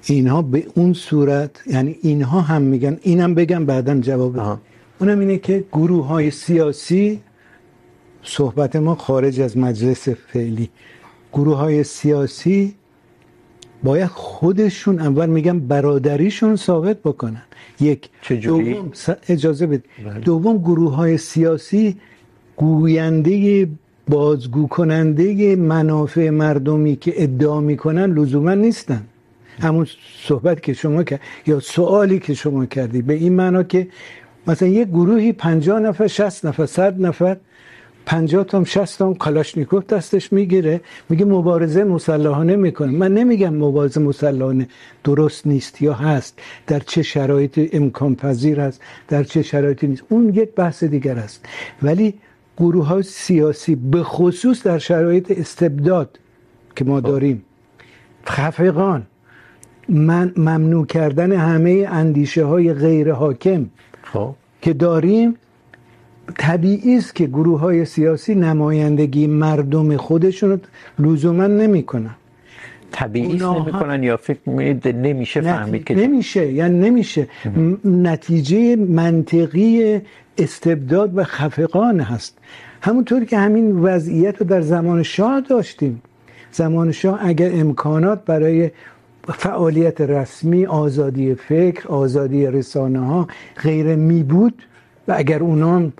اینها 0.05 0.41
به 0.41 0.67
اون 0.75 0.93
صورت 0.93 1.61
یعنی 1.67 1.95
اینها 2.01 2.41
هم 2.41 2.61
میگن 2.61 2.97
اینم 3.01 3.35
بگم 3.35 3.65
بعدا 3.65 3.99
جواب 3.99 4.59
اونم 4.99 5.19
اینه 5.19 5.37
که 5.37 5.63
گروه 5.71 6.05
های 6.05 6.31
سیاسی 6.31 7.21
صحبت 8.23 8.75
ما 8.75 8.95
خارج 8.95 9.41
از 9.41 9.57
مجلس 9.57 10.09
فعلی. 10.09 10.69
گروه 11.33 11.57
های 11.57 11.83
سیاسی 11.83 12.75
باید 13.83 14.07
خودشون 14.07 14.99
اول 14.99 15.29
میگن 15.29 15.59
برادریشون 15.59 16.55
ثابت 16.55 16.97
بکنن. 16.97 17.43
یک 17.79 18.09
دوم 18.29 18.91
اجازه 19.27 19.67
بده 19.67 19.83
دوم 20.23 20.57
گروه 20.57 20.95
های 20.95 21.17
سیاسی 21.17 21.97
گوینده 22.55 23.67
بازگو 24.07 24.67
کننده 24.67 25.55
منافع 25.55 26.29
مردمی 26.29 26.95
که 26.95 27.13
ادعا 27.23 27.59
میکنن 27.61 28.13
لزوما 28.13 28.53
نیستن. 28.53 29.03
همون 29.61 29.87
صحبت 30.23 30.61
که 30.61 30.73
شما 30.73 31.03
کرد 31.03 31.19
یا 31.47 31.59
سوالی 31.59 32.19
که 32.19 32.33
شما 32.33 32.65
کردی 32.65 33.01
به 33.01 33.13
این 33.13 33.33
معنا 33.33 33.63
که 33.63 33.87
مثلا 34.47 34.67
یک 34.67 34.87
گروهی 34.87 35.33
50 35.33 35.79
نفر 35.79 36.07
60 36.07 36.45
نفر 36.45 36.65
100 36.65 37.01
نفر 37.01 37.37
50 38.05 38.43
تا 38.43 38.63
60 38.63 38.99
تا 38.99 39.13
کلاشنیکوف 39.13 39.85
دستش 39.85 40.33
میگیره. 40.33 40.81
میگه 41.09 41.25
مبارزه 41.25 41.83
مسلحانه 41.83 42.55
میکنه. 42.55 42.91
من 42.91 43.13
نمیگم 43.13 43.53
مبارزه 43.53 43.99
مسلحانه 43.99 44.67
درست 45.03 45.47
نیست 45.47 45.81
یا 45.81 45.93
هست. 45.93 46.39
در 46.67 46.79
چه 46.79 47.03
شرایط 47.03 47.69
امکان 47.73 48.15
پذیر 48.15 48.61
است، 48.61 48.81
در 49.07 49.23
چه 49.23 49.41
شرایطی 49.41 49.87
نیست. 49.87 50.03
اون 50.09 50.29
یک 50.29 50.55
بحث 50.55 50.83
دیگر 50.83 51.17
است. 51.17 51.45
ولی 51.83 52.13
گروه 52.61 52.85
های 52.85 53.03
سیاسی 53.03 53.75
به 53.75 54.03
خصوص 54.03 54.63
در 54.63 54.77
شرایط 54.77 55.31
استبداد 55.31 56.19
که 56.75 56.85
ما 56.85 56.99
داریم 56.99 57.43
خفقان 58.25 59.03
من 59.89 60.33
ممنوع 60.37 60.85
کردن 60.85 61.31
همه 61.31 61.87
اندیشه 61.89 62.45
های 62.45 62.73
غیر 62.73 63.11
حاکم 63.11 63.65
خب. 64.03 64.35
که 64.61 64.73
داریم 64.73 65.35
طبیعی 66.37 66.97
است 66.97 67.15
که 67.15 67.25
گروه 67.27 67.59
های 67.59 67.85
سیاسی 67.85 68.35
نمایندگی 68.35 69.27
مردم 69.27 69.97
خودشون 69.97 70.61
لزوما 70.99 71.47
نمیکنن 71.47 72.15
طبیعی 72.91 73.37
نمیکنن 73.37 74.03
یا 74.03 74.17
فکر 74.17 74.39
میکنید 74.45 74.87
نمیشه 74.87 75.41
فهمید 75.41 75.83
که 75.83 75.95
نمیشه 75.95 76.51
یعنی 76.51 76.89
نمیشه. 76.89 77.27
نتیجه 77.85 78.75
منطقی 78.75 80.01
استبداد 80.37 81.17
و 81.17 81.23
خفقان 81.23 81.99
هست. 81.99 82.37
همونطور 82.81 83.25
که 83.25 83.37
همین 83.37 83.79
وضعیت 83.79 84.37
رو 84.37 84.45
در 84.47 84.61
زمان 84.61 85.03
شاه 85.03 85.41
داشتیم. 85.41 86.01
زمان 86.51 86.91
شاه 86.91 87.19
اگر 87.21 87.51
امکانات 87.53 88.25
برای 88.25 88.71
فعالیت 89.27 90.01
رسمی 90.01 90.65
آزادی 90.65 91.35
فکر 91.35 91.87
آزادی 91.87 92.47
رسانه 92.47 92.99
ها 92.99 93.27
غیر 93.63 93.95
می 93.95 94.23
بود 94.23 94.63
و 95.07 95.13
اگر 95.17 95.39
اونام 95.39 95.93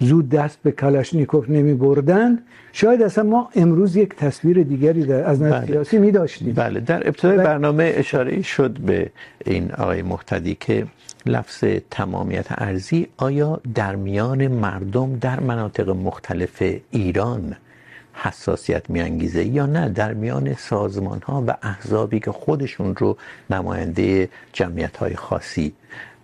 زود 0.00 0.28
دست 0.28 0.58
به 0.62 0.72
کلاشنیکوف 0.72 1.50
نمی 1.50 1.74
بردن 1.74 2.38
شاید 2.72 3.02
اصلا 3.02 3.24
ما 3.24 3.50
امروز 3.54 3.96
یک 3.96 4.14
تصویر 4.14 4.62
دیگری 4.62 5.04
در 5.04 5.24
از 5.24 5.42
نظر 5.42 5.66
سیاسی 5.66 5.98
می 5.98 6.10
داشتیم 6.10 6.52
بله. 6.52 6.80
در 6.80 7.08
ابتدای 7.08 7.36
برنامه 7.36 7.92
اشاره 7.96 8.42
شد 8.42 8.78
به 8.78 9.10
این 9.44 9.72
آقای 9.72 10.02
محتدی 10.02 10.56
که 10.60 10.86
لفظ 11.26 11.64
تمامیت 11.90 12.46
ارزی 12.50 13.06
آیا 13.16 13.60
در 13.74 13.96
میان 13.96 14.48
مردم 14.48 15.16
در 15.16 15.40
مناطق 15.40 15.88
مختلف 15.88 16.62
ایران 16.90 17.56
حساسیت 18.14 18.90
میانگیزه 18.90 19.44
یا 19.44 19.66
نه؟ 19.66 19.88
در 19.88 20.14
میان 20.14 20.54
سازمان 20.54 21.20
ها 21.22 21.44
و 21.46 21.56
احزابی 21.62 22.20
که 22.20 22.32
خودشون 22.32 22.96
رو 22.96 23.16
نماینده 23.50 24.28
جمعیت 24.52 24.96
های 24.96 25.16
خاصی 25.16 25.72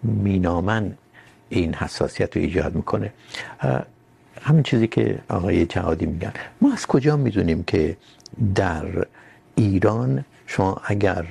مینامن 0.03 0.95
این 1.59 1.75
حساسیت 1.75 2.37
رو 2.37 2.43
ایجاد 2.43 2.75
میکنه. 2.75 3.13
همین 4.43 4.63
چیزی 4.63 4.87
که 4.87 5.19
آقای 5.29 5.67
جهادی 5.67 6.07
میگن. 6.07 6.33
ما 6.61 6.73
از 6.73 6.87
کجا 6.87 7.17
میدونیم 7.17 7.63
که 7.63 7.97
در 8.55 9.07
ایران 9.55 10.25
شما 10.47 10.81
اگر 10.85 11.25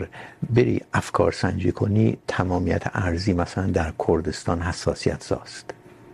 بری 0.49 0.81
افکار 0.93 1.31
سنجی 1.31 1.71
کنی، 1.71 2.17
تمامیت 2.27 2.83
ارزی 2.93 3.33
مثلا 3.33 3.67
در 3.67 3.93
کردستان 4.07 4.61
حساسیت 4.61 5.23
زاست 5.23 5.71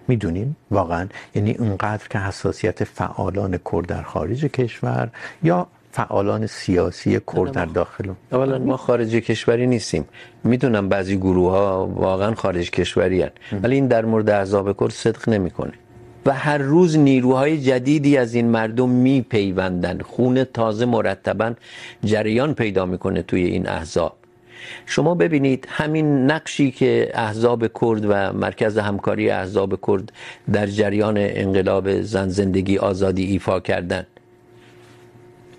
میدونیم؟ 0.07 0.55
واقعا. 0.71 1.07
یعنی 1.35 1.53
اونقدر 1.53 2.07
که 2.07 2.19
حساسیت 2.19 2.83
فعالان 2.83 3.59
کرد 3.71 3.85
در 3.85 4.01
خارج 4.01 4.45
کشور 4.45 5.09
یا 5.43 5.67
فعالان 5.91 6.47
سیاسی 6.47 7.19
کرد 7.33 7.51
در 7.51 7.65
داخل 7.65 8.11
اولا 8.31 8.57
ما 8.59 8.77
خارج 8.77 9.15
کشوری 9.15 9.67
نیستیم. 9.67 10.05
میدونم 10.43 10.89
بعضی 10.89 11.17
گروه 11.17 11.51
ها 11.51 11.85
واقعا 11.85 12.35
خارج 12.35 12.71
کشوری 12.71 13.21
هن 13.21 13.31
ولی 13.63 13.75
این 13.75 13.87
در 13.87 14.05
مورد 14.05 14.29
احزاب 14.29 14.79
کرد 14.79 14.91
صدق 14.91 15.29
نمیکنه. 15.29 15.73
و 16.25 16.33
هر 16.33 16.57
روز 16.57 16.97
نیروهای 16.97 17.61
جدیدی 17.61 18.17
از 18.17 18.33
این 18.33 18.47
مردم 18.47 18.89
میپیوندن. 18.89 19.99
خون 20.01 20.43
تازه 20.43 20.85
مرتبا 20.85 21.53
جریان 22.03 22.53
پیدا 22.53 22.85
میکنه 22.85 23.21
توی 23.21 23.43
این 23.43 23.67
احزاب. 23.67 24.15
شما 24.85 25.15
ببینید 25.15 25.67
همین 25.69 26.31
نقشی 26.31 26.71
که 26.71 27.11
احزاب 27.13 27.67
کرد 27.81 28.05
و 28.05 28.33
مرکز 28.33 28.77
همکاری 28.77 29.29
احزاب 29.29 29.79
کرد 29.87 30.11
در 30.53 30.67
جریان 30.67 31.15
انقلاب 31.17 32.01
زن 32.01 32.29
زندگی 32.29 32.77
آزادی 32.77 33.23
ایفا 33.23 33.59
کردن. 33.59 34.05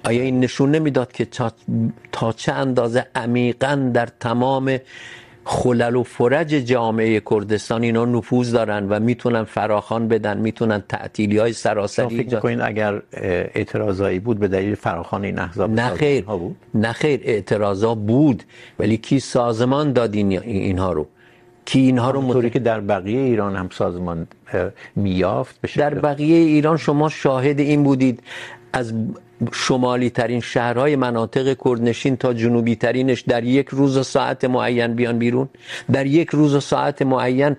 آیا 0.04 0.22
این 0.22 0.40
نشون 0.40 0.70
نمیداد 0.70 1.12
که 1.12 1.24
تا, 2.12 2.32
چه 2.32 2.52
اندازه 2.52 3.06
عمیقا 3.14 3.90
در 3.94 4.08
تمام 4.20 4.78
خلل 5.44 5.96
و 5.96 6.02
فرج 6.02 6.48
جامعه 6.48 7.22
کردستان 7.30 7.82
اینا 7.82 8.04
نفوذ 8.04 8.52
دارن 8.52 8.88
و 8.88 9.00
میتونن 9.00 9.44
فراخوان 9.44 10.08
بدن 10.08 10.38
میتونن 10.38 10.82
تعطیلی 10.88 11.38
های 11.38 11.52
سراسری 11.52 12.16
فکر 12.16 12.34
میکنین 12.34 12.60
اگر 12.60 13.02
اعتراضایی 13.12 14.18
بود 14.18 14.38
به 14.38 14.48
دلیل 14.48 14.74
فراخوان 14.74 15.24
این 15.24 15.38
احزاب 15.38 15.70
نه 15.70 15.94
خیر. 15.94 16.24
بود؟ 16.24 16.56
نه 16.74 16.92
خیر 16.92 17.20
اعتراضا 17.24 17.94
بود 17.94 18.42
ولی 18.78 18.96
کی 18.96 19.20
سازمان 19.20 19.92
داد 19.92 20.14
این 20.14 20.40
اینها 20.42 20.92
رو؟ 20.92 21.06
کی 21.64 21.80
اینها 21.80 22.10
رو 22.10 22.20
مطوری 22.20 22.50
که 22.50 22.58
در 22.58 22.80
بقیه 22.80 23.20
ایران 23.20 23.56
هم 23.56 23.68
سازمان 23.72 24.26
میافت 24.96 25.60
بشه 25.60 25.80
در 25.80 25.94
بقیه 25.94 26.36
ایران 26.36 26.76
شما 26.76 27.08
شاهد 27.08 27.60
این 27.60 27.82
بودید. 27.82 28.22
از 28.72 28.92
شمالی 29.52 30.10
ترین 30.10 30.40
شهرهای 30.40 30.96
مناطق 30.96 31.56
کردنشین 31.64 32.16
تا 32.16 32.32
جنوبی 32.34 32.76
ترینش 32.76 33.20
در 33.20 33.44
یک 33.44 33.68
روز 33.68 33.96
و 33.96 34.02
ساعت 34.02 34.44
معین 34.44 34.94
بیان 34.94 35.18
بیرون. 35.18 35.48
در 35.92 36.06
یک 36.06 36.28
روز 36.28 36.54
و 36.54 36.60
ساعت 36.60 37.02
معین 37.02 37.56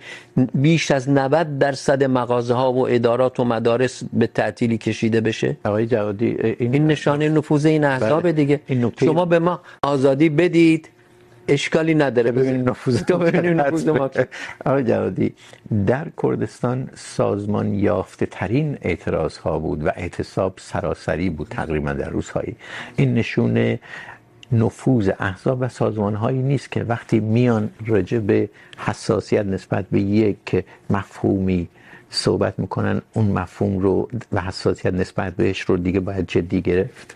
بیش 0.55 0.91
از 0.91 1.09
90 1.09 1.59
درصد 1.59 2.03
مغازه 2.03 2.53
ها 2.53 2.74
و 2.74 2.88
ادارات 2.89 3.39
و 3.39 3.43
مدارس 3.43 4.03
به 4.14 4.28
تعطیلی 4.28 4.78
کشیده 4.78 5.22
بشه. 5.22 5.57
آقای 5.66 5.88
جوادی 5.88 6.26
این, 6.26 6.74
این 6.74 6.88
نشانه 6.88 7.30
نفوذ 7.30 7.66
این 7.66 7.84
احزاب 7.84 8.32
دیگه. 8.32 8.59
شما 8.99 9.26
به 9.26 9.39
ما 9.39 9.62
آزادی 9.84 10.30
بدید. 10.30 10.89
اشکالی 11.52 11.95
نداره. 11.95 12.32
ببینید 12.32 12.70
نفوذ 12.70 13.04
تو 13.04 13.18
ببینید 13.18 13.62
نفوذ 13.62 13.88
ما 13.88 14.10
آقای 14.66 14.84
جوادی 14.84 15.34
در 15.88 16.08
کردستان 16.24 16.89
سازمان 16.95 17.74
یافته 17.74 18.26
ترین 18.26 18.78
اعتراض 18.82 19.38
ها 19.38 19.60
بود 19.60 19.86
و 19.86 19.89
اعتصاب 19.95 20.54
سراسری 20.58 21.30
بود 21.30 21.47
تقریباً 21.49 21.93
در 21.93 22.10
روزهایی 22.10 22.56
این 22.95 23.14
نشونه 23.14 23.80
نفوذ 24.52 25.12
احزاب 25.20 25.58
و 25.62 25.68
سازمان 25.70 26.16
هایی 26.16 26.41
نیست 26.41 26.72
که 26.72 26.84
وقتی 26.84 27.20
میان 27.20 27.70
راجع 27.88 28.20
به 28.20 28.49
حساسیت 28.78 29.45
نسبت 29.45 29.86
به 29.91 30.02
یک 30.02 30.66
مفهومی 30.89 31.68
صحبت 32.10 32.60
میکنن 32.60 33.02
اون 33.14 33.26
مفهوم 33.26 33.80
رو 33.80 34.10
و 34.32 34.41
حساسیت 34.41 34.93
نسبت 34.93 35.36
بهش 35.36 35.62
رو 35.62 35.78
دیگه 35.78 35.99
باید 35.99 36.28
جدی 36.28 36.62
گرفت. 36.62 37.16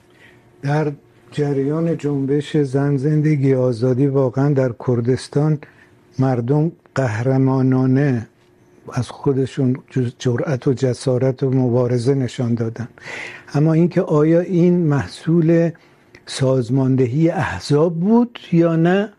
در 0.62 0.92
جریان 1.36 1.98
جنبش 1.98 2.58
زن 2.58 2.98
زندگی 2.98 3.54
آزادی 3.54 4.08
واقعا 4.08 4.54
در 4.54 4.74
کردستان 4.88 5.60
مردم 6.20 6.72
قهرمانانه 6.96 8.28
از 8.94 9.10
خودشون 9.10 9.78
جرأت 10.20 10.68
و 10.68 10.74
جسارت 10.74 11.44
و 11.44 11.50
مبارزه 11.50 12.14
نشان 12.14 12.56
دادن. 12.56 12.88
اما 13.54 13.74
اینکه 13.74 14.02
آیا 14.02 14.40
این 14.40 14.88
محصول 14.88 15.72
سازماندهی 16.26 17.30
احزاب 17.30 18.00
بود 18.00 18.40
یا 18.52 18.76
نه 18.76 19.10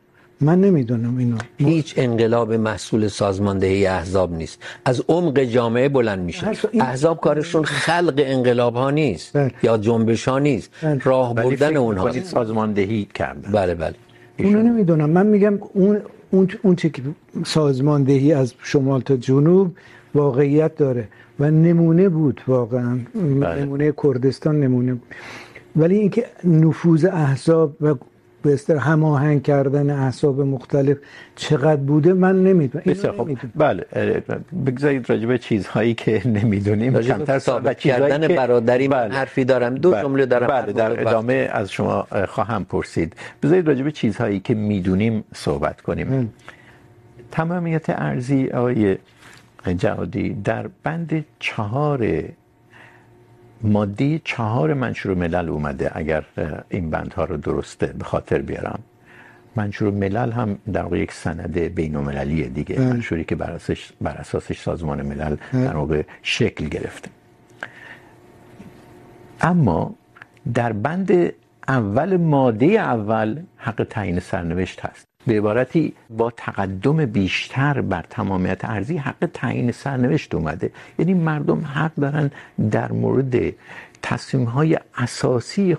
من 0.41 0.61
نمیدونم 0.61 1.16
اینو. 1.18 1.37
هیچ 1.59 1.95
انقلاب 1.97 2.53
محصول 2.53 3.09
سازماندهی 3.09 3.87
احزاب 3.87 4.32
نیست. 4.34 4.59
از 4.84 5.03
عمق 5.09 5.41
جامعه 5.41 5.89
بلند 5.89 6.18
میشه. 6.18 6.49
این... 6.70 6.82
احزاب 6.82 7.20
کارشون 7.20 7.64
خلق 7.64 8.14
انقلاب 8.26 8.74
ها 8.74 8.91
نیست 8.91 9.37
بله. 9.37 9.53
یا 9.62 9.78
جنبش 9.78 10.28
ها 10.28 10.39
نیست. 10.39 10.70
بله. 10.82 11.01
راه 11.05 11.34
بردن 11.34 11.76
اونها. 11.76 12.12
سازماندهی 12.12 13.09
کردن. 13.14 13.53
بله 13.53 13.74
بله. 13.74 13.95
اونو 14.39 14.62
نمیدونم. 14.62 15.11
من 15.11 15.26
میگم 15.26 15.59
اون 15.72 16.01
اون 16.30 16.49
اون 16.62 16.76
چه 16.76 16.89
که 16.89 17.03
سازماندهی 17.45 18.32
از 18.32 18.55
شمال 18.62 19.01
تا 19.01 19.16
جنوب 19.16 19.76
واقعیت 20.14 20.76
داره. 20.76 21.09
و 21.41 21.51
نمونه 21.51 22.09
بود 22.09 22.41
واقعا. 22.49 22.99
بله. 23.14 23.64
نمونه 23.64 23.93
کردستان 24.03 24.61
نمونه. 24.61 24.97
ولی 25.76 25.97
اینکه 25.99 26.26
نفوذ 26.45 27.05
احزاب 27.05 27.76
و 27.80 27.95
به 28.47 28.53
اصطلاح 28.53 28.90
هماهنگ 28.90 29.42
کردن 29.42 29.90
احزاب 29.90 30.40
مختلف 30.40 30.97
چقدر 31.36 31.82
بوده؟ 31.88 32.12
من 32.12 32.42
نمیدونم. 32.44 32.84
بسیار 32.86 33.16
خب 33.16 33.28
بله 33.55 33.86
بگذارید 34.66 35.11
راجع 35.11 35.26
به 35.26 35.38
چیزهایی 35.38 35.94
که 35.94 36.28
نمیدونیم. 36.28 37.01
کمتر 37.01 37.38
ثابت 37.38 37.78
کردن 37.78 38.28
برادری 38.28 38.88
من 38.88 39.11
حرفی 39.12 39.44
دارم. 39.44 39.74
دو 39.74 39.90
جمله 40.03 40.26
دارم 40.26 40.47
بله 40.47 40.72
در 40.72 41.01
ادامه 41.01 41.49
از 41.53 41.72
شما 41.72 42.07
خواهم 42.28 42.64
پرسید. 42.64 43.16
بذارید 43.42 43.68
راجع 43.68 43.82
به 43.82 43.92
چیزهایی 43.92 44.40
که 44.40 44.55
میدونیم 44.55 45.24
صحبت 45.34 45.80
کنیم. 45.80 46.32
تمامیت 47.32 47.90
ارزی 47.90 48.49
آقای 48.49 48.97
جوادی 49.78 50.26
در 50.44 50.70
بند 50.84 51.24
چهار 51.38 52.22
ماده 53.67 54.21
چهار 54.25 54.75
منشور 54.75 55.14
ملل 55.14 55.49
اومده 55.49 55.91
اگر 55.95 56.25
این 56.69 56.91
بندها 56.91 57.25
رو 57.25 57.37
درست 57.37 57.85
به 57.85 58.05
خاطر 58.05 58.39
بیارم. 58.39 58.81
منشور 59.57 59.91
ملل 59.91 60.33
هم 60.33 60.59
در 60.73 60.83
واقع 60.83 60.99
یک 60.99 61.12
سند 61.12 61.59
بین 61.59 61.97
المللیه 61.97 62.49
دیگه 62.49 62.81
اه. 62.81 62.87
منشوری 62.87 63.25
که 63.25 63.37
بر 63.37 63.51
اساسش 63.51 63.93
بر 64.01 64.12
اساسش 64.12 64.59
سازمان 64.59 65.03
ملل 65.03 65.37
در 65.53 65.77
واقع 65.77 66.03
شکل 66.23 66.69
گرفته. 66.69 67.11
اما 69.41 69.95
در 70.55 70.73
بند 70.73 71.33
اول 71.69 72.17
ماده 72.17 72.67
اول 72.67 73.43
حق 73.57 73.87
تعیین 73.91 74.21
سرنوشت 74.21 74.81
هست. 74.81 75.16
به 75.27 75.39
عبارتی 75.39 75.95
با 76.11 76.31
تقدم 76.31 77.07
بیشتر 77.07 77.81
بر 77.81 78.05
تمامیت 78.11 78.64
ارزی 78.64 78.97
حق 78.97 79.29
تعیین 79.35 79.72
سرنوشت 79.72 80.35
اومده. 80.35 80.70
یعنی 80.99 81.14
مردم 81.14 81.64
حق 81.64 81.95
دارن 81.95 82.31
در 82.70 82.93
مورد 82.93 83.35
تصمیم 84.03 84.45
های 84.45 84.79
اساسی 84.97 85.77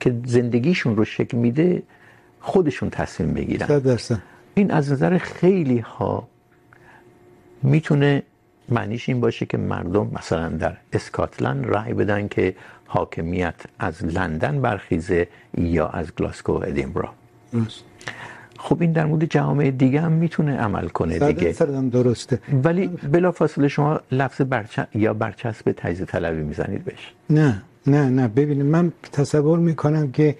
که 0.00 0.14
زندگیشون 0.26 0.96
رو 0.96 1.04
شکل 1.04 1.36
میده 1.36 1.82
خودشون 2.40 2.90
تصمیم 2.90 3.34
بگیرن. 3.34 3.66
این 4.54 4.70
از 4.70 4.92
نظر 4.92 5.18
خیلی 5.18 5.78
ها 5.78 6.28
میتونه 7.62 8.22
معنیش 8.68 9.08
این 9.08 9.20
باشه 9.20 9.46
که 9.46 9.58
مردم 9.58 10.10
مثلا 10.12 10.48
در 10.48 10.76
اسکاتلند 10.92 11.66
رای 11.66 11.94
بدن 11.94 12.28
که 12.28 12.54
حاکمیت 12.86 13.54
از 13.78 14.04
لندن 14.04 14.60
برخیزه 14.60 15.28
یا 15.58 15.88
از 15.88 16.14
گلاسکو 16.14 16.52
و 16.52 16.62
ادینبرا 16.66 17.10
خب 18.64 18.76
این 18.80 18.92
در 18.92 19.06
مورد 19.06 19.24
جامعه 19.24 19.70
دیگه 19.70 20.00
هم 20.00 20.12
میتونه 20.12 20.56
عمل 20.56 20.88
کنه 20.88 21.18
دیگه. 21.18 21.52
سردم 21.52 21.88
درسته. 21.88 22.38
ولی 22.64 22.86
بلا 22.86 23.32
فاصله 23.32 23.68
شما 23.68 24.00
لفظ 24.12 24.40
برچ... 24.40 24.80
یا 24.94 25.14
برچسب 25.14 25.72
تجزیه 25.76 26.06
طلبی 26.06 26.42
میزنید 26.42 26.84
بهش. 26.84 27.12
نه 27.30 27.62
نه 27.86 28.10
نه. 28.10 28.28
ببینید 28.28 28.66
من 28.66 28.92
تصور 29.12 29.58
میکنم 29.58 30.12
که 30.12 30.36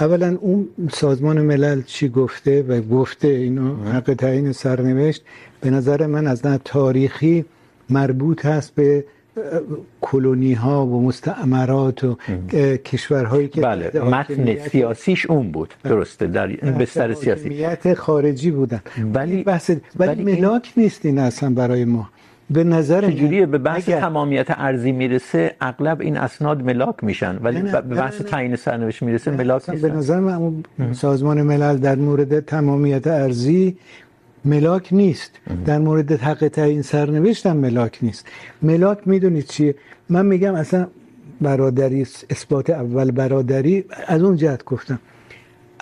اولا 0.00 0.38
اون 0.40 0.68
سازمان 0.92 1.40
ملل 1.40 1.82
چی 1.82 2.08
گفته 2.08 2.62
و 2.62 2.80
گفته 2.80 3.28
اینو 3.28 3.84
حق 3.84 4.14
تعیین 4.14 4.52
سرنوشت 4.52 5.24
به 5.60 5.70
نظر 5.70 6.06
من 6.06 6.26
از 6.26 6.46
نظر 6.46 6.58
تاریخی 6.64 7.44
مربوط 7.90 8.46
هست 8.46 8.74
به 8.74 9.04
کلونی 10.00 10.52
ها 10.52 10.86
و 10.86 11.02
مستعمرات 11.02 12.04
و 12.04 12.16
کشورهایی 12.84 13.48
که 13.48 13.60
بله 13.60 13.90
متن 14.00 14.68
سیاسیش 14.68 15.26
اون 15.26 15.50
بود 15.50 15.74
درسته 15.84 16.26
در 16.26 16.46
بستر 16.46 17.14
سیاسی. 17.14 17.48
حاکمیت 17.64 17.94
خارجی 17.94 18.50
بودن. 18.50 18.80
ولی 19.14 19.42
بحث 19.42 19.70
ولی 19.96 20.22
ملاک 20.22 20.72
نیست 20.76 21.06
این 21.06 21.18
اصلا 21.18 21.50
برای 21.50 21.84
ما. 21.84 22.08
به 22.50 22.64
نظر 22.64 23.10
چجوریه؟ 23.10 23.46
به 23.46 23.58
بحث 23.58 23.88
اگر... 23.88 24.00
تمامیت 24.00 24.46
ارزی 24.50 24.92
میرسه 24.92 25.54
اغلب 25.60 26.00
این 26.00 26.16
اسناد 26.16 26.62
ملاک 26.62 27.04
میشن. 27.04 27.38
ولی 27.42 27.62
نه 27.62 27.72
نه 27.72 27.80
به 27.80 27.94
بحث 27.94 28.20
تعیین 28.20 28.56
سرنوشت 28.56 29.02
میرسه 29.02 29.30
ملاک 29.30 29.70
نیستن 29.70 29.88
به 29.88 29.94
نظر 29.96 30.20
من 30.20 30.62
سازمان 30.92 31.42
ملل 31.42 31.76
در 31.76 31.94
مورد 31.94 32.40
تمامیت 32.40 33.06
ارزی 33.06 33.76
ملاک 34.46 34.88
نیست. 34.92 35.32
در 35.64 35.78
مورد 35.78 36.12
حق 36.12 36.48
تعیین 36.48 36.82
سرنوشت 36.82 37.46
هم 37.46 37.56
ملاک 37.56 37.98
نیست. 38.02 38.26
ملاک 38.62 39.08
میدونید 39.08 39.44
چیه 39.44 39.74
من 40.08 40.26
میگم 40.26 40.54
اصلا 40.54 40.86
برادری 41.40 42.06
اثبات 42.30 42.70
اول 42.70 43.10
برادری 43.10 43.84
از 44.06 44.22
اون 44.22 44.36
جهت 44.36 44.64
گفتم. 44.64 44.98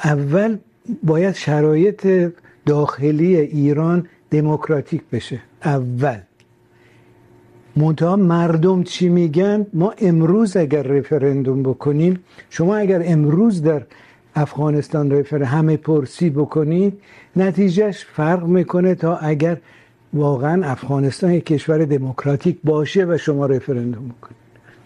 اول 0.04 0.58
باید 1.02 1.34
شرایط 1.34 2.30
داخلی 2.66 3.36
ایران 3.36 4.06
دموکراتیک 4.30 5.02
بشه. 5.12 5.40
اول. 5.64 6.18
منتها 7.76 8.16
مردم 8.16 8.82
چی 8.82 9.08
میگن؟ 9.08 9.66
ما 9.72 9.94
امروز 9.98 10.56
اگر 10.56 10.82
رفرندوم 10.82 11.62
بکنیم 11.62 12.18
شما 12.50 12.76
اگر 12.76 13.02
امروز 13.04 13.62
در 13.62 13.82
افغانستان 14.36 15.10
رفر 15.10 15.42
همه 15.42 15.76
پرسی 15.76 16.30
بکنید 16.30 17.00
نتیجهش 17.36 18.04
فرق 18.04 18.44
میکنه 18.44 18.94
تا 18.94 19.16
اگر 19.16 19.56
واقعا 20.12 20.66
افغانستان 20.66 21.32
یک 21.32 21.46
کشور 21.46 21.84
دموکراتیک 21.84 22.58
باشه 22.64 23.04
و 23.04 23.18
شما 23.18 23.46
رفرندوم 23.46 24.08
بکنید. 24.08 24.36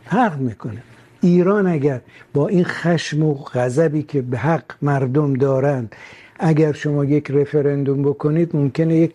فرق 0.05 0.39
میکنه. 0.39 0.83
ایران 1.21 1.67
اگر 1.67 2.01
با 2.35 2.49
این 2.49 2.65
خشم 2.65 3.23
و 3.23 3.35
غضبی 3.35 4.03
که 4.03 4.23
به 4.23 4.39
حق 4.39 4.65
مردم 4.83 5.35
دارند 5.35 5.97
اگر 6.39 6.73
شما 6.73 7.05
یک 7.05 7.31
رفرندوم 7.31 8.03
بکنید 8.03 8.57
ممکنه 8.57 8.97
یک 8.97 9.15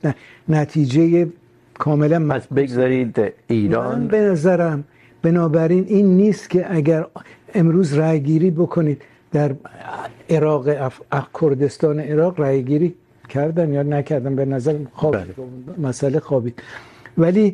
نتیجه 0.50 1.28
کاملا 1.74 2.28
پس 2.28 2.48
بگذارید 2.48 3.34
ایران 3.48 4.00
من 4.00 4.08
به 4.08 4.20
نظرم 4.22 4.84
بنابراین 5.22 5.86
این 5.88 6.18
نیست 6.18 6.50
که 6.50 6.76
اگر 6.76 7.06
امروز 7.56 7.94
رای 7.94 8.20
گیری 8.22 8.52
بکنید 8.52 9.02
در 9.32 9.56
عراق 10.30 10.68
اف... 10.68 11.02
کردستان 11.42 12.00
عراق 12.00 12.40
رای 12.40 12.64
گیری 12.64 12.96
کردن 13.34 13.74
یا 13.74 13.84
نکردن 13.84 14.36
به 14.36 14.46
نظر 14.46 14.76
خواب 14.94 15.16
مسئله 15.88 16.20
خوابید. 16.20 16.58
ولی 17.18 17.48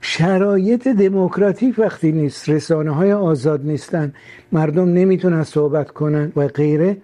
شرایط 0.00 0.88
دموکراتیک 0.88 1.78
وقتی 1.78 2.12
نیست 2.12 2.48
رسانه 2.48 2.90
های 2.90 3.12
آزاد 3.12 3.60
نیستن 3.64 4.12
مردم 4.52 4.88
نمیتونن 4.92 5.42
صحبت 5.42 5.90
کنن 5.90 6.32
و 6.36 6.48
غیره 6.48 6.96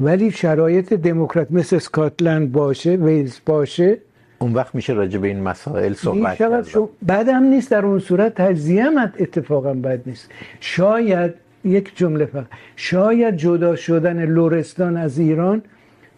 ولی 0.00 0.30
شرایط 0.30 0.92
دموکرات 0.92 1.48
مثل 1.50 1.76
اسکاتلند 1.76 2.52
باشه 2.52 2.90
ویلز 2.90 3.38
باشه. 3.46 3.98
اون 4.38 4.52
وقت 4.54 4.74
میشه 4.74 4.92
راجع 4.92 5.18
به 5.18 5.28
این 5.28 5.42
مسائل 5.42 5.92
صحبت 5.94 6.36
کرد. 6.36 6.66
شو... 6.66 6.88
بعد 7.02 7.28
هم 7.28 7.42
نیست 7.42 7.70
در 7.70 7.86
اون 7.86 7.98
صورت 7.98 8.34
تجزیه 8.34 8.84
هم 8.84 9.12
اتفاقا 9.18 9.74
بد 9.74 10.00
نیست. 10.06 10.30
شاید 10.60 11.34
یک 11.64 11.96
جمله 11.96 12.24
فقط 12.24 12.46
شاید 12.76 13.36
جدا 13.36 13.76
شدن 13.76 14.24
لورستان 14.24 14.96
از 14.96 15.18
ایران 15.18 15.62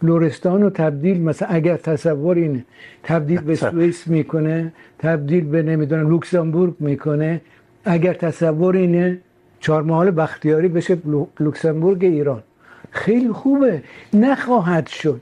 لورستان 0.03 0.61
رو 0.61 0.69
تبدیل 0.69 1.21
مثلا 1.21 1.47
اگر 1.47 1.77
تصور 1.77 2.35
اینه 2.35 2.65
تبدیل 3.03 3.41
به 3.41 3.55
سوئیس 3.55 4.07
میکنه 4.07 4.73
تبدیل 4.99 5.45
به 5.45 5.63
نمیدونم 5.63 6.09
لوکسامبورگ 6.09 6.75
میکنه 6.79 7.41
اگر 7.85 8.13
تصور 8.13 8.75
اینه 8.75 9.17
چهار 9.59 9.81
محال 9.81 10.11
بختیاری 10.11 10.67
بشه 10.67 10.97
لوکسامبورگ 11.39 12.03
ایران. 12.03 12.43
خیلی 12.91 13.31
خوبه. 13.31 13.83
نخواهد 14.13 14.87
شد. 14.87 15.21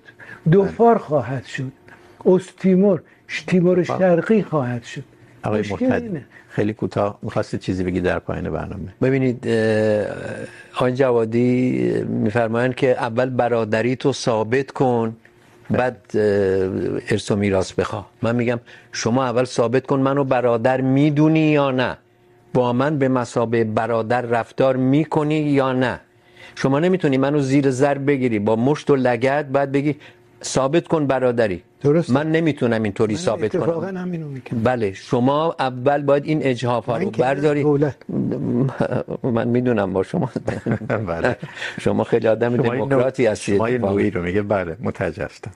دوفار 0.51 0.97
خواهد 0.97 1.45
شد. 1.45 1.71
استیمور 2.25 3.01
تیمور 3.47 3.83
شرقی 3.83 4.43
خواهد 4.43 4.83
شد. 4.83 5.03
آقای 5.43 5.63
مرتد 5.71 6.03
خیلی 6.49 6.73
کوتاه 6.73 7.19
می‌خواستید 7.21 7.59
چیزی 7.59 7.83
بگید 7.83 8.03
در 8.03 8.19
پایان 8.19 8.49
برنامه. 8.49 8.93
ببینید 9.01 9.47
آقای 10.75 10.93
جوادی 10.93 11.81
میفرمایند 12.09 12.75
که 12.75 12.91
اول 12.91 13.29
برادری 13.29 13.95
تو 13.95 14.13
ثابت 14.13 14.71
کن 14.71 15.15
بعد 15.69 15.97
ارث 17.09 17.31
و 17.31 17.35
میراث 17.35 17.73
بخوا 17.73 18.05
من 18.21 18.35
میگم 18.35 18.59
شما 18.91 19.23
اول 19.23 19.43
ثابت 19.43 19.85
کن 19.85 19.99
منو 19.99 20.23
برادر 20.23 20.81
میدونی 20.81 21.51
یا 21.51 21.71
نه. 21.71 21.97
با 22.53 22.73
من 22.73 22.97
به 22.97 23.07
مسابه 23.07 23.63
برادر 23.63 24.21
رفتار 24.21 24.75
میکنی 24.75 25.39
یا 25.39 25.73
نه. 25.73 25.99
شما 26.55 26.79
نمیتونی 26.79 27.17
منو 27.17 27.39
زیر 27.39 27.69
ضرب 27.69 28.07
بگیری. 28.07 28.39
با 28.39 28.55
مشت 28.55 28.89
و 28.89 28.95
لگد 28.95 29.51
بعد 29.51 29.71
بگی 29.71 29.95
ثابت 30.43 30.87
کن 30.87 31.07
برادری. 31.07 31.63
درست 31.81 32.09
من 32.09 32.31
نمیتونم 32.31 32.83
اینطوری 32.83 33.17
ثابت 33.17 33.51
کنم. 33.51 33.61
اتفاقا 33.61 33.87
همینو 33.87 34.27
میکنم. 34.27 34.63
بله 34.63 34.93
شما 34.93 35.55
اول 35.59 36.01
باید 36.01 36.25
این 36.25 36.43
اجحاف 36.43 36.85
ها 36.85 36.97
رو 36.97 37.09
برداری 37.09 37.63
من 39.23 39.47
میدونم 39.47 39.93
با 39.93 40.03
شما. 40.03 40.29
بله. 40.87 41.35
شما 41.79 42.03
خیلی 42.03 42.27
آدم 42.27 42.57
دموکراتی 42.57 43.25
هستید. 43.25 43.57
شما 43.57 43.67
نوعی 43.67 44.09
رو 44.09 44.23
میگه 44.23 44.41
بله 44.41 44.77
متوجه 44.79 45.25
هستم. 45.25 45.51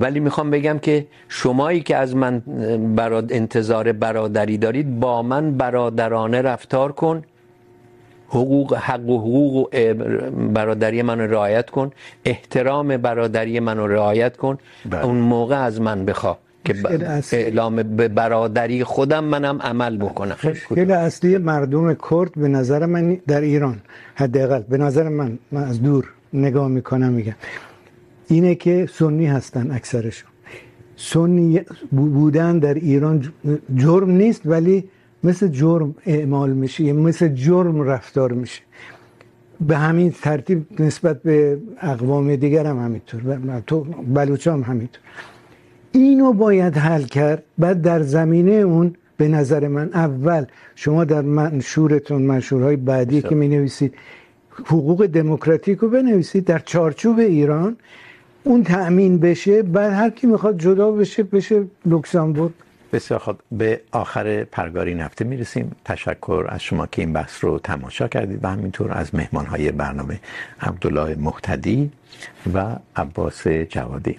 ولی 0.00 0.20
میخوام 0.20 0.50
بگم 0.50 0.78
که 0.78 1.06
شمایی 1.28 1.80
که 1.80 1.96
از 1.96 2.16
من 2.16 2.42
براد 2.94 3.32
انتظار 3.32 3.92
برادری 3.92 4.58
دارید 4.58 5.00
با 5.00 5.22
من 5.22 5.56
برادرانه 5.56 6.42
رفتار 6.42 6.92
کن. 6.92 7.22
حقوق 8.28 8.74
حق 8.74 9.08
و 9.08 9.18
حقوق 9.18 9.68
برادری 10.54 11.02
منو 11.02 11.26
رعایت 11.26 11.70
کن. 11.70 11.90
احترام 12.24 12.96
برادری 12.96 13.60
منو 13.60 13.86
رعایت 13.86 14.36
کن. 14.36 14.58
بله. 14.90 15.04
اون 15.04 15.16
موقع 15.16 15.58
از 15.64 15.80
من 15.80 16.04
بخوا 16.04 16.38
که 16.64 16.74
اعلام 17.32 17.76
به 17.82 18.08
برادری 18.08 18.84
خودم 18.84 19.24
منم 19.24 19.62
عمل 19.62 19.96
بکنم. 19.96 20.34
خیلی 20.74 20.92
اصلی 20.92 21.38
مردم 21.38 21.94
کرد 21.94 22.32
به 22.36 22.48
نظر 22.48 22.86
من 22.86 23.14
در 23.26 23.40
ایران 23.40 23.80
حداقل. 24.14 24.62
به 24.62 24.76
نظر 24.78 25.08
من 25.08 25.38
من 25.52 25.64
از 25.64 25.82
دور 25.82 26.04
نگاه 26.32 26.68
میکنم 26.68 27.12
میگم. 27.12 27.34
اینه 28.28 28.54
که 28.54 28.88
سنی 28.92 29.26
هستن 29.26 29.70
اکثرشون. 29.70 30.30
سنی 30.96 31.60
بودن 31.90 32.58
در 32.58 32.74
ایران 32.74 33.32
جرم 33.74 34.10
نیست 34.10 34.42
ولی 34.44 34.88
مثل 35.24 35.48
جرم 35.48 35.94
اعمال 36.06 36.50
میشه 36.50 36.92
مثل 36.92 37.28
جرم 37.28 37.82
رفتار 37.82 38.32
میشه. 38.32 38.62
به 39.60 39.76
همین 39.76 40.10
ترتیب 40.22 40.80
نسبت 40.80 41.22
به 41.22 41.58
اقوام 41.80 42.36
دیگر 42.36 42.66
هم 42.66 42.78
همینطور. 42.78 43.62
تو 43.66 43.80
بلوچ 44.14 44.46
هم 44.48 44.62
همینطور. 44.62 45.02
اینو 45.92 46.32
باید 46.32 46.76
حل 46.76 47.02
کرد 47.02 47.42
بعد 47.58 47.82
در 47.82 48.02
زمینه 48.02 48.52
اون 48.52 48.94
به 49.16 49.28
نظر 49.28 49.68
من 49.68 49.90
اول 49.94 50.44
شما 50.74 51.04
در 51.04 51.22
منشورتون 51.22 52.22
منشورهای 52.22 52.76
بعدی 52.76 53.22
که 53.22 53.34
می 53.34 53.48
نویسید 53.48 53.94
حقوق 54.64 55.06
دموکراتیک 55.06 55.78
رو 55.78 55.88
بنویسید 55.88 56.44
در 56.44 56.58
چارچوب 56.58 57.18
ایران 57.18 57.76
اون 58.44 58.62
تأمین 58.62 59.18
بشه 59.18 59.62
بعد 59.62 59.92
هر 59.92 60.10
کی 60.10 60.26
میخواد 60.26 60.58
جدا 60.58 60.90
بشه 60.90 61.22
بشه 61.22 61.64
لوکسامبورگ 61.86 62.52
بسیار 62.92 63.20
خوب 63.20 63.40
به 63.52 63.80
آخر 63.92 64.44
پرگار 64.44 64.86
این 64.86 65.00
هفته 65.00 65.24
میرسیم. 65.24 65.76
تشکر 65.84 66.46
از 66.48 66.62
شما 66.62 66.86
که 66.86 67.02
این 67.02 67.12
بحث 67.12 67.44
رو 67.44 67.58
تماشا 67.58 68.08
کردید 68.08 68.44
و 68.44 68.48
همینطور 68.48 68.92
از 68.92 69.14
مهمانهای 69.14 69.72
برنامه 69.72 70.20
عبدالله 70.60 71.14
محتدی 71.14 71.90
و 72.54 72.76
عباس 72.96 73.48
جوادی. 73.48 74.18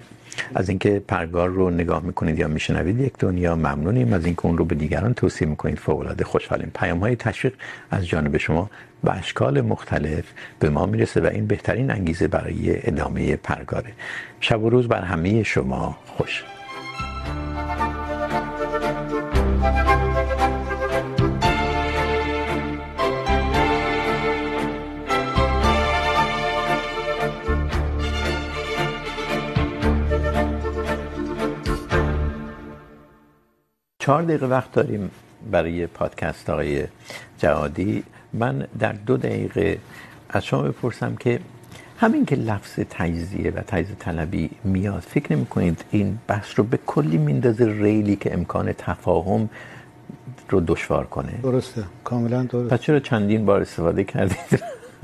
از 0.55 0.69
اینکه 0.69 1.01
پرگار 1.07 1.49
رو 1.49 1.69
نگاه 1.69 2.03
میکنید 2.03 2.39
یا 2.39 2.47
میشنوید، 2.47 2.99
یک 2.99 3.13
دنیا 3.19 3.55
ممنونیم. 3.55 4.13
از 4.13 4.25
اینکه 4.25 4.45
اون 4.45 4.57
رو 4.57 4.65
به 4.65 4.75
دیگران 4.75 5.13
توصیه 5.13 5.47
میکنید 5.47 5.79
فوق 5.79 5.99
العاده 5.99 6.23
خوشحالیم. 6.23 6.71
پیام 6.75 6.99
های 6.99 7.15
تشویق 7.15 7.53
از 7.91 8.07
جانب 8.07 8.37
شما 8.37 8.69
و 9.03 9.09
اشکال 9.09 9.61
مختلف 9.61 10.23
به 10.59 10.69
ما 10.69 10.85
میرسه 10.85 11.21
و 11.21 11.25
این 11.25 11.47
بهترین 11.47 11.91
انگیزه 11.91 12.27
برای 12.27 12.87
ادامه 12.87 13.35
پرگاره. 13.35 13.91
شب 14.39 14.63
و 14.63 14.69
روز 14.69 14.87
بر 14.87 15.01
همه 15.01 15.43
شما 15.43 15.97
خوش. 16.05 16.43
چهار 34.09 34.23
دقیقه 34.23 34.45
وقت 34.45 34.71
داریم 34.71 35.11
برای 35.51 35.87
پادکست 35.87 36.49
آقای 36.49 36.83
جوادی 37.37 38.03
من 38.33 38.67
در 38.79 38.91
دو 38.91 39.17
دقیقه 39.17 39.77
از 40.29 40.45
شما 40.45 40.61
بپرسم 40.61 41.15
که 41.15 41.39
همین 41.97 42.25
که 42.25 42.35
لفظ 42.35 42.79
تجزیه 42.89 43.51
و 43.51 43.61
تجزیه 43.61 43.95
طلبی 43.99 44.49
میاد 44.63 44.99
فکر 44.99 45.35
نمی 45.35 45.45
کنید 45.45 45.85
این 45.91 46.19
بحث 46.27 46.47
رو 46.55 46.63
به 46.63 46.79
کلی 46.85 47.17
میندازه 47.17 47.65
ریلی 47.65 48.15
که 48.15 48.33
امکان 48.33 48.73
تفاهم 48.73 49.49
رو 50.49 50.59
دشوار 50.59 51.05
کنه؟ 51.05 51.39
درسته. 51.43 51.83
کاملا 52.03 52.43
درسته. 52.43 52.77
پس 52.77 52.81
چرا 52.81 52.99
چندین 52.99 53.45
بار 53.45 53.61
استفاده 53.61 54.03
کردید؟ 54.03 54.63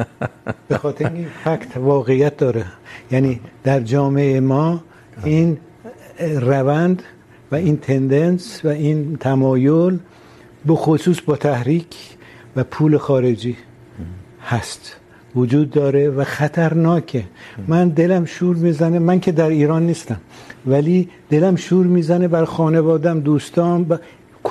به 0.69 0.77
خاطر 0.77 1.11
این 1.13 1.27
فکت 1.43 1.77
واقعیت 1.77 2.37
داره. 2.37 2.65
یعنی 3.11 3.39
در 3.63 3.79
جامعه 3.79 4.39
ما 4.39 4.83
این 5.23 5.57
روند 6.19 7.03
و 7.51 7.55
این 7.55 7.77
تندنس 7.77 8.61
و 8.63 8.67
این 8.67 9.17
تمایل 9.19 9.97
به 10.65 10.75
خصوص 10.75 11.21
با 11.21 11.35
تحریک 11.35 11.95
و 12.55 12.63
پول 12.63 12.97
خارجی 12.97 13.55
هست. 14.45 14.95
وجود 15.35 15.69
داره 15.69 16.09
و 16.09 16.23
خطرناکه. 16.23 17.23
من 17.67 17.89
دلم 17.89 18.25
شور 18.25 18.55
میزنه. 18.55 18.99
من 18.99 19.19
که 19.19 19.31
در 19.31 19.49
ایران 19.49 19.85
نیستم. 19.85 20.19
ولی 20.67 21.09
دلم 21.29 21.55
شور 21.55 21.85
میزنه 21.85 22.27
بر 22.27 22.45
خانوادم 22.45 23.19
دوستان 23.19 23.83
ب... 23.83 23.99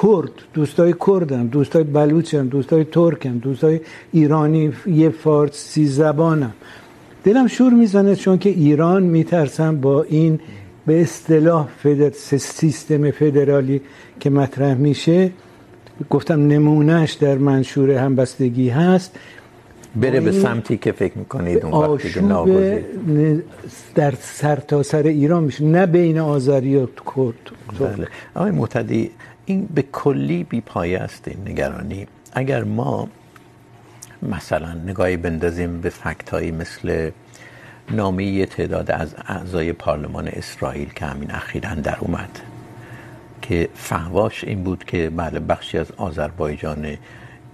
کرد. 0.02 0.30
دوستای 0.54 0.94
کردم. 1.06 1.46
دوستای 1.46 1.84
بلوچم، 1.84 2.48
دوستای 2.48 2.84
ترکم، 2.84 3.38
دوستای 3.38 3.80
ایرانی، 4.12 4.72
یه 4.86 5.08
فارسی 5.08 5.86
زبانم. 5.86 6.52
دلم 7.24 7.46
شور 7.46 7.72
میزنه 7.72 8.16
چون 8.16 8.38
که 8.38 8.50
ایران 8.50 9.02
میترسم 9.02 9.80
با 9.80 10.02
این 10.02 10.40
به 10.86 11.00
اصطلاح 11.00 11.68
فدر... 11.82 12.10
سیستم 12.38 13.10
فدرالی 13.10 13.80
که 14.20 14.30
مطرح 14.30 14.74
میشه 14.74 15.30
گفتم 16.10 16.46
نمونهش 16.46 17.12
در 17.12 17.38
منشور 17.38 17.90
همبستگی 17.90 18.68
هست. 18.68 19.18
بره 19.96 20.20
به 20.20 20.32
سمتی 20.32 20.76
که 20.76 20.92
فکر 20.92 21.18
میکنید 21.18 21.64
اون 21.64 21.72
وقتی 21.72 22.10
که 22.10 22.20
ناگزیر. 22.20 22.84
در 23.94 24.14
سرتاسر 24.20 25.02
ایران 25.02 25.44
میشه. 25.44 25.64
نه 25.64 25.86
بین 25.86 26.18
آذری 26.18 26.76
و 26.76 26.86
کرد 26.86 27.34
بله. 27.80 28.08
آقای 28.34 28.50
معتدی 28.50 29.10
این 29.46 29.68
به 29.74 29.82
کلی 29.82 30.44
بی 30.44 30.60
پایه 30.60 30.98
است 30.98 31.28
این 31.28 31.48
نگرانی. 31.48 32.06
اگر 32.32 32.64
ما 32.64 33.08
مثلا 34.22 34.74
نگاهی 34.86 35.16
بندازیم 35.16 35.80
به 35.80 35.90
فکت 35.90 36.30
هایی 36.30 36.50
مثل 36.50 37.10
نامه 37.90 38.46
تعداد 38.46 38.90
از 38.90 39.14
اعضای 39.26 39.72
پارلمان 39.72 40.28
اسرائیل 40.28 40.88
که 40.88 41.06
همین 41.06 41.30
اخیرا 41.30 41.74
در 41.74 41.96
اومد. 42.00 42.40
که 43.42 43.68
فهواش 43.74 44.44
این 44.44 44.64
بود 44.64 44.84
که 44.84 45.10
بله، 45.10 45.40
بخشی 45.40 45.78
از 45.78 45.92
آذربایجان 45.96 46.96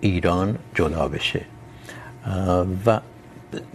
ایران 0.01 0.59
جدا 0.75 1.09
بشه. 1.09 1.41
و 2.87 3.01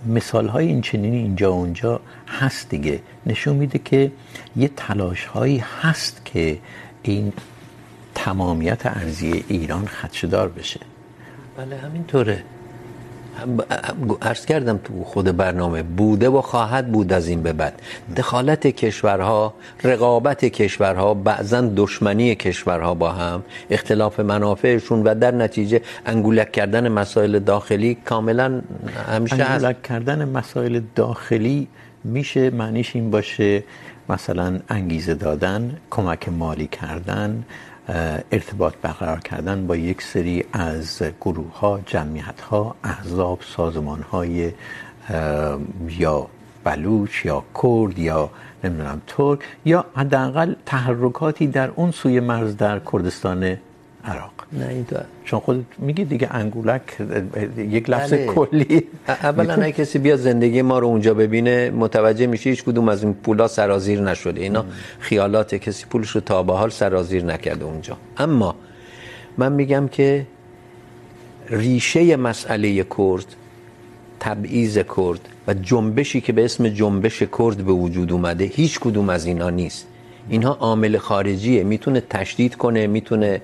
مثال 0.07 0.47
های 0.47 0.67
این 0.67 0.81
چنینی 0.81 1.17
اینجا 1.17 1.53
و 1.53 1.55
اونجا 1.55 1.99
هست 2.27 2.69
دیگه. 2.69 2.99
نشون 3.25 3.55
میده 3.55 3.79
که 3.79 4.11
یه 4.55 4.67
تلاش 4.67 5.25
هایی 5.25 5.63
هست 5.81 6.21
که 6.25 6.59
این 7.03 7.33
تمامیت 8.15 8.85
ارزی 8.85 9.43
ایران 9.47 9.85
خدشدار 9.85 10.49
بشه. 10.49 10.79
بله، 11.57 11.77
همینطوره. 11.77 12.43
عرض 14.21 14.45
کردم 14.45 14.79
تو 14.83 15.03
خود 15.03 15.37
برنامه 15.37 15.83
بوده 15.83 16.29
و 16.29 16.41
خواهد 16.41 16.91
بود 16.91 17.13
از 17.13 17.27
این 17.27 17.43
به 17.43 17.53
بعد. 17.53 17.81
دخالت 18.17 18.67
کشورها، 18.67 19.53
رقابت 19.83 20.45
کشورها، 20.45 21.13
بعضا 21.13 21.61
دشمنی 21.75 22.35
کشورها 22.35 22.93
با 22.93 23.11
هم، 23.11 23.43
اختلاف 23.69 24.19
منافعشون 24.19 25.03
و 25.03 25.15
در 25.15 25.31
نتیجه 25.31 25.81
انگولک 26.05 26.51
کردن 26.51 26.87
مسائل 26.87 27.39
داخلی 27.39 27.97
کاملا 28.05 28.61
همیشه 29.07 29.35
هست. 29.35 29.51
انگولک 29.51 29.81
کردن 29.83 30.29
مسائل 30.29 30.81
داخلی 30.95 31.67
میشه، 32.03 32.49
معنیش 32.49 32.95
این 32.95 33.11
باشه، 33.11 33.63
مثلا 34.09 34.59
انگیزه 34.69 35.13
دادن، 35.13 35.77
کمک 35.89 36.29
مالی 36.29 36.67
کردن 36.67 37.43
ارتباط 37.87 38.73
برقرار 38.81 39.19
کردن 39.19 39.67
با 39.67 39.75
یک 39.75 40.01
سری 40.01 40.43
از 40.53 41.03
گروه 41.21 41.59
ها 41.59 41.79
جمعیت 41.85 42.41
ها 42.41 42.75
احزاب 42.83 43.39
سازمان 43.55 44.01
های 44.01 44.51
یا 45.89 46.27
بلوچ، 46.63 47.25
یا 47.25 47.43
کرد، 47.63 47.99
یا 47.99 48.29
نمیدونم 48.63 49.01
ترک، 49.07 49.39
یا 49.65 49.85
حداقل 49.95 50.55
تحرکاتی 50.65 51.47
در 51.47 51.69
اون 51.75 51.91
سوی 51.91 52.19
مرز 52.19 52.57
در 52.57 52.79
کردستان 52.79 53.57
عراق. 54.05 54.31
نه 54.53 54.67
اینطور. 54.67 55.05
چون 55.25 55.39
خودت 55.39 55.65
میگی 55.77 56.05
دیگه 56.05 56.35
انگولک 56.35 56.81
یک 57.57 57.89
لفظ 57.89 58.13
بله. 58.13 58.25
کلی. 58.25 58.83
اولا 59.07 59.53
اگه 59.53 59.71
کسی 59.71 59.99
بیاد 59.99 60.19
زندگی 60.19 60.61
ما 60.61 60.79
رو 60.79 60.87
اونجا 60.87 61.13
ببینه 61.13 61.69
متوجه 61.69 62.27
میشه 62.27 62.49
هیچ 62.49 62.63
کدوم 62.63 62.89
از 62.89 63.03
این 63.03 63.13
پولا 63.13 63.47
سرازیر 63.47 64.01
نشده. 64.01 64.41
اینا 64.41 64.65
خیالات 64.99 65.55
کسی 65.55 65.85
پولش 65.85 66.09
رو 66.09 66.21
تا 66.21 66.43
به 66.43 66.53
حال 66.53 66.69
سرازیر 66.69 67.25
نکرده 67.25 67.65
اونجا. 67.65 67.97
اما 68.17 68.55
من 69.37 69.51
میگم 69.51 69.87
که 69.87 70.27
ریشه 71.49 72.15
مسئله 72.15 72.83
کرد 72.97 73.25
تبعیض 74.19 74.77
کرد 74.77 75.29
و 75.47 75.53
جنبشی 75.53 76.21
که 76.21 76.33
به 76.33 76.45
اسم 76.45 76.69
جنبش 76.69 77.23
کرد 77.23 77.57
به 77.57 77.71
وجود 77.71 78.11
اومده 78.11 78.45
هیچ 78.45 78.79
کدوم 78.79 79.09
از 79.09 79.25
اینا 79.25 79.49
نیست. 79.49 79.87
اینها 80.29 80.53
عامل 80.53 80.97
خارجیه. 80.97 81.63
میتونه 81.63 82.01
تشدید 82.01 82.55
کنه 82.55 82.87
میتونه 82.87 83.41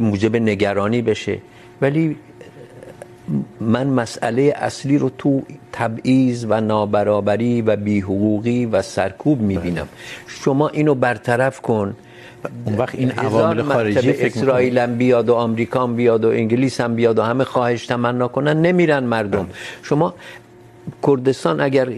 موجب 0.00 0.36
نگرانی 0.36 1.02
بشه. 1.02 1.38
ولی 1.82 2.16
من 3.60 3.86
مسئله 3.86 4.54
اصلی 4.56 4.98
رو 4.98 5.10
تو 5.18 5.42
تبعیض 5.72 6.46
و 6.48 6.60
نابرابری 6.60 7.62
و 7.62 7.76
بیحقوقی 7.76 8.66
و 8.66 8.82
سرکوب 8.82 9.40
میبینم. 9.40 9.88
شما 10.26 10.68
اینو 10.68 10.94
برطرف 10.94 11.60
کن. 11.60 11.96
اون 12.64 12.76
وقت 12.76 12.94
این 12.94 13.10
عوامل 13.10 13.62
خارجی 13.62 14.12
فکر 14.12 14.26
اسرائیل 14.26 14.78
هم 14.78 14.96
بیاد 14.96 15.28
و 15.28 15.34
آمریکا 15.34 15.82
هم 15.82 15.96
بیاد 15.96 16.24
و 16.24 16.28
انگلیس 16.28 16.80
هم 16.80 16.94
بیاد 16.94 17.18
و 17.18 17.22
همه 17.22 17.44
خواهش 17.44 17.86
تمنا 17.86 18.28
کنن 18.28 18.62
نمیرن 18.62 19.04
مردم. 19.04 19.46
شما 19.82 20.14
کردستان 21.06 21.60
اگر 21.60 21.88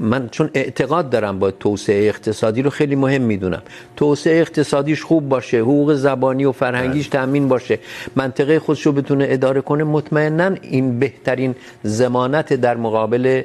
من 0.00 0.28
چون 0.28 0.50
اعتقاد 0.54 1.10
دارم 1.10 1.38
با 1.38 1.50
توسعه 1.50 2.08
اقتصادی 2.08 2.62
رو 2.62 2.70
خیلی 2.70 2.94
مهم 2.94 3.22
میدونم. 3.22 3.62
توسعه 3.96 4.40
اقتصادیش 4.40 5.02
خوب 5.02 5.28
باشه 5.28 5.58
حقوق 5.60 5.94
زبانی 5.94 6.44
و 6.44 6.52
فرهنگیش 6.52 7.08
تامین 7.08 7.48
باشه. 7.48 7.78
منطقه 8.16 8.58
خودش 8.58 8.86
رو 8.86 8.92
بتونه 8.92 9.26
اداره 9.28 9.60
کنه 9.60 9.84
مطمئنا 9.84 10.56
این 10.62 10.98
بهترین 10.98 11.54
ضمانت 11.86 12.52
در 12.52 12.76
مقابل 12.76 13.42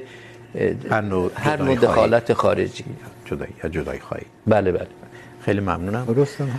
هر 0.89 1.01
نوع 1.01 1.31
هر 1.35 1.61
نوع 1.61 1.75
دخالت 1.75 2.33
خارجی. 2.33 2.85
جدایی 3.25 3.53
یا 3.63 3.69
جدایی 3.69 3.99
خواهی. 3.99 4.25
بله 4.47 4.71
بله. 4.71 4.87
خیلی 5.45 5.59
ممنونم. 5.59 6.05
درستم 6.05 6.49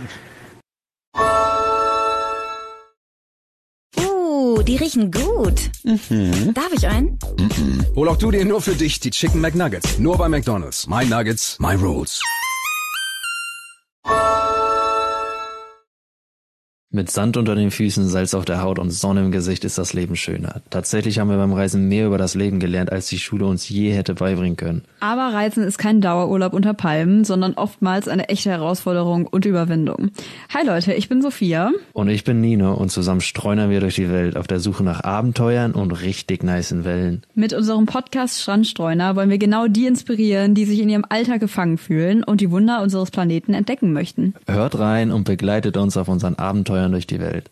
die 4.67 4.75
riechen 4.75 5.11
gut. 5.11 5.71
Mhm. 5.83 6.53
Darf 6.53 6.71
ich 6.73 6.87
einen? 6.87 7.17
Mhm. 7.39 7.85
Hol 7.95 8.09
auch 8.09 8.17
du 8.17 8.31
dir 8.31 8.45
nur 8.45 8.61
für 8.61 8.75
dich 8.75 8.99
die 8.99 9.11
Chicken 9.11 9.41
McNuggets. 9.41 9.97
Nur 9.97 10.17
bei 10.17 10.27
McDonalds. 10.27 10.87
My 10.87 11.05
Nuggets, 11.05 11.57
my 11.59 11.75
Rules. 11.75 12.21
Mit 16.89 17.11
Sand 17.11 17.35
unter 17.35 17.53
den 17.53 17.69
Füßen, 17.69 18.07
Salz 18.07 18.33
auf 18.33 18.45
der 18.45 18.61
Haut 18.61 18.79
und 18.79 18.91
Sonne 18.91 19.19
im 19.19 19.33
Gesicht 19.33 19.65
ist 19.65 19.77
das 19.77 19.91
Leben 19.91 20.15
schöner. 20.15 20.61
Tatsächlich 20.69 21.19
haben 21.19 21.29
wir 21.29 21.35
beim 21.35 21.51
Reisen 21.51 21.89
mehr 21.89 22.07
über 22.07 22.17
das 22.17 22.33
Leben 22.33 22.61
gelernt, 22.61 22.93
als 22.93 23.07
die 23.07 23.19
Schule 23.19 23.45
uns 23.45 23.67
je 23.67 23.91
hätte 23.91 24.13
beibringen 24.13 24.55
können. 24.55 24.83
Aber 25.01 25.33
Reisen 25.33 25.65
ist 25.65 25.79
kein 25.79 25.99
Dauerurlaub 25.99 26.53
unter 26.53 26.73
Palmen, 26.73 27.25
sondern 27.25 27.55
oftmals 27.55 28.07
eine 28.07 28.29
echte 28.29 28.51
Herausforderung 28.51 29.27
und 29.27 29.43
Überwindung. 29.43 30.11
Hi 30.53 30.65
Leute, 30.65 30.93
ich 30.93 31.09
bin 31.09 31.21
Sophia. 31.21 31.71
Und 31.91 32.07
ich 32.07 32.23
bin 32.23 32.39
Nino 32.39 32.73
und 32.73 32.89
zusammen 32.89 33.19
streunern 33.19 33.69
wir 33.69 33.81
durch 33.81 33.95
die 33.95 34.09
Welt 34.09 34.37
auf 34.37 34.47
der 34.47 34.61
Suche 34.61 34.85
nach 34.85 35.03
Abenteuern 35.03 35.73
und 35.73 35.91
richtig 35.91 36.41
nicen 36.41 36.85
Wellen. 36.85 37.21
Mit 37.35 37.51
unserem 37.51 37.85
Podcast 37.85 38.41
Strandstreuner 38.41 39.17
wollen 39.17 39.29
wir 39.29 39.39
genau 39.39 39.67
die 39.67 39.87
inspirieren, 39.87 40.55
die 40.55 40.63
sich 40.63 40.79
in 40.79 40.87
ihrem 40.87 41.05
Alltag 41.09 41.41
gefangen 41.41 41.77
fühlen 41.77 42.23
und 42.23 42.39
die 42.39 42.49
Wunder 42.49 42.81
unseres 42.81 43.11
Planeten 43.11 43.53
entdecken 43.53 43.91
möchten. 43.91 44.35
Hört 44.47 44.79
rein 44.79 45.11
und 45.11 45.25
begleitet 45.25 45.75
uns 45.75 45.97
auf 45.97 46.07
unseren 46.07 46.39
state 46.77 47.49